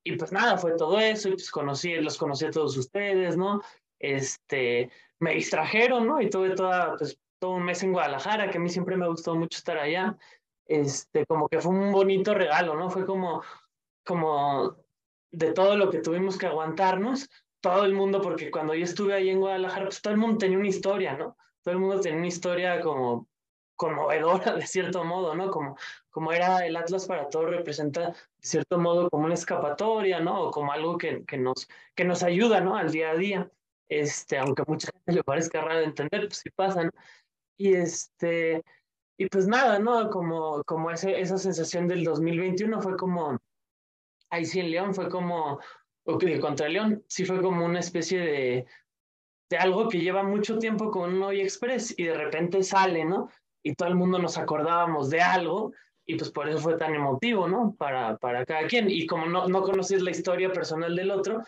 Y 0.03 0.17
pues 0.17 0.33
nada, 0.33 0.59
fue 0.59 0.77
todo 0.77 0.99
eso, 0.99 1.29
y 1.29 1.33
pues 1.33 1.51
conocí, 1.51 1.95
los 1.97 2.19
conocí 2.19 2.45
a 2.45 2.51
todos 2.51 2.77
ustedes, 2.77 3.37
¿no? 3.37 3.61
Este, 3.99 4.91
me 5.21 5.35
distrajeron, 5.35 6.07
¿no? 6.07 6.21
Y 6.21 6.29
tuve 6.31 6.51
toda, 6.51 6.97
pues, 6.97 7.19
todo 7.39 7.53
un 7.53 7.65
mes 7.65 7.83
en 7.83 7.93
Guadalajara, 7.93 8.51
que 8.51 8.59
a 8.59 8.61
mí 8.61 8.69
siempre 8.69 8.97
me 8.97 9.09
gustó 9.09 9.35
mucho 9.35 9.59
estar 9.59 9.79
allá. 9.79 10.17
Este, 10.67 11.25
como 11.27 11.49
que 11.49 11.61
fue 11.61 11.73
un 11.73 11.93
bonito 11.93 12.35
regalo, 12.35 12.75
¿no? 12.77 12.91
Fue 12.91 13.07
como, 13.07 13.43
como 14.05 14.77
de 15.31 15.53
todo 15.53 15.77
lo 15.77 15.91
que 15.91 16.01
tuvimos 16.01 16.39
que 16.39 16.47
aguantarnos, 16.47 17.29
todo 17.61 17.85
el 17.85 17.95
mundo, 17.95 18.21
porque 18.23 18.51
cuando 18.51 18.75
yo 18.75 18.85
estuve 18.85 19.15
ahí 19.15 19.31
en 19.31 19.41
Guadalajara, 19.41 19.87
pues 19.87 20.03
todo 20.03 20.13
el 20.13 20.21
mundo 20.21 20.39
tenía 20.39 20.59
una 20.59 20.69
historia, 20.69 21.17
¿no? 21.17 21.37
Todo 21.63 21.75
el 21.75 21.81
mundo 21.81 22.01
tenía 22.01 22.19
una 22.19 22.27
historia 22.29 22.81
como 22.81 23.29
conmovedora 23.77 24.55
de 24.57 24.67
cierto 24.67 25.05
modo, 25.05 25.35
¿no? 25.35 25.51
Como, 25.51 25.77
como 26.11 26.33
era 26.33 26.67
el 26.67 26.77
Atlas 26.77 27.07
para 27.07 27.29
todos, 27.29 27.51
representa 27.51 28.09
de 28.11 28.15
cierto 28.41 28.79
modo 28.79 29.11
como 29.11 29.27
una 29.27 29.35
escapatoria, 29.35 30.21
¿no? 30.21 30.45
O 30.45 30.51
como 30.51 30.73
algo 30.73 30.99
que, 30.99 31.25
que, 31.25 31.39
nos, 31.39 31.69
que 31.95 32.05
nos 32.05 32.23
ayuda, 32.23 32.61
¿no? 32.61 32.77
Al 32.77 32.91
día 32.91 33.11
a 33.11 33.17
día, 33.17 33.51
este, 33.89 34.39
aunque 34.39 34.63
a 34.63 34.65
mucha 34.67 34.91
gente 34.93 35.13
le 35.13 35.25
parezca 35.25 35.61
raro 35.61 35.81
de 35.81 35.87
entender, 35.87 36.23
pues 36.29 36.39
sí 36.39 36.51
pasa, 36.51 36.85
¿no? 36.85 36.91
Y 37.59 37.75
este, 37.75 38.63
y 39.19 39.27
pues 39.29 39.47
nada, 39.47 39.79
¿no? 39.79 40.11
Como, 40.11 40.63
como 40.65 40.91
ese, 40.91 41.21
esa 41.21 41.39
sensación 41.39 41.89
del 41.89 42.05
2021 42.05 42.81
fue 42.83 42.97
como, 42.97 43.39
ahí 44.31 44.45
sí 44.45 44.61
en 44.61 44.71
León 44.71 44.95
fue 44.95 45.09
como, 45.09 45.61
que 46.19 46.41
contra 46.41 46.69
León, 46.69 47.05
sí 47.09 47.25
fue 47.25 47.43
como 47.43 47.65
una 47.65 47.81
especie 47.81 48.21
de, 48.21 48.67
de 49.51 49.57
algo 49.57 49.89
que 49.89 50.01
lleva 50.01 50.23
mucho 50.23 50.59
tiempo 50.59 50.91
con 50.91 51.15
un 51.15 51.23
Hoy 51.23 51.41
Express 51.41 51.95
y 51.99 52.05
de 52.05 52.15
repente 52.15 52.63
sale, 52.63 53.05
¿no? 53.05 53.29
Y 53.63 53.75
todo 53.75 53.89
el 53.89 53.97
mundo 53.97 54.19
nos 54.19 54.39
acordábamos 54.39 55.11
de 55.11 55.21
algo 55.21 55.73
y 56.07 56.17
pues 56.17 56.31
por 56.31 56.49
eso 56.49 56.59
fue 56.59 56.77
tan 56.77 56.95
emotivo, 56.95 57.49
¿no? 57.49 57.75
Para, 57.77 58.17
para 58.19 58.47
cada 58.47 58.67
quien. 58.69 58.89
Y 58.89 59.07
como 59.07 59.27
no, 59.27 59.49
no 59.49 59.63
conocías 59.63 60.03
la 60.03 60.13
historia 60.13 60.53
personal 60.53 60.95
del 60.95 61.11
otro, 61.11 61.43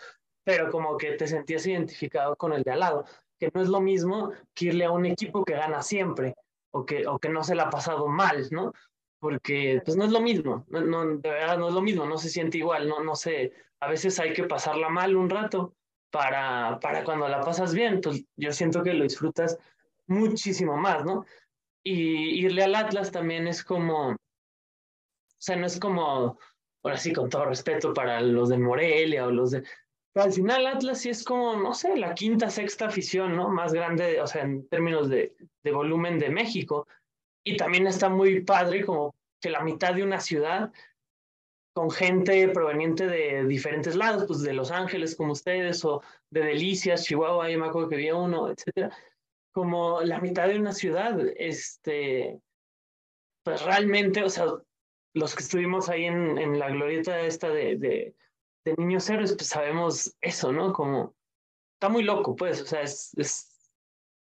pero 0.45 0.71
como 0.71 0.97
que 0.97 1.13
te 1.13 1.27
sentías 1.29 1.67
identificado 1.67 2.35
con 2.37 2.53
el 2.53 2.63
de 2.63 2.73
al 2.73 2.81
lado, 2.81 3.05
que 3.39 3.51
no 3.55 3.63
es 3.63 3.69
lo 3.69 3.81
mismo 3.81 4.33
que 4.55 4.67
irle 4.67 4.85
a 4.85 4.91
un 4.91 5.07
equipo 5.07 5.45
que 5.45 5.53
gana 5.53 5.83
siempre 5.83 6.35
o 6.73 6.85
que, 6.85 7.07
o 7.07 7.19
que 7.19 7.29
no 7.29 7.45
se 7.45 7.55
le 7.55 7.63
ha 7.63 7.71
pasado 7.71 8.09
mal, 8.09 8.49
¿no? 8.51 8.73
Porque 9.21 9.81
pues 9.85 9.97
no 9.97 10.05
es 10.05 10.11
lo 10.11 10.21
mismo, 10.21 10.65
no, 10.69 10.81
no, 10.81 11.05
de 11.19 11.29
verdad 11.29 11.59
no 11.59 11.69
es 11.69 11.75
lo 11.75 11.83
mismo, 11.83 12.05
no 12.05 12.19
se 12.19 12.29
siente 12.29 12.59
igual, 12.59 12.89
no, 12.89 13.03
no 13.03 13.17
sé, 13.17 13.53
a 13.81 13.89
veces 13.89 14.19
hay 14.19 14.33
que 14.33 14.45
pasarla 14.45 14.89
mal 14.89 15.17
un 15.17 15.31
rato 15.31 15.75
para, 16.11 16.79
para 16.81 17.05
cuando 17.05 17.29
la 17.29 17.41
pasas 17.41 17.75
bien, 17.75 18.01
pues 18.01 18.25
yo 18.37 18.53
siento 18.53 18.83
que 18.83 18.95
lo 18.95 19.05
disfrutas 19.05 19.59
muchísimo 20.07 20.77
más, 20.77 21.05
¿no? 21.05 21.25
Y 21.85 22.45
irle 22.45 22.65
al 22.65 22.75
Atlas 22.75 23.13
también 23.13 23.47
es 23.47 23.63
como, 23.63 24.11
o 24.11 24.17
sea, 25.39 25.57
no 25.57 25.67
es 25.67 25.79
como, 25.79 26.39
ahora 26.83 26.97
sí, 26.97 27.13
con 27.13 27.29
todo 27.29 27.45
respeto 27.45 27.93
para 27.93 28.21
los 28.21 28.49
de 28.49 28.59
Morelia 28.59 29.27
o 29.27 29.31
los 29.31 29.53
de... 29.53 29.63
Pero 30.13 30.25
al 30.25 30.33
final 30.33 30.67
Atlas 30.67 31.01
sí 31.01 31.11
es 31.11 31.23
como, 31.23 31.57
no 31.57 31.75
sé, 31.75 31.97
la 31.97 32.15
quinta, 32.15 32.51
sexta 32.51 32.87
afición, 32.87 33.37
¿no? 33.37 33.49
Más 33.49 33.73
grande, 33.73 34.21
o 34.21 34.27
sea, 34.27 34.43
en 34.43 34.67
términos 34.69 35.09
de, 35.09 35.37
de 35.63 35.73
volumen 35.73 36.19
de 36.19 36.31
México. 36.31 36.89
Y 37.45 37.57
también 37.57 37.87
está 37.87 38.09
muy 38.09 38.41
padre 38.41 38.85
como 38.85 39.15
que 39.41 39.51
la 39.51 39.63
mitad 39.63 39.95
de 39.95 40.03
una 40.03 40.21
ciudad 40.21 40.73
con 41.79 41.93
gente 41.93 42.49
proveniente 42.49 43.07
de 43.07 43.45
diferentes 43.45 43.95
lados, 43.95 44.25
pues 44.27 44.41
de 44.41 44.53
Los 44.53 44.73
Ángeles 44.73 45.15
como 45.15 45.31
ustedes, 45.31 45.85
o 45.85 46.03
de 46.29 46.41
Delicias, 46.41 47.05
Chihuahua, 47.05 47.49
yo 47.49 47.57
me 47.61 47.69
acuerdo 47.69 47.89
que 47.89 47.95
había 47.95 48.17
uno, 48.17 48.51
etcétera, 48.51 48.91
como 49.53 50.01
la 50.03 50.21
mitad 50.21 50.49
de 50.49 50.59
una 50.59 50.73
ciudad, 50.73 51.17
este, 51.37 52.41
pues 53.45 53.63
realmente, 53.65 54.25
o 54.25 54.29
sea, 54.29 54.47
los 55.15 55.37
que 55.37 55.43
estuvimos 55.45 55.89
ahí 55.89 56.07
en, 56.07 56.37
en 56.37 56.59
la 56.59 56.69
glorieta 56.69 57.21
esta 57.21 57.49
de, 57.49 57.77
de, 57.77 58.17
de, 58.65 58.75
Niños 58.77 59.09
Héroes, 59.09 59.37
pues 59.37 59.47
sabemos 59.47 60.17
eso, 60.21 60.51
¿no? 60.51 60.73
Como, 60.73 61.15
está 61.75 61.89
muy 61.89 62.03
loco, 62.03 62.35
pues, 62.35 62.61
o 62.61 62.67
sea, 62.67 62.83
es, 62.83 63.13
es 63.17 63.71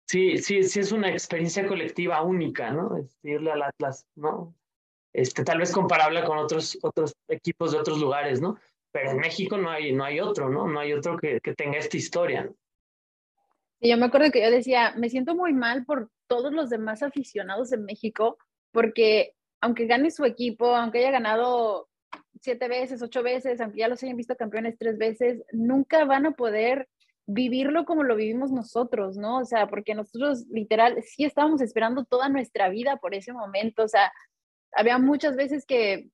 sí, 0.09 0.39
sí, 0.39 0.61
sí 0.63 0.81
es 0.81 0.91
una 0.91 1.09
experiencia 1.09 1.65
colectiva 1.65 2.21
única, 2.21 2.71
¿no? 2.71 2.97
Este, 2.97 3.29
irle 3.29 3.53
al 3.53 3.63
Atlas, 3.63 4.05
¿no? 4.15 4.53
Este, 5.15 5.45
tal 5.45 5.59
vez 5.59 5.71
comparable 5.71 6.25
con 6.25 6.37
otros, 6.37 6.77
otros 6.81 7.15
equipos 7.29 7.71
de 7.71 7.79
otros 7.79 7.99
lugares, 7.99 8.41
¿no? 8.41 8.57
Pero 8.91 9.11
en 9.11 9.17
México 9.17 9.57
no 9.57 9.69
hay, 9.69 9.93
no 9.93 10.03
hay 10.03 10.19
otro, 10.19 10.49
¿no? 10.49 10.67
No 10.67 10.77
hay 10.77 10.91
otro 10.91 11.17
que, 11.17 11.39
que 11.41 11.53
tenga 11.53 11.77
esta 11.77 11.95
historia. 11.95 12.51
Y 13.79 13.89
yo 13.91 13.97
me 13.97 14.07
acuerdo 14.07 14.29
que 14.29 14.41
yo 14.41 14.51
decía, 14.51 14.93
me 14.97 15.09
siento 15.09 15.33
muy 15.33 15.53
mal 15.53 15.85
por 15.85 16.09
todos 16.27 16.51
los 16.51 16.69
demás 16.69 17.01
aficionados 17.01 17.71
en 17.71 17.85
México, 17.85 18.37
porque 18.73 19.33
aunque 19.61 19.85
gane 19.85 20.11
su 20.11 20.25
equipo, 20.25 20.75
aunque 20.75 20.99
haya 20.99 21.11
ganado 21.11 21.87
siete 22.41 22.67
veces, 22.67 23.01
ocho 23.01 23.23
veces, 23.23 23.61
aunque 23.61 23.79
ya 23.79 23.87
los 23.87 24.03
hayan 24.03 24.17
visto 24.17 24.35
campeones 24.35 24.77
tres 24.77 24.97
veces, 24.97 25.43
nunca 25.53 26.03
van 26.03 26.25
a 26.25 26.31
poder 26.31 26.89
vivirlo 27.25 27.85
como 27.85 28.03
lo 28.03 28.17
vivimos 28.17 28.51
nosotros, 28.51 29.15
¿no? 29.15 29.37
O 29.37 29.45
sea, 29.45 29.67
porque 29.67 29.95
nosotros 29.95 30.45
literal 30.49 31.01
sí 31.03 31.23
estábamos 31.23 31.61
esperando 31.61 32.03
toda 32.03 32.27
nuestra 32.27 32.67
vida 32.67 32.97
por 32.97 33.15
ese 33.15 33.31
momento, 33.31 33.83
o 33.83 33.87
sea, 33.87 34.11
había 34.75 34.97
muchas 34.99 35.35
veces 35.35 35.65
que, 35.65 36.09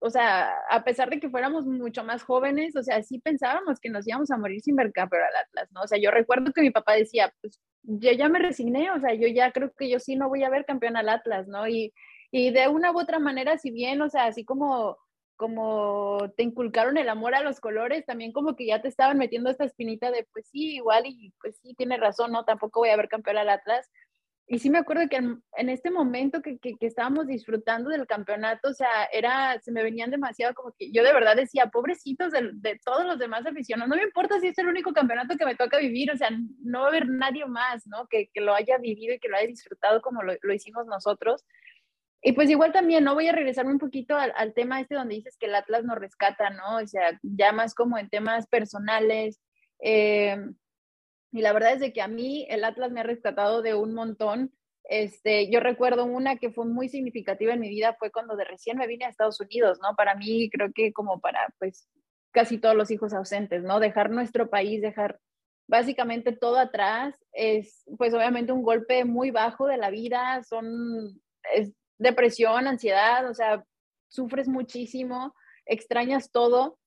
o 0.00 0.10
sea, 0.10 0.54
a 0.70 0.84
pesar 0.84 1.10
de 1.10 1.20
que 1.20 1.30
fuéramos 1.30 1.66
mucho 1.66 2.04
más 2.04 2.22
jóvenes, 2.22 2.76
o 2.76 2.82
sea, 2.82 3.02
sí 3.02 3.20
pensábamos 3.20 3.80
que 3.80 3.90
nos 3.90 4.08
íbamos 4.08 4.30
a 4.30 4.38
morir 4.38 4.60
sin 4.62 4.76
ver 4.76 4.92
campeón 4.92 5.22
al 5.22 5.36
Atlas, 5.44 5.68
¿no? 5.72 5.82
O 5.82 5.86
sea, 5.88 5.98
yo 5.98 6.10
recuerdo 6.10 6.52
que 6.52 6.62
mi 6.62 6.70
papá 6.70 6.94
decía, 6.94 7.32
pues 7.42 7.60
yo 7.82 8.12
ya 8.12 8.28
me 8.28 8.38
resigné, 8.40 8.90
o 8.90 9.00
sea, 9.00 9.14
yo 9.14 9.28
ya 9.28 9.52
creo 9.52 9.72
que 9.76 9.90
yo 9.90 10.00
sí 10.00 10.16
no 10.16 10.28
voy 10.28 10.44
a 10.44 10.50
ver 10.50 10.64
campeón 10.66 10.96
al 10.96 11.08
Atlas, 11.08 11.48
¿no? 11.48 11.68
Y, 11.68 11.92
y 12.30 12.50
de 12.52 12.68
una 12.68 12.92
u 12.92 13.00
otra 13.00 13.18
manera, 13.18 13.58
si 13.58 13.70
bien, 13.70 14.02
o 14.02 14.08
sea, 14.10 14.26
así 14.26 14.44
como 14.44 14.98
como 15.40 16.18
te 16.36 16.42
inculcaron 16.42 16.98
el 16.98 17.08
amor 17.08 17.34
a 17.34 17.40
los 17.40 17.60
colores, 17.60 18.04
también 18.04 18.30
como 18.30 18.56
que 18.56 18.66
ya 18.66 18.82
te 18.82 18.88
estaban 18.88 19.16
metiendo 19.16 19.48
esta 19.48 19.64
espinita 19.64 20.10
de, 20.10 20.28
pues 20.34 20.46
sí, 20.52 20.74
igual 20.76 21.04
y 21.06 21.32
pues 21.40 21.56
sí, 21.62 21.74
tiene 21.74 21.96
razón, 21.96 22.32
¿no? 22.32 22.44
Tampoco 22.44 22.80
voy 22.80 22.90
a 22.90 22.96
ver 22.98 23.08
campeón 23.08 23.38
al 23.38 23.48
Atlas, 23.48 23.90
y 24.52 24.58
sí 24.58 24.68
me 24.68 24.78
acuerdo 24.78 25.08
que 25.08 25.14
en, 25.14 25.68
este 25.68 25.92
momento 25.92 26.42
que, 26.42 26.58
que, 26.58 26.74
estábamos 26.80 27.28
disfrutando 27.28 27.88
del 27.88 28.08
campeonato, 28.08 28.70
o 28.70 28.74
sea, 28.74 29.04
era, 29.12 29.60
se 29.60 29.70
me 29.70 29.84
venían 29.84 30.10
demasiado 30.10 30.54
como 30.54 30.74
que 30.76 30.90
yo 30.90 31.04
de 31.04 31.12
verdad 31.12 31.36
decía, 31.36 31.66
pobrecitos 31.66 32.32
de, 32.32 32.50
de, 32.54 32.76
todos 32.84 33.04
los 33.06 33.20
demás 33.20 33.46
aficionados, 33.46 33.88
no 33.88 33.94
me 33.94 34.02
importa 34.02 34.40
si 34.40 34.48
es 34.48 34.58
el 34.58 34.66
único 34.66 34.92
campeonato 34.92 35.36
que 35.36 35.44
me 35.44 35.54
toca 35.54 35.78
vivir, 35.78 36.10
o 36.10 36.16
sea, 36.16 36.30
no 36.64 36.80
va 36.80 36.86
a 36.86 36.88
haber 36.88 37.08
nadie 37.08 37.46
más, 37.46 37.86
¿no? 37.86 38.08
Que, 38.08 38.28
que 38.34 38.40
lo 38.40 38.52
haya 38.52 38.76
vivido 38.78 39.14
y 39.14 39.20
que 39.20 39.28
lo 39.28 39.36
haya 39.36 39.46
disfrutado 39.46 40.02
como 40.02 40.24
lo, 40.24 40.34
lo, 40.42 40.52
hicimos 40.52 40.84
nosotros. 40.86 41.44
Y 42.20 42.32
pues 42.32 42.50
igual 42.50 42.72
también, 42.72 43.04
¿no? 43.04 43.14
Voy 43.14 43.28
a 43.28 43.32
regresarme 43.32 43.70
un 43.70 43.78
poquito 43.78 44.16
al, 44.16 44.32
al 44.34 44.52
tema 44.52 44.80
este 44.80 44.96
donde 44.96 45.14
dices 45.14 45.36
que 45.38 45.46
el 45.46 45.54
Atlas 45.54 45.84
nos 45.84 45.96
rescata, 45.96 46.50
¿no? 46.50 46.78
O 46.78 46.86
sea, 46.88 47.20
ya 47.22 47.52
más 47.52 47.72
como 47.72 47.98
en 47.98 48.10
temas 48.10 48.48
personales. 48.48 49.40
Eh, 49.78 50.36
y 51.32 51.42
la 51.42 51.52
verdad 51.52 51.74
es 51.74 51.80
de 51.80 51.92
que 51.92 52.02
a 52.02 52.08
mí 52.08 52.46
el 52.50 52.64
Atlas 52.64 52.90
me 52.90 53.00
ha 53.00 53.04
rescatado 53.04 53.62
de 53.62 53.74
un 53.74 53.94
montón. 53.94 54.52
Este, 54.84 55.50
yo 55.50 55.60
recuerdo 55.60 56.04
una 56.04 56.36
que 56.36 56.50
fue 56.50 56.66
muy 56.66 56.88
significativa 56.88 57.52
en 57.52 57.60
mi 57.60 57.68
vida, 57.68 57.94
fue 57.98 58.10
cuando 58.10 58.36
de 58.36 58.44
recién 58.44 58.76
me 58.76 58.88
vine 58.88 59.04
a 59.04 59.08
Estados 59.08 59.40
Unidos, 59.40 59.78
¿no? 59.80 59.94
Para 59.94 60.16
mí, 60.16 60.50
creo 60.50 60.72
que 60.74 60.92
como 60.92 61.20
para, 61.20 61.46
pues, 61.58 61.88
casi 62.32 62.58
todos 62.58 62.74
los 62.74 62.90
hijos 62.90 63.12
ausentes, 63.12 63.62
¿no? 63.62 63.78
Dejar 63.78 64.10
nuestro 64.10 64.50
país, 64.50 64.82
dejar 64.82 65.20
básicamente 65.68 66.32
todo 66.32 66.58
atrás, 66.58 67.14
es, 67.32 67.84
pues, 67.96 68.12
obviamente 68.12 68.50
un 68.50 68.62
golpe 68.62 69.04
muy 69.04 69.30
bajo 69.30 69.68
de 69.68 69.76
la 69.76 69.90
vida, 69.90 70.42
son, 70.42 71.20
es 71.54 71.72
depresión, 71.98 72.66
ansiedad, 72.66 73.28
o 73.30 73.34
sea, 73.34 73.64
sufres 74.08 74.48
muchísimo, 74.48 75.34
extrañas 75.66 76.32
todo, 76.32 76.79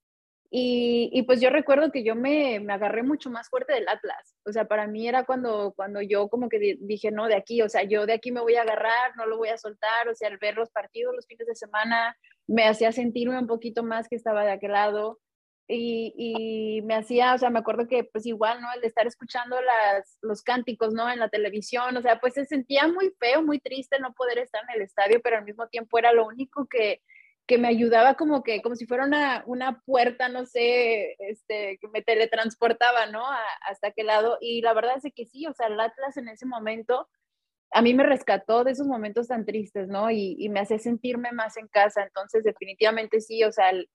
y, 0.56 1.24
pues 1.24 1.42
yo 1.42 1.50
recuerdo 1.50 1.92
que 1.92 2.04
yo 2.04 2.14
me, 2.14 2.60
me, 2.60 2.74
agarré 2.74 3.02
mucho 3.02 3.32
más 3.32 3.50
fuerte 3.50 3.74
del 3.74 3.88
Atlas. 3.88 4.36
O 4.46 4.52
sea, 4.52 4.66
para 4.66 4.86
mí 4.86 5.08
era 5.08 5.26
cuando, 5.26 5.74
cuando 5.76 6.00
yo 6.00 6.30
como 6.30 6.48
que 6.48 6.78
dije, 6.80 7.10
no, 7.10 7.26
de 7.28 7.36
aquí, 7.36 7.64
o 7.64 7.70
sea, 7.70 7.82
yo 7.82 8.06
de 8.06 8.14
aquí 8.14 8.32
me 8.32 8.40
voy 8.40 8.54
a 8.54 8.62
agarrar, 8.62 9.18
no 9.18 9.26
lo 9.26 9.38
voy 9.38 9.50
a 9.50 9.58
soltar. 9.58 10.08
O 10.10 10.14
sea, 10.14 10.28
al 10.28 10.38
ver 10.38 10.56
los 10.56 10.70
partidos 10.70 11.16
los 11.16 11.26
fines 11.26 11.48
de 11.48 11.56
semana 11.56 12.16
me 12.46 12.68
hacía 12.68 12.92
sentirme 12.92 13.40
un 13.40 13.48
poquito 13.48 13.82
más 13.82 14.08
que 14.08 14.16
estaba 14.16 14.46
de 14.46 14.52
aquel 14.52 14.74
lado. 14.74 15.20
Y, 15.68 16.14
y, 16.16 16.84
me 16.84 16.94
hacía, 16.94 17.34
o 17.34 17.38
sea, 17.40 17.50
me 17.50 17.58
acuerdo 17.58 17.88
que 17.88 18.04
pues 18.04 18.28
igual, 18.28 18.62
¿no? 18.62 18.72
El 18.76 18.82
de 18.82 18.88
estar 18.88 19.08
escuchando 19.08 19.60
las, 19.60 20.20
los 20.22 20.44
cánticos, 20.44 20.94
¿no? 20.94 21.10
En 21.10 21.18
la 21.18 21.30
televisión, 21.30 21.98
o 21.98 22.02
sea, 22.04 22.20
pues 22.20 22.36
se 22.36 22.46
sentía 22.46 22.88
muy 22.88 23.12
feo, 23.20 23.42
muy 23.42 23.60
triste 23.60 23.98
no 24.00 24.14
poder 24.14 24.38
estar 24.38 24.62
en 24.70 24.76
el 24.76 24.82
estadio, 24.84 25.20
pero 25.24 25.38
al 25.38 25.46
mismo 25.46 25.68
tiempo 25.70 25.98
era 25.98 26.14
lo 26.14 26.28
único 26.28 26.68
que, 26.68 27.02
que 27.46 27.58
me 27.58 27.68
ayudaba 27.68 28.16
como 28.16 28.44
que, 28.44 28.62
como 28.62 28.76
si 28.76 28.86
fuera 28.86 29.06
una, 29.06 29.44
una 29.48 29.82
puerta, 29.86 30.30
no 30.30 30.46
sé, 30.46 31.16
este, 31.20 31.78
que 31.80 31.88
me 31.90 32.02
teletransportaba, 32.02 33.08
¿no? 33.08 33.24
hasta 33.68 33.88
aquel 33.88 34.08
lado. 34.08 34.38
Y 34.40 34.62
la 34.62 34.74
verdad 34.74 34.96
es 35.04 35.12
que 35.14 35.26
sí, 35.26 35.46
o 35.48 35.54
sea, 35.54 35.68
el 35.68 35.80
Atlas 35.80 36.18
en 36.18 36.30
ese 36.30 36.46
momento 36.46 37.08
a 37.74 37.82
mí 37.82 37.94
me 37.94 38.04
rescató 38.04 38.64
de 38.64 38.72
esos 38.72 38.88
momentos 38.88 39.28
tan 39.28 39.46
tristes, 39.46 39.88
¿no? 39.88 40.12
Y, 40.12 40.36
y 40.38 40.50
me 40.50 40.60
hace 40.60 40.78
sentirme 40.78 41.32
más 41.32 41.58
en 41.58 41.68
casa. 41.68 42.04
Entonces, 42.04 42.44
definitivamente 42.44 43.20
sí, 43.20 43.44
o 43.44 43.52
sea, 43.52 43.72
el, 43.72 43.90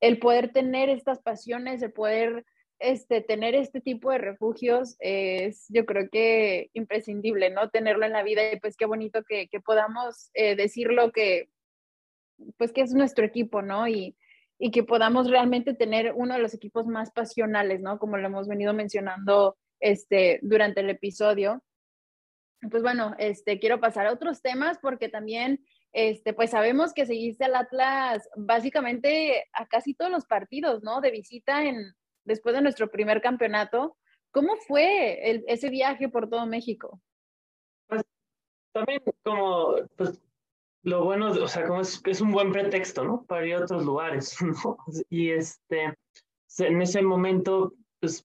el 0.00 0.18
poder 0.18 0.52
tener 0.52 0.88
estas 0.88 1.20
pasiones, 1.20 1.82
el 1.82 1.92
poder 1.92 2.44
este, 2.78 3.22
tener 3.22 3.54
este 3.54 3.80
tipo 3.80 4.10
de 4.10 4.18
refugios 4.18 4.96
es, 5.00 5.66
yo 5.68 5.84
creo 5.84 6.08
que 6.10 6.70
imprescindible, 6.74 7.50
¿no? 7.50 7.70
Tenerlo 7.70 8.06
en 8.06 8.12
la 8.12 8.22
vida 8.22 8.52
y 8.52 8.60
pues 8.60 8.76
qué 8.76 8.86
bonito 8.86 9.24
que, 9.24 9.48
que 9.48 9.60
podamos 9.60 10.30
eh, 10.34 10.54
decirlo 10.54 11.10
que 11.10 11.48
pues 12.56 12.72
que 12.72 12.82
es 12.82 12.92
nuestro 12.92 13.24
equipo, 13.24 13.62
¿no? 13.62 13.88
Y, 13.88 14.16
y 14.58 14.70
que 14.70 14.84
podamos 14.84 15.30
realmente 15.30 15.74
tener 15.74 16.12
uno 16.14 16.34
de 16.34 16.40
los 16.40 16.54
equipos 16.54 16.86
más 16.86 17.10
pasionales, 17.10 17.80
¿no? 17.80 17.98
Como 17.98 18.16
lo 18.16 18.26
hemos 18.26 18.48
venido 18.48 18.72
mencionando 18.72 19.56
este, 19.80 20.38
durante 20.42 20.80
el 20.80 20.90
episodio. 20.90 21.62
Pues 22.70 22.82
bueno, 22.82 23.14
este, 23.18 23.58
quiero 23.58 23.80
pasar 23.80 24.06
a 24.06 24.12
otros 24.12 24.40
temas 24.40 24.78
porque 24.80 25.08
también, 25.08 25.64
este, 25.92 26.32
pues 26.32 26.50
sabemos 26.50 26.94
que 26.94 27.04
seguiste 27.04 27.44
al 27.44 27.56
Atlas 27.56 28.28
básicamente 28.36 29.44
a 29.52 29.66
casi 29.66 29.94
todos 29.94 30.10
los 30.10 30.24
partidos, 30.24 30.82
¿no? 30.82 31.00
De 31.00 31.10
visita 31.10 31.64
en, 31.64 31.92
después 32.24 32.54
de 32.54 32.62
nuestro 32.62 32.90
primer 32.90 33.20
campeonato. 33.20 33.96
¿Cómo 34.30 34.56
fue 34.56 35.42
ese 35.46 35.68
viaje 35.68 36.08
por 36.08 36.28
todo 36.28 36.46
México? 36.46 37.00
Pues 37.86 38.02
también 38.72 39.02
como, 39.22 39.76
pues 39.96 40.20
lo 40.84 41.02
bueno, 41.02 41.30
o 41.30 41.48
sea, 41.48 41.66
como 41.66 41.80
es, 41.80 42.00
es 42.04 42.20
un 42.20 42.30
buen 42.30 42.52
pretexto, 42.52 43.04
¿no? 43.04 43.24
Para 43.24 43.46
ir 43.46 43.54
a 43.54 43.60
otros 43.60 43.84
lugares, 43.84 44.36
¿no? 44.64 44.78
Y 45.08 45.30
este, 45.30 45.94
en 46.58 46.82
ese 46.82 47.02
momento, 47.02 47.72
pues 48.00 48.24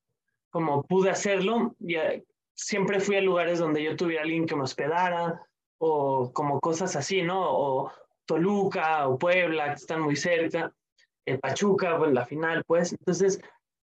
como 0.51 0.83
pude 0.83 1.09
hacerlo, 1.09 1.75
ya, 1.79 2.13
siempre 2.53 2.99
fui 2.99 3.15
a 3.15 3.21
lugares 3.21 3.59
donde 3.59 3.83
yo 3.83 3.95
tuviera 3.95 4.23
alguien 4.23 4.45
que 4.45 4.55
me 4.55 4.63
hospedara 4.63 5.41
o 5.77 6.31
como 6.33 6.59
cosas 6.59 6.95
así, 6.95 7.21
¿no? 7.21 7.39
O 7.41 7.91
Toluca 8.25 9.07
o 9.07 9.17
Puebla, 9.17 9.69
que 9.69 9.75
están 9.75 10.01
muy 10.01 10.17
cerca, 10.17 10.73
el 11.25 11.35
eh, 11.35 11.39
Pachuca, 11.39 11.97
bueno, 11.97 12.13
la 12.13 12.25
final, 12.25 12.63
pues. 12.65 12.91
Entonces, 12.91 13.39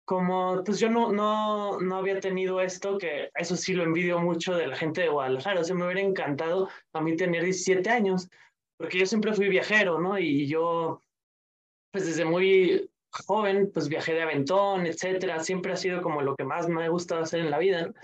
como 0.05 0.63
pues 0.65 0.79
yo 0.79 0.89
no, 0.89 1.13
no, 1.13 1.81
no 1.81 1.97
había 1.97 2.21
tenido 2.21 2.61
esto, 2.61 2.99
que 2.99 3.31
eso 3.35 3.57
sí 3.57 3.75
lo 3.75 3.83
envidio 3.83 4.21
mucho 4.21 4.55
de 4.55 4.69
la 4.69 4.77
gente 4.77 5.03
de 5.03 5.09
Guadalajara, 5.09 5.61
o 5.61 5.65
sea, 5.65 5.75
me 5.75 5.85
hubiera 5.85 6.01
encantado 6.01 6.69
a 6.93 7.01
mí 7.01 7.17
tener 7.17 7.45
17 7.45 7.89
años, 7.91 8.29
porque 8.81 8.99
yo 8.99 9.05
siempre 9.05 9.35
fui 9.35 9.51
viajero, 9.51 10.01
¿no? 10.01 10.19
Y 10.19 10.47
yo, 10.47 11.03
pues 11.93 12.07
desde 12.07 12.25
muy 12.25 12.91
joven, 13.11 13.71
pues 13.75 13.91
viajé 13.91 14.15
de 14.15 14.23
aventón, 14.23 14.87
etcétera, 14.87 15.41
siempre 15.41 15.75
ha 15.75 15.77
sido 15.77 16.01
como 16.01 16.23
lo 16.23 16.35
que 16.35 16.45
más 16.45 16.67
me 16.67 16.83
ha 16.83 16.89
gustado 16.89 17.21
hacer 17.21 17.41
en 17.41 17.51
la 17.51 17.59
vida, 17.59 17.89
¿no? 17.89 17.95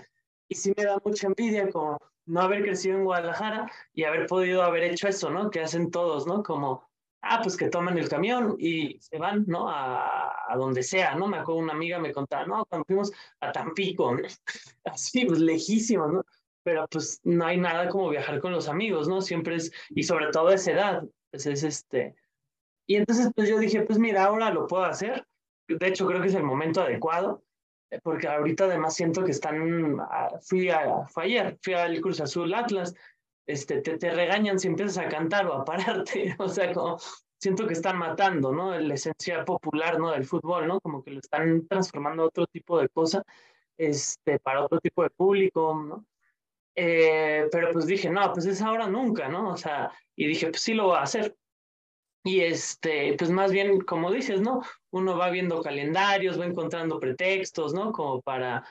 Y 0.47 0.53
sí 0.53 0.71
me 0.77 0.83
da 0.83 1.01
mucha 1.03 1.25
envidia 1.25 1.67
como 1.71 1.97
no 2.27 2.41
haber 2.41 2.61
crecido 2.61 2.95
en 2.95 3.05
Guadalajara 3.05 3.71
y 3.91 4.03
haber 4.03 4.27
podido 4.27 4.61
haber 4.61 4.83
hecho 4.83 5.07
eso, 5.07 5.31
¿no? 5.31 5.49
Que 5.49 5.61
hacen 5.61 5.89
todos, 5.89 6.27
¿no? 6.27 6.43
Como, 6.43 6.87
ah, 7.23 7.39
pues 7.41 7.57
que 7.57 7.69
toman 7.69 7.97
el 7.97 8.07
camión 8.07 8.55
y 8.59 8.99
se 8.99 9.17
van, 9.17 9.45
¿no? 9.47 9.67
A, 9.69 10.31
a 10.47 10.55
donde 10.57 10.83
sea, 10.83 11.15
¿no? 11.15 11.27
Me 11.27 11.37
acuerdo 11.37 11.59
una 11.59 11.73
amiga 11.73 11.97
me 11.97 12.13
contaba, 12.13 12.45
no, 12.45 12.63
cuando 12.65 12.85
fuimos 12.85 13.11
a 13.39 13.51
Tampico, 13.51 14.13
¿no? 14.13 14.21
así, 14.85 15.25
pues 15.25 15.39
lejísimo, 15.39 16.05
¿no? 16.05 16.23
Pero 16.67 16.85
pues 16.89 17.21
no 17.23 17.45
hay 17.45 17.55
nada 17.55 17.87
como 17.87 18.09
viajar 18.09 18.41
con 18.41 18.51
los 18.51 18.67
amigos, 18.67 19.07
¿no? 19.07 19.21
Siempre 19.21 19.55
es, 19.55 19.71
y 19.89 20.03
sobre 20.03 20.27
todo 20.31 20.49
a 20.49 20.55
esa 20.55 20.73
edad, 20.73 21.03
pues 21.31 21.45
es 21.45 21.63
este. 21.63 22.13
Y 22.85 22.97
entonces 22.97 23.31
pues 23.33 23.47
yo 23.47 23.57
dije, 23.57 23.83
pues 23.83 23.97
mira, 23.97 24.25
ahora 24.25 24.51
lo 24.51 24.67
puedo 24.67 24.83
hacer. 24.83 25.25
De 25.69 25.87
hecho, 25.87 26.05
creo 26.05 26.21
que 26.21 26.27
es 26.27 26.35
el 26.35 26.43
momento 26.43 26.81
adecuado, 26.81 27.41
eh, 27.89 28.01
porque 28.03 28.27
ahorita 28.27 28.65
además 28.65 28.95
siento 28.95 29.23
que 29.23 29.31
están, 29.31 29.97
ah, 30.01 30.39
fui, 30.41 30.69
a, 30.69 31.05
fue 31.07 31.23
ayer, 31.23 31.57
fui 31.61 31.73
al 31.73 32.01
Cruz 32.01 32.19
Azul 32.19 32.53
Atlas, 32.53 32.93
este, 33.45 33.79
te, 33.79 33.97
te 33.97 34.11
regañan 34.11 34.59
si 34.59 34.67
empiezas 34.67 34.97
a 34.97 35.07
cantar 35.07 35.47
o 35.47 35.53
a 35.53 35.63
pararte, 35.63 36.35
o 36.37 36.49
sea, 36.49 36.73
como 36.73 36.97
siento 37.39 37.65
que 37.65 37.75
están 37.75 37.97
matando, 37.97 38.51
¿no? 38.51 38.77
La 38.77 38.95
esencia 38.95 39.45
popular, 39.45 39.97
¿no? 39.99 40.11
Del 40.11 40.25
fútbol, 40.25 40.67
¿no? 40.67 40.81
Como 40.81 41.01
que 41.01 41.11
lo 41.11 41.19
están 41.21 41.65
transformando 41.65 42.23
a 42.23 42.27
otro 42.27 42.45
tipo 42.45 42.77
de 42.77 42.89
cosa, 42.89 43.23
este, 43.77 44.37
para 44.39 44.65
otro 44.65 44.81
tipo 44.81 45.01
de 45.03 45.11
público, 45.11 45.73
¿no? 45.81 46.05
Eh, 46.79 47.47
pero 47.51 47.71
pues 47.73 47.87
dije, 47.87 48.07
no, 48.07 48.31
pues 48.33 48.45
es 48.45 48.61
ahora 48.61 48.87
nunca, 48.87 49.27
¿no? 49.27 49.49
O 49.49 49.57
sea, 49.57 49.91
y 50.15 50.27
dije, 50.27 50.47
pues 50.51 50.61
sí 50.61 50.75
lo 50.75 50.85
voy 50.85 50.97
a 50.97 51.01
hacer. 51.01 51.35
Y 52.23 52.41
este, 52.41 53.15
pues 53.17 53.31
más 53.31 53.51
bien, 53.51 53.81
como 53.81 54.11
dices, 54.11 54.41
¿no? 54.41 54.61
Uno 54.91 55.17
va 55.17 55.31
viendo 55.31 55.63
calendarios, 55.63 56.39
va 56.39 56.45
encontrando 56.45 56.99
pretextos, 56.99 57.73
¿no? 57.73 57.91
Como 57.91 58.21
para, 58.21 58.63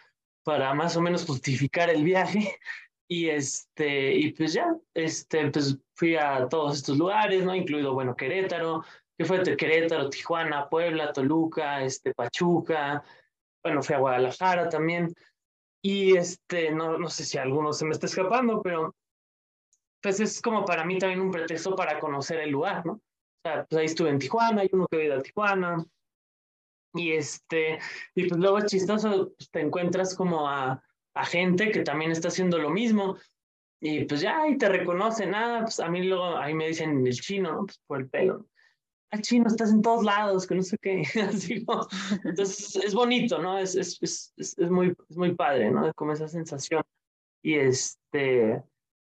para 0.44 0.72
más 0.72 0.96
o 0.96 1.00
menos 1.00 1.26
justificar 1.26 1.90
el 1.90 2.04
viaje. 2.04 2.56
Y 3.08 3.28
este, 3.28 4.14
y 4.16 4.32
pues 4.32 4.52
ya, 4.54 4.66
este, 4.92 5.48
pues 5.52 5.78
fui 5.94 6.16
a 6.16 6.48
todos 6.48 6.78
estos 6.78 6.98
lugares, 6.98 7.44
¿no? 7.44 7.54
Incluido, 7.54 7.94
bueno, 7.94 8.16
Querétaro, 8.16 8.82
que 9.16 9.24
fue 9.24 9.44
Querétaro, 9.56 10.10
Tijuana, 10.10 10.68
Puebla, 10.68 11.12
Toluca, 11.12 11.84
este, 11.84 12.12
Pachuca, 12.12 13.04
bueno, 13.62 13.80
fui 13.80 13.94
a 13.94 13.98
Guadalajara 13.98 14.68
también. 14.68 15.14
Y 15.82 16.16
este, 16.16 16.70
no, 16.72 16.98
no 16.98 17.08
sé 17.08 17.24
si 17.24 17.38
alguno 17.38 17.72
se 17.72 17.84
me 17.84 17.92
está 17.92 18.06
escapando, 18.06 18.62
pero 18.62 18.94
pues 20.02 20.20
es 20.20 20.40
como 20.40 20.64
para 20.64 20.84
mí 20.84 20.98
también 20.98 21.20
un 21.20 21.30
pretexto 21.30 21.74
para 21.74 21.98
conocer 21.98 22.40
el 22.40 22.50
lugar, 22.50 22.84
¿no? 22.86 22.92
O 22.92 23.00
sea, 23.44 23.64
pues 23.64 23.80
ahí 23.80 23.86
estuve 23.86 24.10
en 24.10 24.18
Tijuana, 24.18 24.62
hay 24.62 24.68
uno 24.72 24.86
que 24.90 24.98
vive 24.98 25.14
a 25.14 25.22
Tijuana. 25.22 25.84
Y 26.94 27.12
este, 27.12 27.78
y 28.14 28.28
pues 28.28 28.40
luego 28.40 28.60
chistoso, 28.66 29.32
pues 29.36 29.50
te 29.50 29.60
encuentras 29.60 30.14
como 30.14 30.48
a, 30.48 30.82
a 31.14 31.24
gente 31.24 31.70
que 31.70 31.82
también 31.82 32.10
está 32.10 32.28
haciendo 32.28 32.58
lo 32.58 32.70
mismo. 32.70 33.16
Y 33.80 34.04
pues 34.04 34.20
ya 34.20 34.42
ahí 34.42 34.56
te 34.56 34.68
reconocen, 34.68 35.34
ah, 35.34 35.60
pues 35.62 35.80
a 35.80 35.88
mí 35.88 36.02
luego, 36.02 36.36
ahí 36.36 36.54
me 36.54 36.68
dicen 36.68 37.06
el 37.06 37.20
chino, 37.20 37.52
¿no? 37.52 37.66
Pues 37.66 37.80
por 37.86 38.00
el 38.00 38.08
pelo. 38.08 38.46
Ah, 39.10 39.20
chino, 39.20 39.46
estás 39.46 39.70
en 39.70 39.82
todos 39.82 40.04
lados, 40.04 40.46
que 40.46 40.54
no 40.54 40.62
sé 40.62 40.76
qué. 40.78 41.02
Así, 41.28 41.64
¿no? 41.66 41.86
Entonces 42.24 42.76
es 42.76 42.94
bonito, 42.94 43.38
¿no? 43.38 43.58
Es, 43.58 43.74
es, 43.76 43.98
es, 44.02 44.32
es, 44.36 44.70
muy, 44.70 44.94
es 45.08 45.16
muy 45.16 45.34
padre, 45.34 45.70
¿no? 45.70 45.92
Como 45.94 46.12
esa 46.12 46.28
sensación. 46.28 46.82
Y 47.42 47.54
este, 47.54 48.62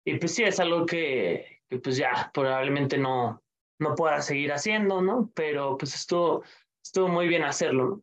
y 0.04 0.18
pues 0.18 0.34
sí, 0.34 0.42
es 0.42 0.58
algo 0.58 0.84
que, 0.86 1.62
que 1.68 1.78
pues 1.78 1.96
ya 1.96 2.30
probablemente 2.34 2.98
no, 2.98 3.42
no 3.78 3.94
pueda 3.94 4.20
seguir 4.20 4.52
haciendo, 4.52 5.00
¿no? 5.00 5.30
Pero 5.34 5.78
pues 5.78 5.94
estuvo, 5.94 6.42
estuvo 6.82 7.08
muy 7.08 7.28
bien 7.28 7.44
hacerlo, 7.44 7.88
¿no? 7.88 8.02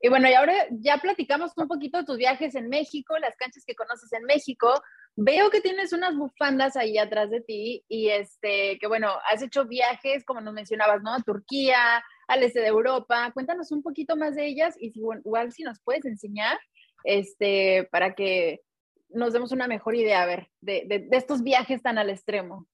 Y 0.00 0.08
bueno, 0.08 0.28
y 0.28 0.34
ahora 0.34 0.54
ya 0.70 0.98
platicamos 0.98 1.52
un 1.56 1.68
poquito 1.68 1.98
de 1.98 2.04
tus 2.04 2.18
viajes 2.18 2.54
en 2.54 2.68
México, 2.68 3.18
las 3.18 3.34
canchas 3.36 3.64
que 3.66 3.74
conoces 3.74 4.12
en 4.12 4.24
México. 4.24 4.82
Veo 5.18 5.48
que 5.50 5.62
tienes 5.62 5.94
unas 5.94 6.14
bufandas 6.14 6.76
ahí 6.76 6.98
atrás 6.98 7.30
de 7.30 7.40
ti 7.40 7.84
y 7.88 8.08
este, 8.10 8.78
que 8.78 8.86
bueno, 8.86 9.08
has 9.30 9.42
hecho 9.42 9.64
viajes, 9.64 10.24
como 10.24 10.42
nos 10.42 10.52
mencionabas, 10.52 11.02
¿no? 11.02 11.14
A 11.14 11.22
Turquía, 11.22 12.04
al 12.28 12.42
este 12.42 12.60
de 12.60 12.66
Europa. 12.66 13.30
Cuéntanos 13.32 13.72
un 13.72 13.82
poquito 13.82 14.16
más 14.16 14.34
de 14.34 14.46
ellas 14.46 14.76
y 14.78 14.92
igual 14.94 15.52
si 15.52 15.62
nos 15.62 15.80
puedes 15.80 16.04
enseñar, 16.04 16.58
este, 17.04 17.88
para 17.90 18.14
que 18.14 18.60
nos 19.08 19.32
demos 19.32 19.52
una 19.52 19.68
mejor 19.68 19.94
idea, 19.94 20.22
a 20.22 20.26
ver, 20.26 20.50
de, 20.60 20.84
de 20.86 21.16
estos 21.16 21.42
viajes 21.42 21.82
tan 21.82 21.96
al 21.96 22.10
extremo. 22.10 22.66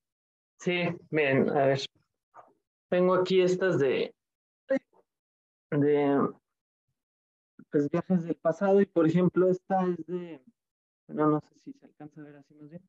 Sí, 0.58 0.84
bien, 1.10 1.48
a 1.50 1.66
ver. 1.66 1.80
Tengo 2.88 3.14
aquí 3.14 3.40
estas 3.40 3.78
de, 3.78 4.14
de 5.70 6.28
pues, 7.70 7.90
viajes 7.90 8.24
del 8.24 8.36
pasado 8.36 8.80
y 8.80 8.86
por 8.86 9.06
ejemplo 9.06 9.48
esta 9.48 9.86
es 9.86 10.06
de, 10.06 10.42
bueno, 11.12 11.30
no 11.30 11.40
sé 11.40 11.58
si 11.60 11.72
se 11.72 11.86
alcanza 11.86 12.20
a 12.20 12.24
ver 12.24 12.36
así 12.36 12.54
más 12.54 12.70
bien, 12.70 12.82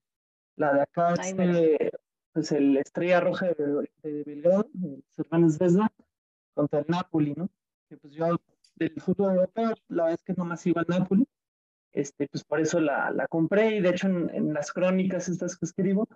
la 0.56 0.74
de 0.74 0.82
acá 0.82 1.14
es 1.14 1.36
de, 1.36 1.92
pues 2.32 2.52
el 2.52 2.78
Estrella 2.78 3.20
Roja 3.20 3.48
de, 3.48 3.90
de 4.04 4.24
Belgrado, 4.24 4.70
el 4.82 5.52
Zvezda, 5.52 5.92
contra 6.54 6.80
el 6.80 6.86
Napoli, 6.88 7.34
¿no? 7.36 7.50
Que 7.90 7.98
pues 7.98 8.14
yo 8.14 8.40
del 8.76 9.02
fútbol 9.02 9.36
europeo, 9.36 9.76
la 9.90 10.04
verdad 10.04 10.20
es 10.20 10.24
que 10.24 10.34
nomás 10.34 10.66
iba 10.66 10.82
al 10.82 10.88
Napoli, 10.88 11.28
este, 11.92 12.28
pues 12.28 12.44
por 12.44 12.60
eso 12.60 12.80
la, 12.80 13.12
la 13.12 13.28
compré 13.28 13.76
y 13.76 13.82
de 13.82 13.90
hecho 13.90 14.08
en, 14.08 14.30
en, 14.34 14.54
las 14.54 14.72
crónicas 14.72 15.30
estas 15.30 15.58
que 15.58 15.66
escribo, 15.66 16.08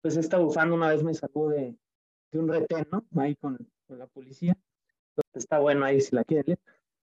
pues 0.00 0.16
esta 0.16 0.38
bufanda 0.38 0.74
una 0.74 0.88
vez 0.88 1.02
me 1.02 1.14
sacó 1.14 1.50
de, 1.50 1.76
de 2.32 2.38
un 2.38 2.48
retén, 2.48 2.86
¿no? 2.90 3.04
Ahí 3.20 3.36
con, 3.36 3.58
con 3.86 3.98
la 3.98 4.06
policía. 4.06 4.56
Entonces, 5.10 5.44
está 5.44 5.58
bueno 5.58 5.84
ahí 5.84 6.00
si 6.00 6.14
la 6.14 6.24
quieren 6.24 6.44
leer. 6.46 6.58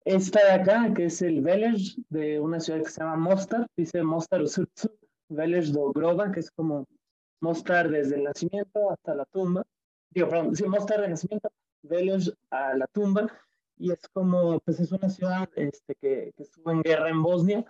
Esta 0.07 0.39
de 0.41 0.51
acá, 0.51 0.93
que 0.95 1.07
es 1.07 1.21
el 1.21 1.41
Velej 1.41 1.97
de 2.07 2.39
una 2.39 2.61
ciudad 2.61 2.81
que 2.81 2.89
se 2.89 3.01
llama 3.01 3.17
Mostar, 3.17 3.67
dice 3.75 4.01
Mostar 4.03 4.41
Usutsu, 4.41 4.89
Velej 5.27 5.73
do 5.73 5.91
Groba, 5.91 6.31
que 6.31 6.39
es 6.39 6.49
como 6.49 6.87
Mostar 7.41 7.89
desde 7.89 8.15
el 8.15 8.23
nacimiento 8.23 8.89
hasta 8.89 9.13
la 9.13 9.25
tumba. 9.25 9.65
Digo, 10.11 10.29
perdón, 10.29 10.55
sí, 10.55 10.63
Mostar 10.63 11.01
de 11.01 11.09
nacimiento, 11.09 11.49
Velej 11.83 12.33
a 12.51 12.73
la 12.75 12.87
tumba, 12.87 13.27
y 13.75 13.91
es 13.91 13.99
como, 14.13 14.61
pues 14.61 14.79
es 14.79 14.93
una 14.93 15.09
ciudad 15.09 15.49
este, 15.57 15.93
que, 15.95 16.31
que 16.37 16.43
estuvo 16.43 16.71
en 16.71 16.83
guerra 16.83 17.09
en 17.09 17.21
Bosnia 17.21 17.65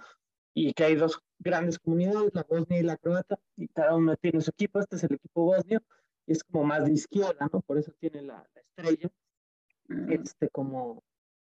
y 0.53 0.73
que 0.73 0.83
hay 0.83 0.95
dos 0.95 1.19
grandes 1.39 1.79
comunidades, 1.79 2.35
la 2.35 2.43
bosnia 2.43 2.77
y 2.79 2.83
la 2.83 2.97
croata, 2.97 3.39
y 3.55 3.67
cada 3.69 3.95
uno 3.95 4.15
tiene 4.15 4.41
su 4.41 4.51
equipo, 4.51 4.79
este 4.79 4.97
es 4.97 5.03
el 5.05 5.15
equipo 5.15 5.43
bosnio, 5.43 5.81
y 6.27 6.33
es 6.33 6.43
como 6.43 6.65
más 6.65 6.85
de 6.85 6.93
izquierda, 6.93 7.49
¿no? 7.51 7.61
Por 7.61 7.79
eso 7.79 7.91
tiene 7.99 8.21
la, 8.21 8.47
la 8.53 8.61
estrella, 8.61 9.09
este, 10.09 10.49
como, 10.49 11.01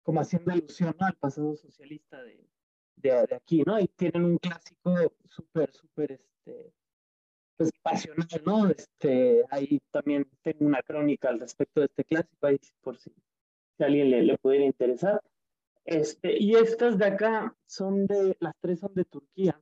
como 0.03 0.20
haciendo 0.20 0.53
alusión 0.53 0.94
al 0.98 1.14
pasado 1.14 1.57
socialista 1.57 2.22
de, 2.22 2.44
de, 2.96 3.26
de, 3.26 3.34
aquí, 3.34 3.62
¿no? 3.62 3.78
Y 3.78 3.88
tienen 3.88 4.24
un 4.24 4.38
clásico 4.38 4.94
súper, 5.28 5.72
súper, 5.72 6.12
este, 6.12 6.72
pues 7.57 7.70
pasional, 7.82 8.42
¿no? 8.44 8.68
Este, 8.68 9.44
ahí 9.50 9.80
también 9.90 10.28
tengo 10.42 10.66
una 10.66 10.82
crónica 10.82 11.28
al 11.28 11.40
respecto 11.40 11.80
de 11.80 11.86
este 11.86 12.05
clásico, 12.05 12.46
ahí 12.46 12.59
por 12.80 12.98
si, 12.98 13.11
si 13.76 13.82
a 13.82 13.86
alguien 13.86 14.11
le, 14.11 14.22
le 14.22 14.38
pudiera 14.38 14.64
interesar. 14.64 15.22
Este, 15.84 16.40
y 16.40 16.55
estas 16.55 16.98
de 16.98 17.07
acá 17.07 17.57
son 17.66 18.07
de, 18.07 18.36
las 18.40 18.55
tres 18.61 18.80
son 18.80 18.94
de 18.94 19.05
Turquía. 19.05 19.61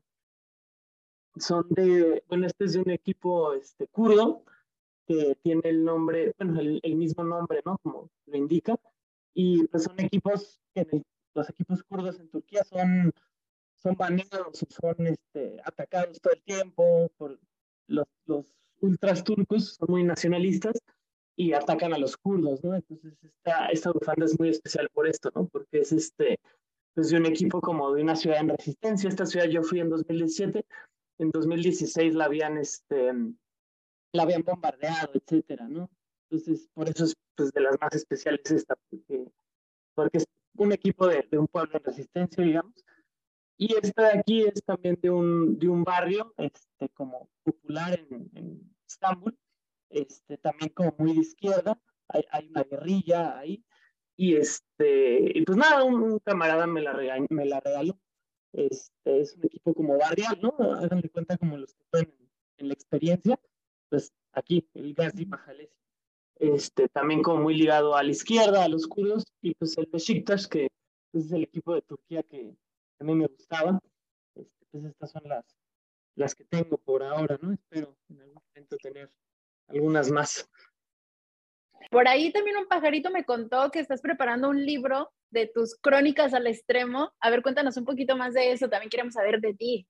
Son 1.36 1.66
de, 1.70 2.24
bueno, 2.28 2.46
este 2.46 2.64
es 2.64 2.72
de 2.74 2.80
un 2.80 2.90
equipo 2.90 3.54
este, 3.54 3.86
kurdo 3.86 4.44
que 5.06 5.36
tiene 5.42 5.62
el 5.64 5.84
nombre, 5.84 6.34
bueno, 6.38 6.60
el, 6.60 6.80
el 6.82 6.96
mismo 6.96 7.24
nombre, 7.24 7.62
¿no? 7.64 7.78
Como 7.78 8.10
lo 8.26 8.36
indica, 8.36 8.78
y 9.34 9.66
pues 9.68 9.84
son 9.84 10.00
equipos 10.00 10.60
que 10.74 10.86
los 11.34 11.48
equipos 11.48 11.82
kurdos 11.84 12.18
en 12.18 12.28
Turquía 12.28 12.64
son, 12.64 13.12
son 13.76 13.94
baneados 13.96 14.64
son 14.68 15.06
este, 15.06 15.60
atacados 15.64 16.20
todo 16.20 16.32
el 16.32 16.42
tiempo 16.42 17.10
por 17.16 17.38
los, 17.86 18.06
los 18.26 18.46
ultras 18.80 19.24
turcos, 19.24 19.74
son 19.74 19.88
muy 19.90 20.04
nacionalistas 20.04 20.78
y 21.36 21.52
atacan 21.52 21.92
a 21.92 21.98
los 21.98 22.16
kurdos, 22.16 22.62
¿no? 22.64 22.74
Entonces 22.74 23.14
esta, 23.22 23.66
esta 23.66 23.92
bufanda 23.92 24.26
es 24.26 24.38
muy 24.38 24.50
especial 24.50 24.88
por 24.92 25.06
esto, 25.06 25.30
¿no? 25.34 25.46
Porque 25.46 25.80
es 25.80 25.92
este, 25.92 26.38
pues 26.94 27.10
de 27.10 27.16
un 27.16 27.26
equipo 27.26 27.60
como 27.60 27.94
de 27.94 28.02
una 28.02 28.16
ciudad 28.16 28.40
en 28.40 28.50
resistencia. 28.50 29.08
Esta 29.08 29.26
ciudad 29.26 29.46
yo 29.46 29.62
fui 29.62 29.80
en 29.80 29.90
2017, 29.90 30.64
en 31.18 31.30
2016 31.30 32.14
la 32.14 32.24
habían, 32.26 32.58
este, 32.58 33.12
la 34.12 34.22
habían 34.22 34.42
bombardeado, 34.42 35.12
etcétera, 35.14 35.68
¿no? 35.68 35.88
Entonces, 36.30 36.68
por 36.74 36.88
eso 36.88 37.04
es 37.04 37.14
pues, 37.36 37.50
de 37.52 37.60
las 37.60 37.76
más 37.80 37.94
especiales 37.94 38.50
esta, 38.50 38.76
porque, 38.88 39.24
porque 39.94 40.18
es 40.18 40.26
un 40.56 40.72
equipo 40.72 41.06
de, 41.06 41.26
de 41.30 41.38
un 41.38 41.48
pueblo 41.48 41.76
en 41.76 41.84
resistencia, 41.84 42.44
digamos, 42.44 42.84
y 43.56 43.74
esta 43.74 44.08
de 44.08 44.18
aquí 44.20 44.42
es 44.44 44.62
también 44.64 44.98
de 45.02 45.10
un, 45.10 45.58
de 45.58 45.68
un 45.68 45.84
barrio 45.84 46.32
este, 46.38 46.88
como 46.94 47.28
popular 47.42 47.98
en, 48.08 48.30
en 48.34 48.74
Estambul, 48.86 49.36
este, 49.90 50.38
también 50.38 50.70
como 50.70 50.94
muy 50.98 51.14
de 51.14 51.20
izquierda, 51.20 51.78
hay, 52.08 52.24
hay, 52.30 52.48
una 52.48 52.62
guerrilla 52.62 53.38
ahí, 53.38 53.62
y 54.16 54.36
este, 54.36 55.38
y 55.38 55.44
pues 55.44 55.58
nada, 55.58 55.84
un, 55.84 56.18
camarada 56.20 56.66
me 56.66 56.80
la, 56.80 56.92
regaló, 56.92 57.26
me 57.30 57.44
la 57.44 57.60
regaló. 57.60 57.98
Este, 58.52 59.20
es 59.20 59.36
un 59.36 59.44
equipo 59.44 59.74
como 59.74 59.98
barrial, 59.98 60.38
¿no? 60.42 60.54
Hagan 60.74 61.00
de 61.00 61.10
cuenta 61.10 61.36
como 61.36 61.56
los 61.56 61.74
que 61.74 61.82
están 61.82 62.14
en, 62.58 62.68
la 62.68 62.74
experiencia, 62.74 63.38
pues 63.88 64.12
aquí, 64.32 64.68
el 64.74 64.94
Gazi 64.94 65.26
Majalesi. 65.26 65.74
Este, 66.40 66.88
también 66.88 67.22
como 67.22 67.42
muy 67.42 67.54
ligado 67.54 67.94
a 67.94 68.02
la 68.02 68.10
izquierda, 68.10 68.64
a 68.64 68.68
los 68.68 68.86
kurdos, 68.86 69.24
y 69.42 69.54
pues 69.54 69.76
el 69.76 69.86
Besiktas, 69.92 70.48
que 70.48 70.68
es 71.12 71.30
el 71.32 71.42
equipo 71.42 71.74
de 71.74 71.82
Turquía 71.82 72.22
que, 72.22 72.56
a 72.98 73.04
mí 73.04 73.14
me 73.14 73.26
gustaban. 73.26 73.78
Este, 74.34 74.66
pues 74.70 74.84
estas 74.86 75.10
son 75.10 75.22
las, 75.26 75.44
las 76.16 76.34
que 76.34 76.44
tengo 76.44 76.78
por 76.78 77.02
ahora, 77.02 77.38
¿no? 77.42 77.52
Espero 77.52 77.94
en 78.08 78.22
algún 78.22 78.42
momento 78.54 78.76
tener 78.78 79.10
algunas 79.68 80.10
más. 80.10 80.48
Por 81.90 82.08
ahí 82.08 82.32
también 82.32 82.56
un 82.56 82.68
pajarito 82.68 83.10
me 83.10 83.26
contó 83.26 83.70
que 83.70 83.80
estás 83.80 84.00
preparando 84.00 84.48
un 84.48 84.64
libro 84.64 85.12
de 85.30 85.46
tus 85.46 85.76
crónicas 85.76 86.32
al 86.32 86.46
extremo. 86.46 87.12
A 87.20 87.28
ver, 87.28 87.42
cuéntanos 87.42 87.76
un 87.76 87.84
poquito 87.84 88.16
más 88.16 88.32
de 88.32 88.52
eso. 88.52 88.70
También 88.70 88.88
queremos 88.88 89.12
saber 89.12 89.40
de 89.40 89.54
ti. 89.54 89.86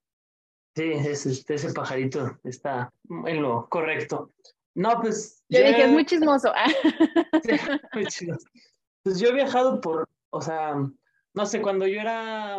Sí, 0.74 0.84
ese, 0.84 1.30
ese 1.30 1.72
pajarito 1.72 2.38
está 2.42 2.92
en 3.26 3.42
lo 3.42 3.68
correcto. 3.68 4.32
No, 4.74 5.00
pues. 5.00 5.42
Yo, 5.48 5.58
dije, 5.58 5.84
es 5.84 5.90
muy 5.90 6.04
chismoso. 6.04 6.52
Sí, 7.42 7.52
muy 7.94 8.06
chismoso. 8.06 8.46
Pues 9.02 9.18
yo 9.18 9.28
he 9.28 9.32
viajado 9.32 9.80
por, 9.80 10.08
o 10.30 10.40
sea, 10.40 10.74
no 11.34 11.46
sé, 11.46 11.62
cuando 11.62 11.86
yo 11.86 12.00
era 12.00 12.58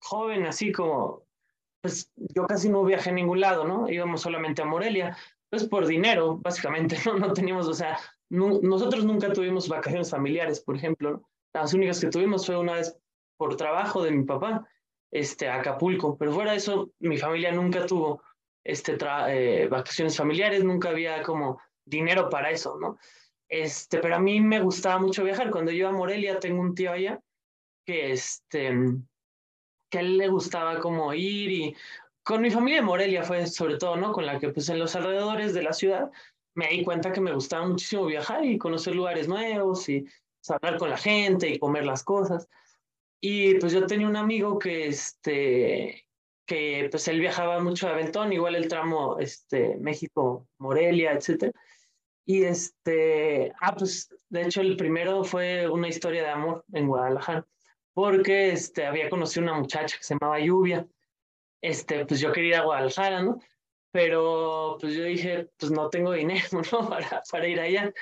joven, 0.00 0.46
así 0.46 0.70
como, 0.72 1.26
pues 1.82 2.10
yo 2.16 2.46
casi 2.46 2.68
no 2.68 2.84
viajé 2.84 3.10
a 3.10 3.14
ningún 3.14 3.40
lado, 3.40 3.64
¿no? 3.64 3.88
Íbamos 3.88 4.20
solamente 4.22 4.62
a 4.62 4.66
Morelia, 4.66 5.16
pues 5.50 5.64
por 5.64 5.86
dinero, 5.86 6.38
básicamente, 6.38 6.96
¿no? 7.06 7.16
No 7.16 7.32
teníamos, 7.32 7.68
o 7.68 7.74
sea, 7.74 7.98
nosotros 8.30 9.04
nunca 9.04 9.32
tuvimos 9.32 9.68
vacaciones 9.68 10.10
familiares, 10.10 10.60
por 10.60 10.76
ejemplo. 10.76 11.22
Las 11.52 11.72
únicas 11.74 12.00
que 12.00 12.08
tuvimos 12.08 12.46
fue 12.46 12.56
una 12.56 12.74
vez 12.74 12.96
por 13.36 13.56
trabajo 13.56 14.02
de 14.02 14.12
mi 14.12 14.24
papá, 14.24 14.66
este, 15.12 15.48
a 15.48 15.56
Acapulco, 15.56 16.16
pero 16.16 16.32
fuera 16.32 16.52
de 16.52 16.56
eso, 16.56 16.90
mi 16.98 17.16
familia 17.16 17.52
nunca 17.52 17.86
tuvo 17.86 18.22
este, 18.64 18.96
eh, 19.28 19.68
vacaciones 19.68 20.16
familiares, 20.16 20.64
nunca 20.64 20.88
había 20.88 21.22
como 21.22 21.60
dinero 21.84 22.28
para 22.28 22.50
eso, 22.50 22.78
¿no? 22.80 22.98
Este, 23.48 23.98
pero 23.98 24.16
a 24.16 24.18
mí 24.18 24.40
me 24.40 24.60
gustaba 24.60 24.98
mucho 24.98 25.22
viajar. 25.22 25.50
Cuando 25.50 25.70
yo 25.70 25.78
iba 25.78 25.88
a 25.90 25.92
Morelia, 25.92 26.40
tengo 26.40 26.60
un 26.60 26.74
tío 26.74 26.90
allá 26.90 27.20
que, 27.86 28.12
este, 28.12 28.72
que 29.90 29.98
a 29.98 30.00
él 30.00 30.16
le 30.16 30.28
gustaba 30.28 30.80
como 30.80 31.12
ir 31.12 31.50
y 31.50 31.76
con 32.24 32.40
mi 32.40 32.50
familia 32.50 32.80
de 32.80 32.86
Morelia 32.86 33.22
fue 33.22 33.46
sobre 33.46 33.76
todo, 33.76 33.96
¿no? 33.96 34.12
Con 34.12 34.24
la 34.26 34.40
que 34.40 34.48
pues 34.48 34.68
en 34.70 34.78
los 34.78 34.96
alrededores 34.96 35.52
de 35.52 35.62
la 35.62 35.74
ciudad 35.74 36.10
me 36.54 36.68
di 36.68 36.82
cuenta 36.82 37.12
que 37.12 37.20
me 37.20 37.34
gustaba 37.34 37.66
muchísimo 37.66 38.06
viajar 38.06 38.44
y 38.44 38.58
conocer 38.58 38.94
lugares 38.94 39.28
nuevos 39.28 39.88
y 39.88 40.06
hablar 40.48 40.78
con 40.78 40.90
la 40.90 40.96
gente 40.96 41.48
y 41.48 41.58
comer 41.58 41.84
las 41.84 42.02
cosas. 42.02 42.48
Y 43.20 43.54
pues 43.56 43.72
yo 43.72 43.86
tenía 43.86 44.08
un 44.08 44.16
amigo 44.16 44.58
que, 44.58 44.86
este, 44.86 46.06
que 46.46 46.88
pues 46.90 47.08
él 47.08 47.20
viajaba 47.20 47.60
mucho 47.60 47.88
a 47.88 47.92
Aventón, 47.92 48.32
igual 48.32 48.54
el 48.54 48.68
tramo 48.68 49.18
este, 49.18 49.76
México-Morelia, 49.76 51.12
etc. 51.12 51.54
Y 52.26 52.44
este, 52.44 53.52
ah, 53.60 53.74
pues 53.74 54.08
de 54.28 54.42
hecho 54.42 54.60
el 54.60 54.76
primero 54.76 55.24
fue 55.24 55.68
una 55.68 55.88
historia 55.88 56.22
de 56.22 56.30
amor 56.30 56.64
en 56.72 56.88
Guadalajara 56.88 57.46
porque 57.94 58.50
este, 58.50 58.86
había 58.86 59.08
conocido 59.08 59.44
una 59.44 59.54
muchacha 59.54 59.96
que 59.96 60.04
se 60.04 60.14
llamaba 60.14 60.40
Lluvia. 60.40 60.86
Este, 61.62 62.04
pues 62.04 62.20
yo 62.20 62.32
quería 62.32 62.56
ir 62.56 62.56
a 62.56 62.64
Guadalajara, 62.64 63.22
¿no? 63.22 63.38
Pero 63.92 64.76
pues 64.80 64.94
yo 64.94 65.04
dije, 65.04 65.48
pues 65.56 65.70
no 65.70 65.88
tengo 65.88 66.12
dinero, 66.12 66.44
¿no? 66.72 66.88
Para, 66.88 67.22
para 67.30 67.48
ir 67.48 67.60
allá. 67.60 67.92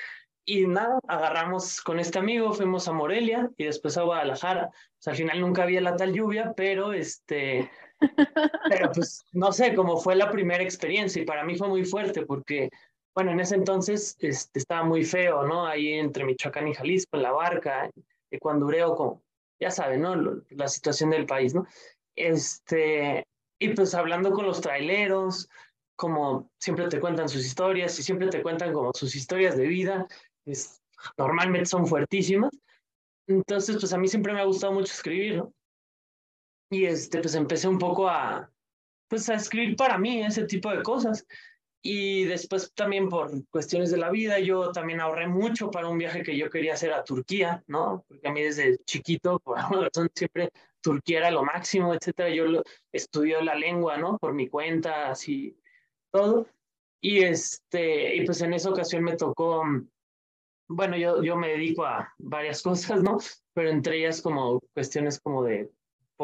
Y 0.45 0.67
nada, 0.67 0.99
agarramos 1.07 1.79
con 1.79 1.99
este 1.99 2.19
amigo, 2.19 2.51
fuimos 2.51 2.87
a 2.87 2.91
Morelia 2.91 3.49
y 3.55 3.65
después 3.65 3.97
a 3.97 4.01
Guadalajara. 4.01 4.71
Pues 4.71 5.07
al 5.07 5.15
final 5.15 5.39
nunca 5.39 5.63
había 5.63 5.79
la 5.79 5.95
tal 5.95 6.11
lluvia, 6.11 6.53
pero 6.57 6.91
este, 6.91 7.69
pero 8.69 8.91
pues 8.91 9.25
no 9.31 9.51
sé, 9.51 9.73
cómo 9.75 9.97
fue 9.97 10.15
la 10.15 10.31
primera 10.31 10.63
experiencia 10.63 11.21
y 11.21 11.25
para 11.25 11.43
mí 11.43 11.55
fue 11.55 11.67
muy 11.67 11.85
fuerte 11.85 12.25
porque, 12.25 12.69
bueno, 13.15 13.31
en 13.31 13.39
ese 13.39 13.55
entonces 13.55 14.15
este, 14.19 14.59
estaba 14.59 14.83
muy 14.83 15.03
feo, 15.03 15.43
¿no? 15.43 15.65
Ahí 15.65 15.93
entre 15.93 16.25
Michoacán 16.25 16.67
y 16.67 16.73
Jalisco, 16.73 17.17
en 17.17 17.23
la 17.23 17.31
barca, 17.31 17.89
cuando 18.39 18.65
Ureo, 18.65 18.95
como, 18.95 19.23
ya 19.59 19.71
saben, 19.71 20.01
¿no? 20.01 20.15
La 20.49 20.67
situación 20.67 21.09
del 21.09 21.25
país, 21.25 21.53
¿no? 21.53 21.65
Este, 22.15 23.25
y 23.59 23.69
pues 23.69 23.93
hablando 23.93 24.31
con 24.31 24.45
los 24.45 24.61
traileros, 24.61 25.49
como 25.95 26.51
siempre 26.59 26.87
te 26.87 26.99
cuentan 26.99 27.29
sus 27.29 27.45
historias 27.45 27.97
y 27.99 28.03
siempre 28.03 28.27
te 28.29 28.41
cuentan 28.41 28.73
como 28.73 28.91
sus 28.93 29.15
historias 29.15 29.55
de 29.57 29.67
vida, 29.67 30.07
es, 30.45 30.81
normalmente 31.17 31.65
son 31.65 31.87
fuertísimas. 31.87 32.51
Entonces, 33.27 33.77
pues 33.79 33.93
a 33.93 33.97
mí 33.97 34.07
siempre 34.07 34.33
me 34.33 34.41
ha 34.41 34.45
gustado 34.45 34.73
mucho 34.73 34.91
escribir, 34.91 35.37
¿no? 35.37 35.53
Y 36.73 36.85
este, 36.85 37.19
pues 37.19 37.35
empecé 37.35 37.67
un 37.67 37.77
poco 37.77 38.09
a, 38.09 38.51
pues 39.07 39.29
a 39.29 39.35
escribir 39.35 39.75
para 39.75 39.99
mí 39.99 40.23
ese 40.23 40.45
tipo 40.45 40.71
de 40.71 40.81
cosas. 40.81 41.23
Y 41.83 42.23
después 42.23 42.73
también 42.73 43.09
por 43.09 43.29
cuestiones 43.49 43.91
de 43.91 43.97
la 43.97 44.09
vida, 44.09 44.39
yo 44.39 44.71
también 44.71 44.99
ahorré 44.99 45.27
mucho 45.27 45.69
para 45.69 45.87
un 45.87 45.99
viaje 45.99 46.23
que 46.23 46.35
yo 46.35 46.49
quería 46.49 46.73
hacer 46.73 46.91
a 46.93 47.03
Turquía, 47.03 47.63
¿no? 47.67 48.03
Porque 48.07 48.27
a 48.27 48.31
mí 48.31 48.41
desde 48.41 48.79
chiquito, 48.85 49.37
por 49.39 49.59
alguna 49.59 49.83
razón, 49.83 50.09
siempre 50.15 50.49
Turquía 50.81 51.19
era 51.19 51.29
lo 51.29 51.43
máximo, 51.43 51.93
etcétera. 51.93 52.29
Yo 52.29 52.45
lo, 52.45 52.63
estudié 52.91 53.43
la 53.43 53.53
lengua, 53.53 53.97
¿no? 53.97 54.17
Por 54.17 54.33
mi 54.33 54.47
cuenta, 54.47 55.11
así, 55.11 55.55
todo. 56.11 56.47
Y, 56.99 57.19
este, 57.19 58.15
y 58.15 58.25
pues 58.25 58.41
en 58.41 58.53
esa 58.53 58.71
ocasión 58.71 59.03
me 59.03 59.15
tocó, 59.15 59.63
bueno, 60.69 60.97
yo, 60.97 61.21
yo 61.21 61.35
me 61.35 61.49
dedico 61.49 61.85
a 61.85 62.11
varias 62.17 62.63
cosas, 62.63 63.03
¿no? 63.03 63.19
Pero 63.53 63.69
entre 63.69 63.99
ellas 63.99 64.23
como 64.23 64.59
cuestiones 64.73 65.19
como 65.19 65.43
de 65.43 65.69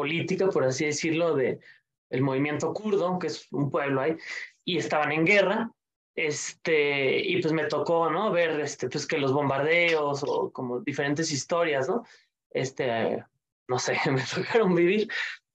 política, 0.00 0.48
por 0.48 0.64
así 0.64 0.86
decirlo, 0.86 1.34
de 1.34 1.60
el 2.08 2.22
movimiento 2.22 2.72
kurdo, 2.72 3.18
que 3.18 3.26
es 3.26 3.46
un 3.52 3.70
pueblo 3.70 4.00
ahí, 4.00 4.16
y 4.64 4.78
estaban 4.78 5.12
en 5.12 5.26
guerra, 5.26 5.70
este, 6.14 7.20
y 7.20 7.42
pues 7.42 7.52
me 7.52 7.66
tocó, 7.66 8.08
¿no? 8.08 8.32
Ver, 8.32 8.58
este, 8.60 8.88
pues 8.88 9.06
que 9.06 9.18
los 9.18 9.34
bombardeos 9.34 10.24
o 10.26 10.50
como 10.50 10.80
diferentes 10.80 11.30
historias, 11.30 11.86
¿no? 11.86 12.02
Este, 12.50 13.22
no 13.68 13.78
sé, 13.78 13.94
me 14.10 14.22
tocaron 14.22 14.74
vivir. 14.74 15.06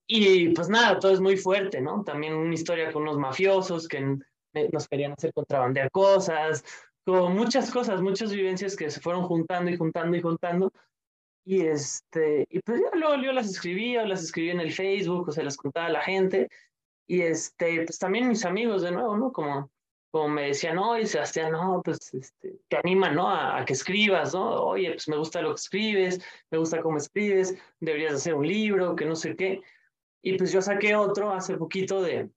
Y 0.07 0.49
pues 0.49 0.69
nada, 0.69 0.99
todo 0.99 1.11
es 1.11 1.19
muy 1.19 1.37
fuerte, 1.37 1.81
¿no? 1.81 2.03
También 2.03 2.35
una 2.35 2.53
historia 2.53 2.91
con 2.91 3.01
unos 3.01 3.17
mafiosos 3.17 3.87
que 3.87 4.17
nos 4.71 4.87
querían 4.87 5.13
hacer 5.13 5.33
contrabandear 5.33 5.89
cosas, 5.89 6.63
como 7.03 7.29
muchas 7.29 7.71
cosas, 7.71 7.99
muchas 7.99 8.31
vivencias 8.31 8.75
que 8.75 8.91
se 8.91 9.01
fueron 9.01 9.23
juntando 9.23 9.71
y 9.71 9.77
juntando 9.77 10.15
y 10.15 10.21
juntando. 10.21 10.71
Y 11.45 11.61
este, 11.61 12.47
y 12.49 12.59
pues 12.61 12.81
ya 12.81 12.97
luego 12.97 13.21
yo 13.21 13.31
las 13.31 13.47
escribía, 13.47 14.05
las 14.05 14.23
escribía 14.23 14.53
en 14.53 14.61
el 14.61 14.73
Facebook, 14.73 15.29
o 15.29 15.31
se 15.31 15.43
las 15.43 15.55
contaba 15.55 15.85
a 15.85 15.91
la 15.91 16.01
gente. 16.01 16.49
Y 17.07 17.21
este, 17.21 17.83
pues 17.85 17.99
también 17.99 18.27
mis 18.27 18.45
amigos 18.45 18.81
de 18.81 18.91
nuevo, 18.91 19.15
¿no? 19.15 19.31
Como, 19.31 19.69
como 20.09 20.29
me 20.29 20.47
decían, 20.47 20.79
oye, 20.79 21.05
Sebastián, 21.05 21.51
no, 21.51 21.81
pues 21.83 22.11
este, 22.15 22.59
te 22.67 22.77
animan, 22.77 23.13
¿no? 23.15 23.29
A, 23.29 23.63
que 23.63 23.73
escribas, 23.73 24.33
¿no? 24.33 24.63
Oye, 24.63 24.93
pues 24.93 25.07
me 25.07 25.17
gusta 25.17 25.41
lo 25.41 25.49
que 25.49 25.59
escribes, 25.61 26.25
me 26.49 26.57
gusta 26.57 26.81
cómo 26.81 26.97
escribes, 26.97 27.55
deberías 27.79 28.15
hacer 28.15 28.33
un 28.33 28.47
libro, 28.47 28.95
que 28.95 29.05
no 29.05 29.15
sé 29.15 29.35
qué. 29.35 29.61
Y 30.23 30.37
pues 30.39 30.51
yo 30.51 30.63
saqué 30.63 30.95
otro 30.95 31.31
hace 31.31 31.57
poquito 31.57 32.01
de, 32.01 32.31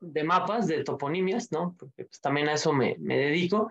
de 0.00 0.24
mapas, 0.24 0.66
de 0.66 0.82
toponimias, 0.82 1.52
¿no? 1.52 1.76
Porque 1.78 2.06
pues 2.06 2.22
también 2.22 2.48
a 2.48 2.54
eso 2.54 2.72
me, 2.72 2.96
me 2.98 3.18
dedico, 3.18 3.70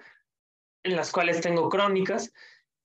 en 0.84 0.96
las 0.96 1.12
cuales 1.12 1.42
tengo 1.42 1.70
crónicas. 1.70 2.32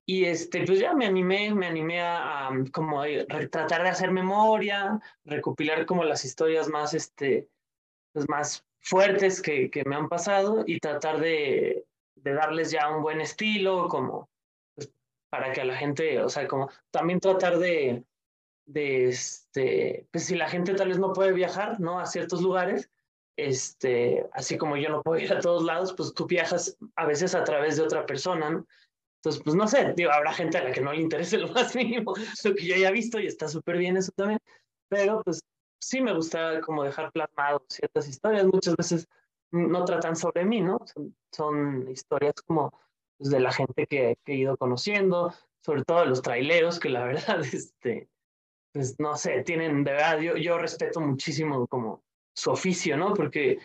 Y 0.08 0.24
este, 0.24 0.64
pues 0.64 0.78
ya 0.78 0.94
me 0.94 1.04
animé, 1.04 1.52
me 1.52 1.66
animé 1.66 2.00
a, 2.00 2.50
como 2.72 3.02
tratar 3.50 3.82
de 3.82 3.88
hacer 3.88 4.12
memoria, 4.12 5.00
recopilar 5.24 5.84
como 5.84 6.04
las 6.04 6.24
historias 6.24 6.68
más, 6.68 6.94
este, 6.94 7.48
pues 8.12 8.28
más 8.28 8.64
fuertes 8.80 9.42
que, 9.42 9.68
que 9.68 9.84
me 9.84 9.96
han 9.96 10.08
pasado 10.08 10.62
y 10.64 10.78
tratar 10.78 11.18
de, 11.18 11.84
de, 12.14 12.32
darles 12.34 12.70
ya 12.70 12.88
un 12.88 13.02
buen 13.02 13.20
estilo, 13.20 13.88
como 13.88 14.30
pues, 14.76 14.92
para 15.28 15.52
que 15.52 15.62
a 15.62 15.64
la 15.64 15.76
gente, 15.76 16.22
o 16.22 16.28
sea, 16.28 16.46
como 16.46 16.70
también 16.92 17.18
tratar 17.18 17.58
de, 17.58 18.04
de 18.66 19.08
este, 19.08 20.06
pues 20.12 20.26
si 20.26 20.36
la 20.36 20.48
gente 20.48 20.74
tal 20.74 20.88
vez 20.88 21.00
no 21.00 21.12
puede 21.12 21.32
viajar, 21.32 21.80
¿no? 21.80 21.98
A 21.98 22.06
ciertos 22.06 22.42
lugares, 22.42 22.90
este, 23.36 24.24
así 24.32 24.56
como 24.56 24.76
yo 24.76 24.88
no 24.88 25.02
puedo 25.02 25.20
ir 25.20 25.32
a 25.32 25.40
todos 25.40 25.64
lados, 25.64 25.94
pues 25.94 26.14
tú 26.14 26.26
viajas 26.26 26.78
a 26.94 27.06
veces 27.06 27.34
a 27.34 27.42
través 27.42 27.76
de 27.76 27.82
otra 27.82 28.06
persona. 28.06 28.64
Entonces, 29.26 29.42
pues 29.42 29.56
no 29.56 29.66
sé, 29.66 29.92
digo, 29.96 30.12
habrá 30.12 30.32
gente 30.32 30.56
a 30.56 30.62
la 30.62 30.70
que 30.70 30.80
no 30.80 30.92
le 30.92 31.00
interese 31.00 31.36
lo 31.38 31.48
más 31.48 31.74
mínimo 31.74 32.14
lo 32.44 32.54
que 32.54 32.64
yo 32.64 32.76
haya 32.76 32.92
visto 32.92 33.18
y 33.18 33.26
está 33.26 33.48
súper 33.48 33.76
bien 33.76 33.96
eso 33.96 34.12
también, 34.12 34.38
pero 34.88 35.20
pues 35.24 35.40
sí 35.80 36.00
me 36.00 36.14
gusta 36.14 36.60
como 36.60 36.84
dejar 36.84 37.10
plasmado 37.10 37.64
ciertas 37.68 38.08
historias, 38.08 38.46
muchas 38.46 38.76
veces 38.76 39.08
no 39.50 39.84
tratan 39.84 40.14
sobre 40.14 40.44
mí, 40.44 40.60
¿no? 40.60 40.78
Son, 41.32 41.90
historias 41.90 42.34
como 42.46 42.70
pues, 43.18 43.30
de 43.30 43.40
la 43.40 43.50
gente 43.50 43.88
que, 43.88 44.16
he 44.24 44.34
ido 44.36 44.56
conociendo, 44.56 45.34
sobre 45.60 45.82
todo 45.82 46.04
los 46.04 46.22
traileros, 46.22 46.78
que 46.78 46.90
la 46.90 47.04
verdad, 47.06 47.40
este, 47.40 48.08
pues 48.72 48.94
no 49.00 49.16
sé, 49.16 49.42
tienen, 49.42 49.82
de 49.82 49.90
verdad, 49.90 50.20
yo, 50.20 50.36
yo 50.36 50.56
respeto 50.56 51.00
muchísimo 51.00 51.66
como 51.66 52.04
su 52.32 52.52
oficio, 52.52 52.96
¿no? 52.96 53.12
Porque 53.12 53.58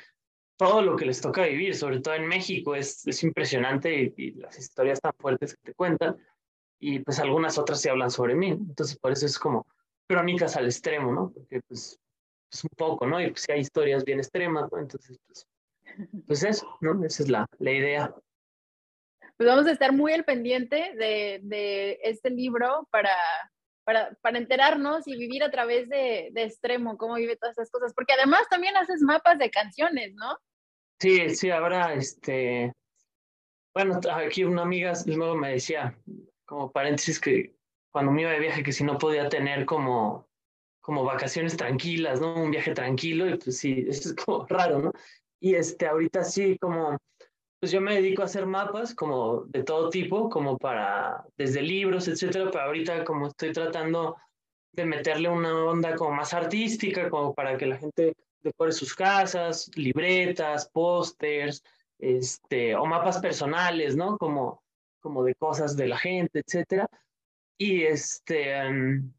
todo 0.62 0.84
lo 0.84 0.96
que 0.96 1.08
les 1.08 1.20
toca 1.20 1.42
vivir, 1.42 1.76
sobre 1.76 2.02
todo 2.02 2.14
en 2.14 2.28
México, 2.28 2.76
es, 2.76 3.08
es 3.08 3.24
impresionante 3.24 4.14
y, 4.16 4.34
las 4.34 4.60
historias 4.60 5.02
tan 5.02 5.12
fuertes 5.18 5.56
que 5.56 5.72
te 5.72 5.74
cuentan, 5.74 6.24
y 6.80 7.00
pues 7.00 7.18
algunas 7.18 7.58
otras 7.58 7.82
se 7.82 7.90
hablan 7.90 8.12
sobre 8.12 8.36
mí, 8.36 8.50
entonces 8.50 8.96
por 9.00 9.12
eso 9.12 9.26
es 9.26 9.40
como 9.40 9.66
crónicas 10.08 10.56
al 10.58 10.66
extremo, 10.66 11.12
¿no? 11.12 11.32
Porque 11.34 11.62
pues, 11.68 12.00
pues 12.48 12.64
un 12.64 12.70
poco, 12.78 13.08
¿no? 13.08 13.20
Y 13.20 13.32
pues 13.32 13.42
si 13.42 13.52
hay 13.52 13.62
historias 13.62 14.06
bien 14.06 14.20
extremas, 14.20 14.72
¿no? 14.72 14.78
Entonces, 14.78 15.18
pues, 15.26 15.48
pues 16.28 16.44
eso, 16.44 16.78
¿no? 16.80 17.04
Esa 17.04 17.24
es 17.24 17.30
la, 17.30 17.48
la 17.58 17.72
idea. 17.72 18.14
Pues 19.38 19.50
vamos 19.50 19.66
a 19.66 19.72
estar 19.72 19.92
muy 19.94 20.14
al 20.14 20.26
pendiente 20.26 20.94
de, 20.96 21.40
de 21.42 21.98
este 22.04 22.30
libro 22.30 22.88
para, 22.92 23.18
para, 23.84 24.14
para 24.22 24.38
enterarnos 24.38 25.08
y 25.08 25.18
vivir 25.18 25.44
a 25.44 25.50
través 25.50 25.90
de, 25.90 26.30
de 26.34 26.44
extremo, 26.44 27.00
cómo 27.00 27.16
vive 27.16 27.36
todas 27.36 27.58
esas 27.58 27.72
cosas, 27.72 27.96
porque 27.96 28.14
además 28.14 28.44
también 28.48 28.78
haces 28.78 29.02
mapas 29.02 29.40
de 29.40 29.50
canciones, 29.50 30.14
¿no? 30.14 30.38
Sí, 31.02 31.32
sí, 31.32 31.50
ahora, 31.50 31.96
este, 31.96 32.72
bueno, 33.74 34.00
aquí 34.14 34.44
una 34.44 34.62
amiga 34.62 34.94
luego 35.08 35.36
me 35.36 35.54
decía, 35.54 35.98
como 36.46 36.72
paréntesis, 36.72 37.20
que 37.20 37.56
cuando 37.92 38.12
me 38.12 38.22
iba 38.22 38.30
de 38.30 38.40
viaje, 38.40 38.62
que 38.62 38.72
si 38.72 38.84
no 38.84 39.00
podía 39.00 39.28
tener 39.28 39.66
como, 39.66 40.28
como 40.80 41.04
vacaciones 41.04 41.58
tranquilas, 41.58 42.22
¿no? 42.22 42.36
Un 42.36 42.52
viaje 42.52 42.76
tranquilo, 42.76 43.28
y 43.28 43.36
pues 43.36 43.58
sí, 43.58 43.84
eso 43.90 44.10
es 44.10 44.16
como 44.16 44.46
raro, 44.46 44.78
¿no? 44.78 44.92
Y 45.40 45.56
este, 45.56 45.88
ahorita 45.88 46.24
sí, 46.24 46.56
como 46.60 47.00
pues 47.60 47.72
yo 47.72 47.82
me 47.82 47.96
dedico 47.96 48.22
a 48.22 48.26
hacer 48.26 48.46
mapas 48.46 48.94
como 48.94 49.46
de 49.46 49.64
todo 49.64 49.90
tipo, 49.90 50.30
como 50.30 50.60
para, 50.60 51.26
desde 51.36 51.64
libros, 51.64 52.08
etcétera, 52.08 52.52
pero 52.52 52.66
ahorita 52.66 53.04
como 53.06 53.28
estoy 53.28 53.54
tratando 53.54 54.18
de 54.72 54.86
meterle 54.86 55.30
una 55.30 55.66
onda 55.66 55.96
como 55.96 56.12
más 56.12 56.32
artística, 56.36 57.10
como 57.10 57.34
para 57.34 57.58
que 57.58 57.66
la 57.66 57.78
gente 57.78 58.14
decore 58.42 58.72
sus 58.72 58.94
casas, 58.96 59.70
libretas, 59.76 60.70
pósters, 60.70 61.64
este, 62.00 62.76
o 62.76 62.86
mapas 62.86 63.20
personales, 63.20 63.96
¿no? 63.96 64.18
Como, 64.18 64.64
como 65.00 65.24
de 65.24 65.36
cosas 65.36 65.78
de 65.78 65.88
la 65.88 65.98
gente, 65.98 66.42
etcétera. 66.46 66.88
Y 67.58 67.84
este, 67.84 68.56
em, 68.58 69.14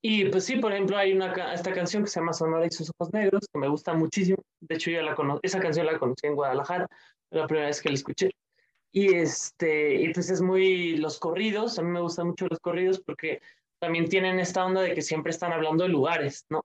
y 0.00 0.26
pues 0.26 0.44
sí, 0.44 0.56
por 0.56 0.72
ejemplo, 0.72 0.96
hay 0.96 1.12
una, 1.12 1.52
esta 1.52 1.72
canción 1.72 2.04
que 2.04 2.10
se 2.10 2.20
llama 2.20 2.32
Sonora 2.32 2.66
y 2.66 2.70
sus 2.70 2.90
ojos 2.96 3.12
negros, 3.12 3.46
que 3.52 3.58
me 3.58 3.68
gusta 3.68 3.94
muchísimo. 3.94 4.38
De 4.60 4.76
hecho, 4.76 4.90
yo 4.90 5.02
la 5.02 5.14
cono 5.14 5.40
esa 5.42 5.58
canción 5.58 5.86
la 5.86 5.98
conocí 5.98 6.26
en 6.26 6.36
Guadalajara, 6.36 6.86
la 7.30 7.46
primera 7.46 7.66
vez 7.66 7.82
que 7.82 7.88
la 7.88 7.96
escuché. 7.96 8.30
Y, 8.92 9.14
este, 9.14 9.96
y 9.96 10.12
pues 10.12 10.30
es 10.30 10.40
muy 10.40 10.96
los 10.96 11.18
corridos, 11.18 11.78
a 11.78 11.82
mí 11.82 11.90
me 11.90 12.00
gustan 12.00 12.28
mucho 12.28 12.46
los 12.48 12.60
corridos 12.60 13.00
porque 13.00 13.42
también 13.80 14.08
tienen 14.08 14.38
esta 14.40 14.64
onda 14.64 14.82
de 14.82 14.94
que 14.94 15.02
siempre 15.02 15.30
están 15.30 15.52
hablando 15.52 15.84
de 15.84 15.90
lugares, 15.90 16.46
¿no? 16.48 16.64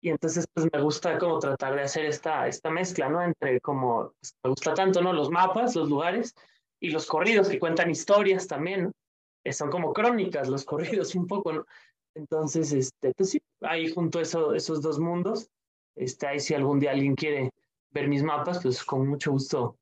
Y 0.00 0.08
entonces 0.10 0.46
pues 0.52 0.66
me 0.72 0.80
gusta 0.80 1.18
como 1.18 1.38
tratar 1.38 1.74
de 1.74 1.82
hacer 1.82 2.06
esta, 2.06 2.46
esta 2.48 2.70
mezcla, 2.70 3.08
¿no? 3.08 3.22
Entre 3.22 3.60
como, 3.60 4.14
pues, 4.20 4.34
me 4.42 4.50
gusta 4.50 4.74
tanto, 4.74 5.02
¿no? 5.02 5.12
Los 5.12 5.30
mapas, 5.30 5.76
los 5.76 5.88
lugares 5.88 6.34
y 6.80 6.90
los 6.90 7.06
corridos 7.06 7.48
que 7.48 7.58
cuentan 7.58 7.90
historias 7.90 8.46
también, 8.46 8.84
¿no? 8.84 8.92
Son 9.52 9.70
como 9.70 9.92
crónicas 9.92 10.48
los 10.48 10.64
corridos 11.04 11.14
un 11.14 11.26
poco, 11.26 11.52
¿no? 11.52 11.66
Entonces, 12.14 12.72
este, 12.72 13.12
pues 13.14 13.30
sí, 13.30 13.42
ahí 13.60 13.90
junto 13.90 14.20
eso, 14.20 14.54
esos 14.54 14.82
dos 14.82 14.98
mundos, 14.98 15.48
este, 15.94 16.26
ahí 16.26 16.40
si 16.40 16.54
algún 16.54 16.80
día 16.80 16.90
alguien 16.90 17.14
quiere 17.14 17.50
ver 17.90 18.08
mis 18.08 18.22
mapas, 18.22 18.60
pues 18.62 18.82
con 18.84 19.06
mucho 19.06 19.32
gusto 19.32 19.76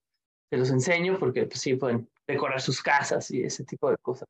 te 0.51 0.57
los 0.57 0.71
enseño 0.71 1.19
porque 1.19 1.45
pues 1.47 1.61
sí 1.61 1.75
pueden 1.75 2.09
decorar 2.27 2.61
sus 2.61 2.83
casas 2.83 3.31
y 3.31 3.43
ese 3.43 3.65
tipo 3.65 3.91
de 3.91 3.97
cosas. 3.99 4.29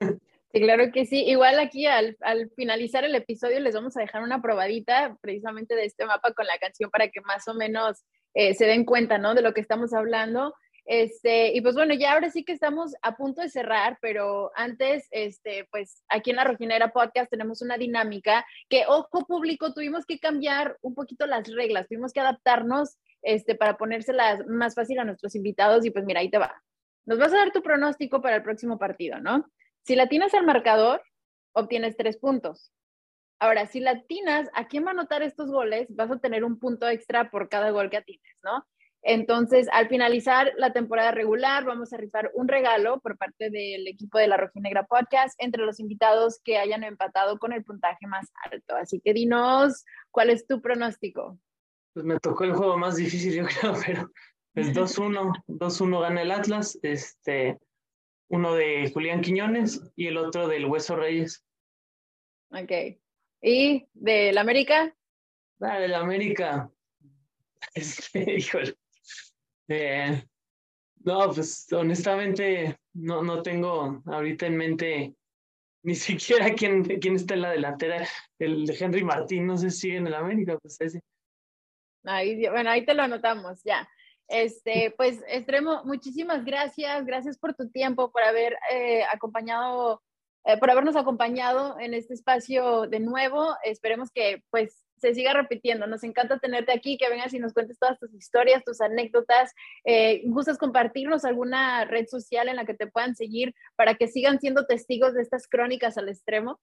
Sí, 0.54 0.60
claro 0.60 0.92
que 0.92 1.04
sí. 1.04 1.24
Igual 1.24 1.58
aquí 1.58 1.86
al, 1.86 2.16
al, 2.20 2.48
finalizar 2.54 3.04
el 3.04 3.16
episodio 3.16 3.58
les 3.58 3.74
vamos 3.74 3.96
a 3.96 4.00
dejar 4.00 4.22
una 4.22 4.40
probadita 4.40 5.18
precisamente 5.20 5.74
de 5.74 5.84
este 5.84 6.06
mapa 6.06 6.32
con 6.32 6.46
la 6.46 6.56
canción 6.58 6.90
para 6.90 7.08
que 7.08 7.20
más 7.22 7.48
o 7.48 7.54
menos 7.54 8.04
eh, 8.34 8.54
se 8.54 8.66
den 8.66 8.84
cuenta, 8.84 9.18
¿no? 9.18 9.34
De 9.34 9.42
lo 9.42 9.52
que 9.52 9.60
estamos 9.60 9.92
hablando. 9.92 10.54
Este, 10.84 11.56
y 11.56 11.60
pues 11.60 11.74
bueno, 11.74 11.92
ya 11.94 12.12
ahora 12.12 12.30
sí 12.30 12.44
que 12.44 12.52
estamos 12.52 12.94
a 13.02 13.16
punto 13.16 13.42
de 13.42 13.48
cerrar, 13.48 13.98
pero 14.00 14.52
antes, 14.54 15.08
este, 15.10 15.66
pues 15.72 16.04
aquí 16.08 16.30
en 16.30 16.36
la 16.36 16.44
Rojinera 16.44 16.92
Podcast 16.92 17.30
tenemos 17.30 17.60
una 17.60 17.76
dinámica 17.76 18.46
que, 18.68 18.84
ojo 18.86 19.26
público, 19.26 19.74
tuvimos 19.74 20.06
que 20.06 20.20
cambiar 20.20 20.78
un 20.82 20.94
poquito 20.94 21.26
las 21.26 21.52
reglas, 21.52 21.88
tuvimos 21.88 22.12
que 22.12 22.20
adaptarnos 22.20 22.96
este, 23.22 23.56
para 23.56 23.76
ponérselas 23.76 24.46
más 24.46 24.76
fácil 24.76 25.00
a 25.00 25.04
nuestros 25.04 25.34
invitados 25.34 25.84
y 25.84 25.90
pues 25.90 26.04
mira, 26.04 26.20
ahí 26.20 26.30
te 26.30 26.38
va. 26.38 26.62
Nos 27.06 27.18
vas 27.18 27.32
a 27.32 27.38
dar 27.38 27.50
tu 27.50 27.60
pronóstico 27.60 28.22
para 28.22 28.36
el 28.36 28.44
próximo 28.44 28.78
partido, 28.78 29.18
¿no? 29.18 29.50
Si 29.84 29.96
latinas 29.96 30.32
al 30.32 30.46
marcador, 30.46 31.02
obtienes 31.52 31.96
tres 31.96 32.16
puntos. 32.16 32.72
Ahora, 33.38 33.66
si 33.66 33.80
latinas 33.80 34.48
a 34.54 34.66
quién 34.66 34.84
va 34.84 34.88
a 34.88 34.92
anotar 34.92 35.22
estos 35.22 35.50
goles, 35.50 35.86
vas 35.90 36.10
a 36.10 36.18
tener 36.18 36.44
un 36.44 36.58
punto 36.58 36.88
extra 36.88 37.30
por 37.30 37.50
cada 37.50 37.70
gol 37.70 37.90
que 37.90 37.98
atines, 37.98 38.38
¿no? 38.42 38.64
Entonces, 39.02 39.68
al 39.72 39.88
finalizar 39.88 40.52
la 40.56 40.72
temporada 40.72 41.10
regular, 41.10 41.66
vamos 41.66 41.92
a 41.92 41.98
rifar 41.98 42.30
un 42.32 42.48
regalo 42.48 43.00
por 43.00 43.18
parte 43.18 43.50
del 43.50 43.86
equipo 43.86 44.16
de 44.16 44.28
la 44.28 44.38
Rojinegra 44.38 44.86
Podcast 44.86 45.34
entre 45.36 45.62
los 45.66 45.78
invitados 45.78 46.40
que 46.42 46.56
hayan 46.56 46.84
empatado 46.84 47.38
con 47.38 47.52
el 47.52 47.62
puntaje 47.62 48.06
más 48.06 48.32
alto. 48.50 48.76
Así 48.76 49.00
que 49.00 49.12
dinos, 49.12 49.84
¿cuál 50.10 50.30
es 50.30 50.46
tu 50.46 50.62
pronóstico? 50.62 51.38
Pues 51.92 52.06
me 52.06 52.18
tocó 52.18 52.44
el 52.44 52.54
juego 52.54 52.78
más 52.78 52.96
difícil, 52.96 53.34
yo 53.34 53.44
creo, 53.60 53.74
pero 53.84 54.10
es 54.54 54.72
2-1. 54.72 55.44
2-1 55.48 56.00
gana 56.00 56.22
el 56.22 56.30
Atlas, 56.30 56.78
este, 56.82 57.58
uno 58.28 58.54
de 58.54 58.90
Julián 58.92 59.20
Quiñones 59.20 59.92
y 59.96 60.06
el 60.06 60.16
otro 60.16 60.48
del 60.48 60.66
Hueso 60.66 60.96
Reyes. 60.96 61.44
Ok. 62.50 62.98
¿Y 63.42 63.86
del 63.92 64.38
América? 64.38 64.94
Ah, 65.60 65.78
del 65.78 65.94
América. 65.94 66.70
Este, 67.74 68.36
híjole. 68.36 68.76
Eh, 69.68 70.22
no, 71.04 71.32
pues 71.32 71.66
honestamente 71.72 72.76
no, 72.92 73.22
no 73.22 73.42
tengo 73.42 74.02
ahorita 74.04 74.46
en 74.46 74.56
mente 74.56 75.14
ni 75.82 75.94
siquiera 75.94 76.54
quién, 76.54 76.84
quién 76.84 77.16
está 77.16 77.34
en 77.34 77.42
la 77.42 77.50
delantera. 77.50 78.06
El 78.38 78.66
de 78.66 78.76
Henry 78.78 79.04
Martín, 79.04 79.46
no 79.46 79.56
sé 79.56 79.70
si 79.70 79.80
sigue 79.80 79.96
en 79.96 80.06
el 80.06 80.14
América, 80.14 80.58
pues 80.58 80.80
ese. 80.80 81.00
Ahí, 82.04 82.48
bueno, 82.48 82.70
ahí 82.70 82.84
te 82.84 82.94
lo 82.94 83.02
anotamos, 83.02 83.62
ya. 83.64 83.88
Este, 84.28 84.94
pues, 84.96 85.22
Extremo, 85.28 85.82
muchísimas 85.84 86.44
gracias. 86.44 87.04
Gracias 87.04 87.38
por 87.38 87.54
tu 87.54 87.70
tiempo, 87.70 88.10
por 88.10 88.22
haber 88.22 88.56
eh, 88.72 89.04
acompañado, 89.12 90.02
eh, 90.44 90.58
por 90.58 90.70
habernos 90.70 90.96
acompañado 90.96 91.78
en 91.78 91.94
este 91.94 92.14
espacio 92.14 92.82
de 92.82 93.00
nuevo. 93.00 93.54
Esperemos 93.64 94.10
que, 94.10 94.42
pues, 94.50 94.84
se 94.96 95.14
siga 95.14 95.34
repitiendo. 95.34 95.86
Nos 95.86 96.02
encanta 96.02 96.38
tenerte 96.38 96.72
aquí, 96.72 96.96
que 96.96 97.10
vengas 97.10 97.34
y 97.34 97.38
nos 97.38 97.52
cuentes 97.52 97.78
todas 97.78 97.98
tus 97.98 98.14
historias, 98.14 98.64
tus 98.64 98.80
anécdotas. 98.80 99.52
Eh, 99.84 100.22
¿Gustas 100.24 100.56
compartirnos 100.56 101.24
alguna 101.24 101.84
red 101.84 102.06
social 102.06 102.48
en 102.48 102.56
la 102.56 102.64
que 102.64 102.74
te 102.74 102.86
puedan 102.86 103.14
seguir 103.14 103.54
para 103.76 103.96
que 103.96 104.08
sigan 104.08 104.40
siendo 104.40 104.64
testigos 104.66 105.12
de 105.14 105.22
estas 105.22 105.46
crónicas 105.46 105.98
al 105.98 106.08
extremo? 106.08 106.58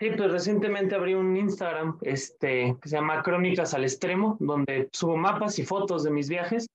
Sí, 0.00 0.10
pues 0.16 0.32
recientemente 0.32 0.94
abrí 0.94 1.14
un 1.14 1.36
Instagram 1.36 1.98
este, 2.02 2.76
que 2.82 2.88
se 2.88 2.96
llama 2.96 3.22
Crónicas 3.22 3.74
al 3.74 3.84
Extremo, 3.84 4.36
donde 4.40 4.88
subo 4.92 5.16
mapas 5.16 5.58
y 5.60 5.64
fotos 5.64 6.02
de 6.02 6.10
mis 6.10 6.28
viajes, 6.28 6.66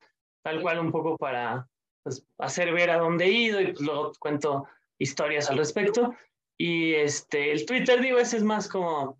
tal 0.42 0.62
cual 0.62 0.80
un 0.80 0.92
poco 0.92 1.18
para 1.18 1.68
pues, 2.04 2.26
hacer 2.38 2.74
ver 2.74 2.90
a 2.90 2.98
dónde 2.98 3.26
he 3.26 3.32
ido 3.32 3.62
y 3.62 3.68
pues, 3.68 3.82
luego 3.82 4.12
cuento 4.20 4.68
historias 4.98 5.50
al 5.50 5.58
respecto. 5.58 6.16
Y 6.58 6.94
este, 6.94 7.52
el 7.52 7.66
Twitter, 7.66 8.02
digo, 8.02 8.20
ese 8.20 8.38
es 8.38 8.44
más 8.44 8.68
como 8.68 9.20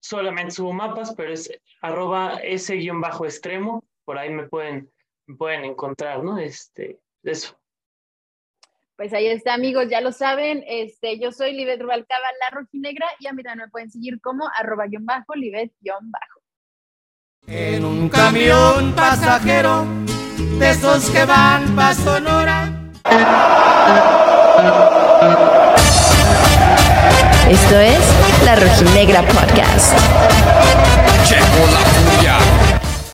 solamente 0.00 0.52
subo 0.52 0.72
mapas, 0.72 1.14
pero 1.14 1.32
es 1.32 1.50
arroba 1.82 2.40
ese 2.42 2.76
guion 2.76 3.00
bajo 3.00 3.24
extremo, 3.24 3.84
por 4.04 4.18
ahí 4.18 4.30
me 4.30 4.48
pueden, 4.48 4.90
me 5.26 5.36
pueden 5.36 5.64
encontrar, 5.64 6.24
¿no? 6.24 6.38
Este, 6.38 6.98
eso. 7.22 7.56
Pues 8.96 9.14
ahí 9.14 9.28
está, 9.28 9.54
amigos, 9.54 9.88
ya 9.88 10.00
lo 10.00 10.12
saben. 10.12 10.62
Este, 10.66 11.18
yo 11.18 11.32
soy 11.32 11.52
Libet 11.54 11.80
Rubalcaba, 11.80 12.26
la 12.40 12.58
rojinegra, 12.58 13.06
y 13.18 13.28
a 13.28 13.32
mí 13.32 13.42
también 13.42 13.66
me 13.66 13.70
pueden 13.70 13.90
seguir 13.90 14.20
como 14.20 14.44
arroba 14.58 14.86
guion 14.88 15.06
bajo, 15.06 15.34
Libet 15.34 15.72
guion 15.80 16.10
bajo. 16.10 16.40
En 17.46 17.84
un 17.84 18.08
camión 18.08 18.92
pasajero, 18.94 19.86
de 20.60 20.70
esos 20.70 21.08
que 21.10 21.24
van 21.24 21.74
pa' 21.74 21.94
Sonora. 21.94 22.70
Esto 27.48 27.80
es 27.80 27.98
La 28.44 28.56
Rojinegra 28.56 29.22
Podcast. 29.22 29.94
Checo 31.26 31.66
la 31.72 31.89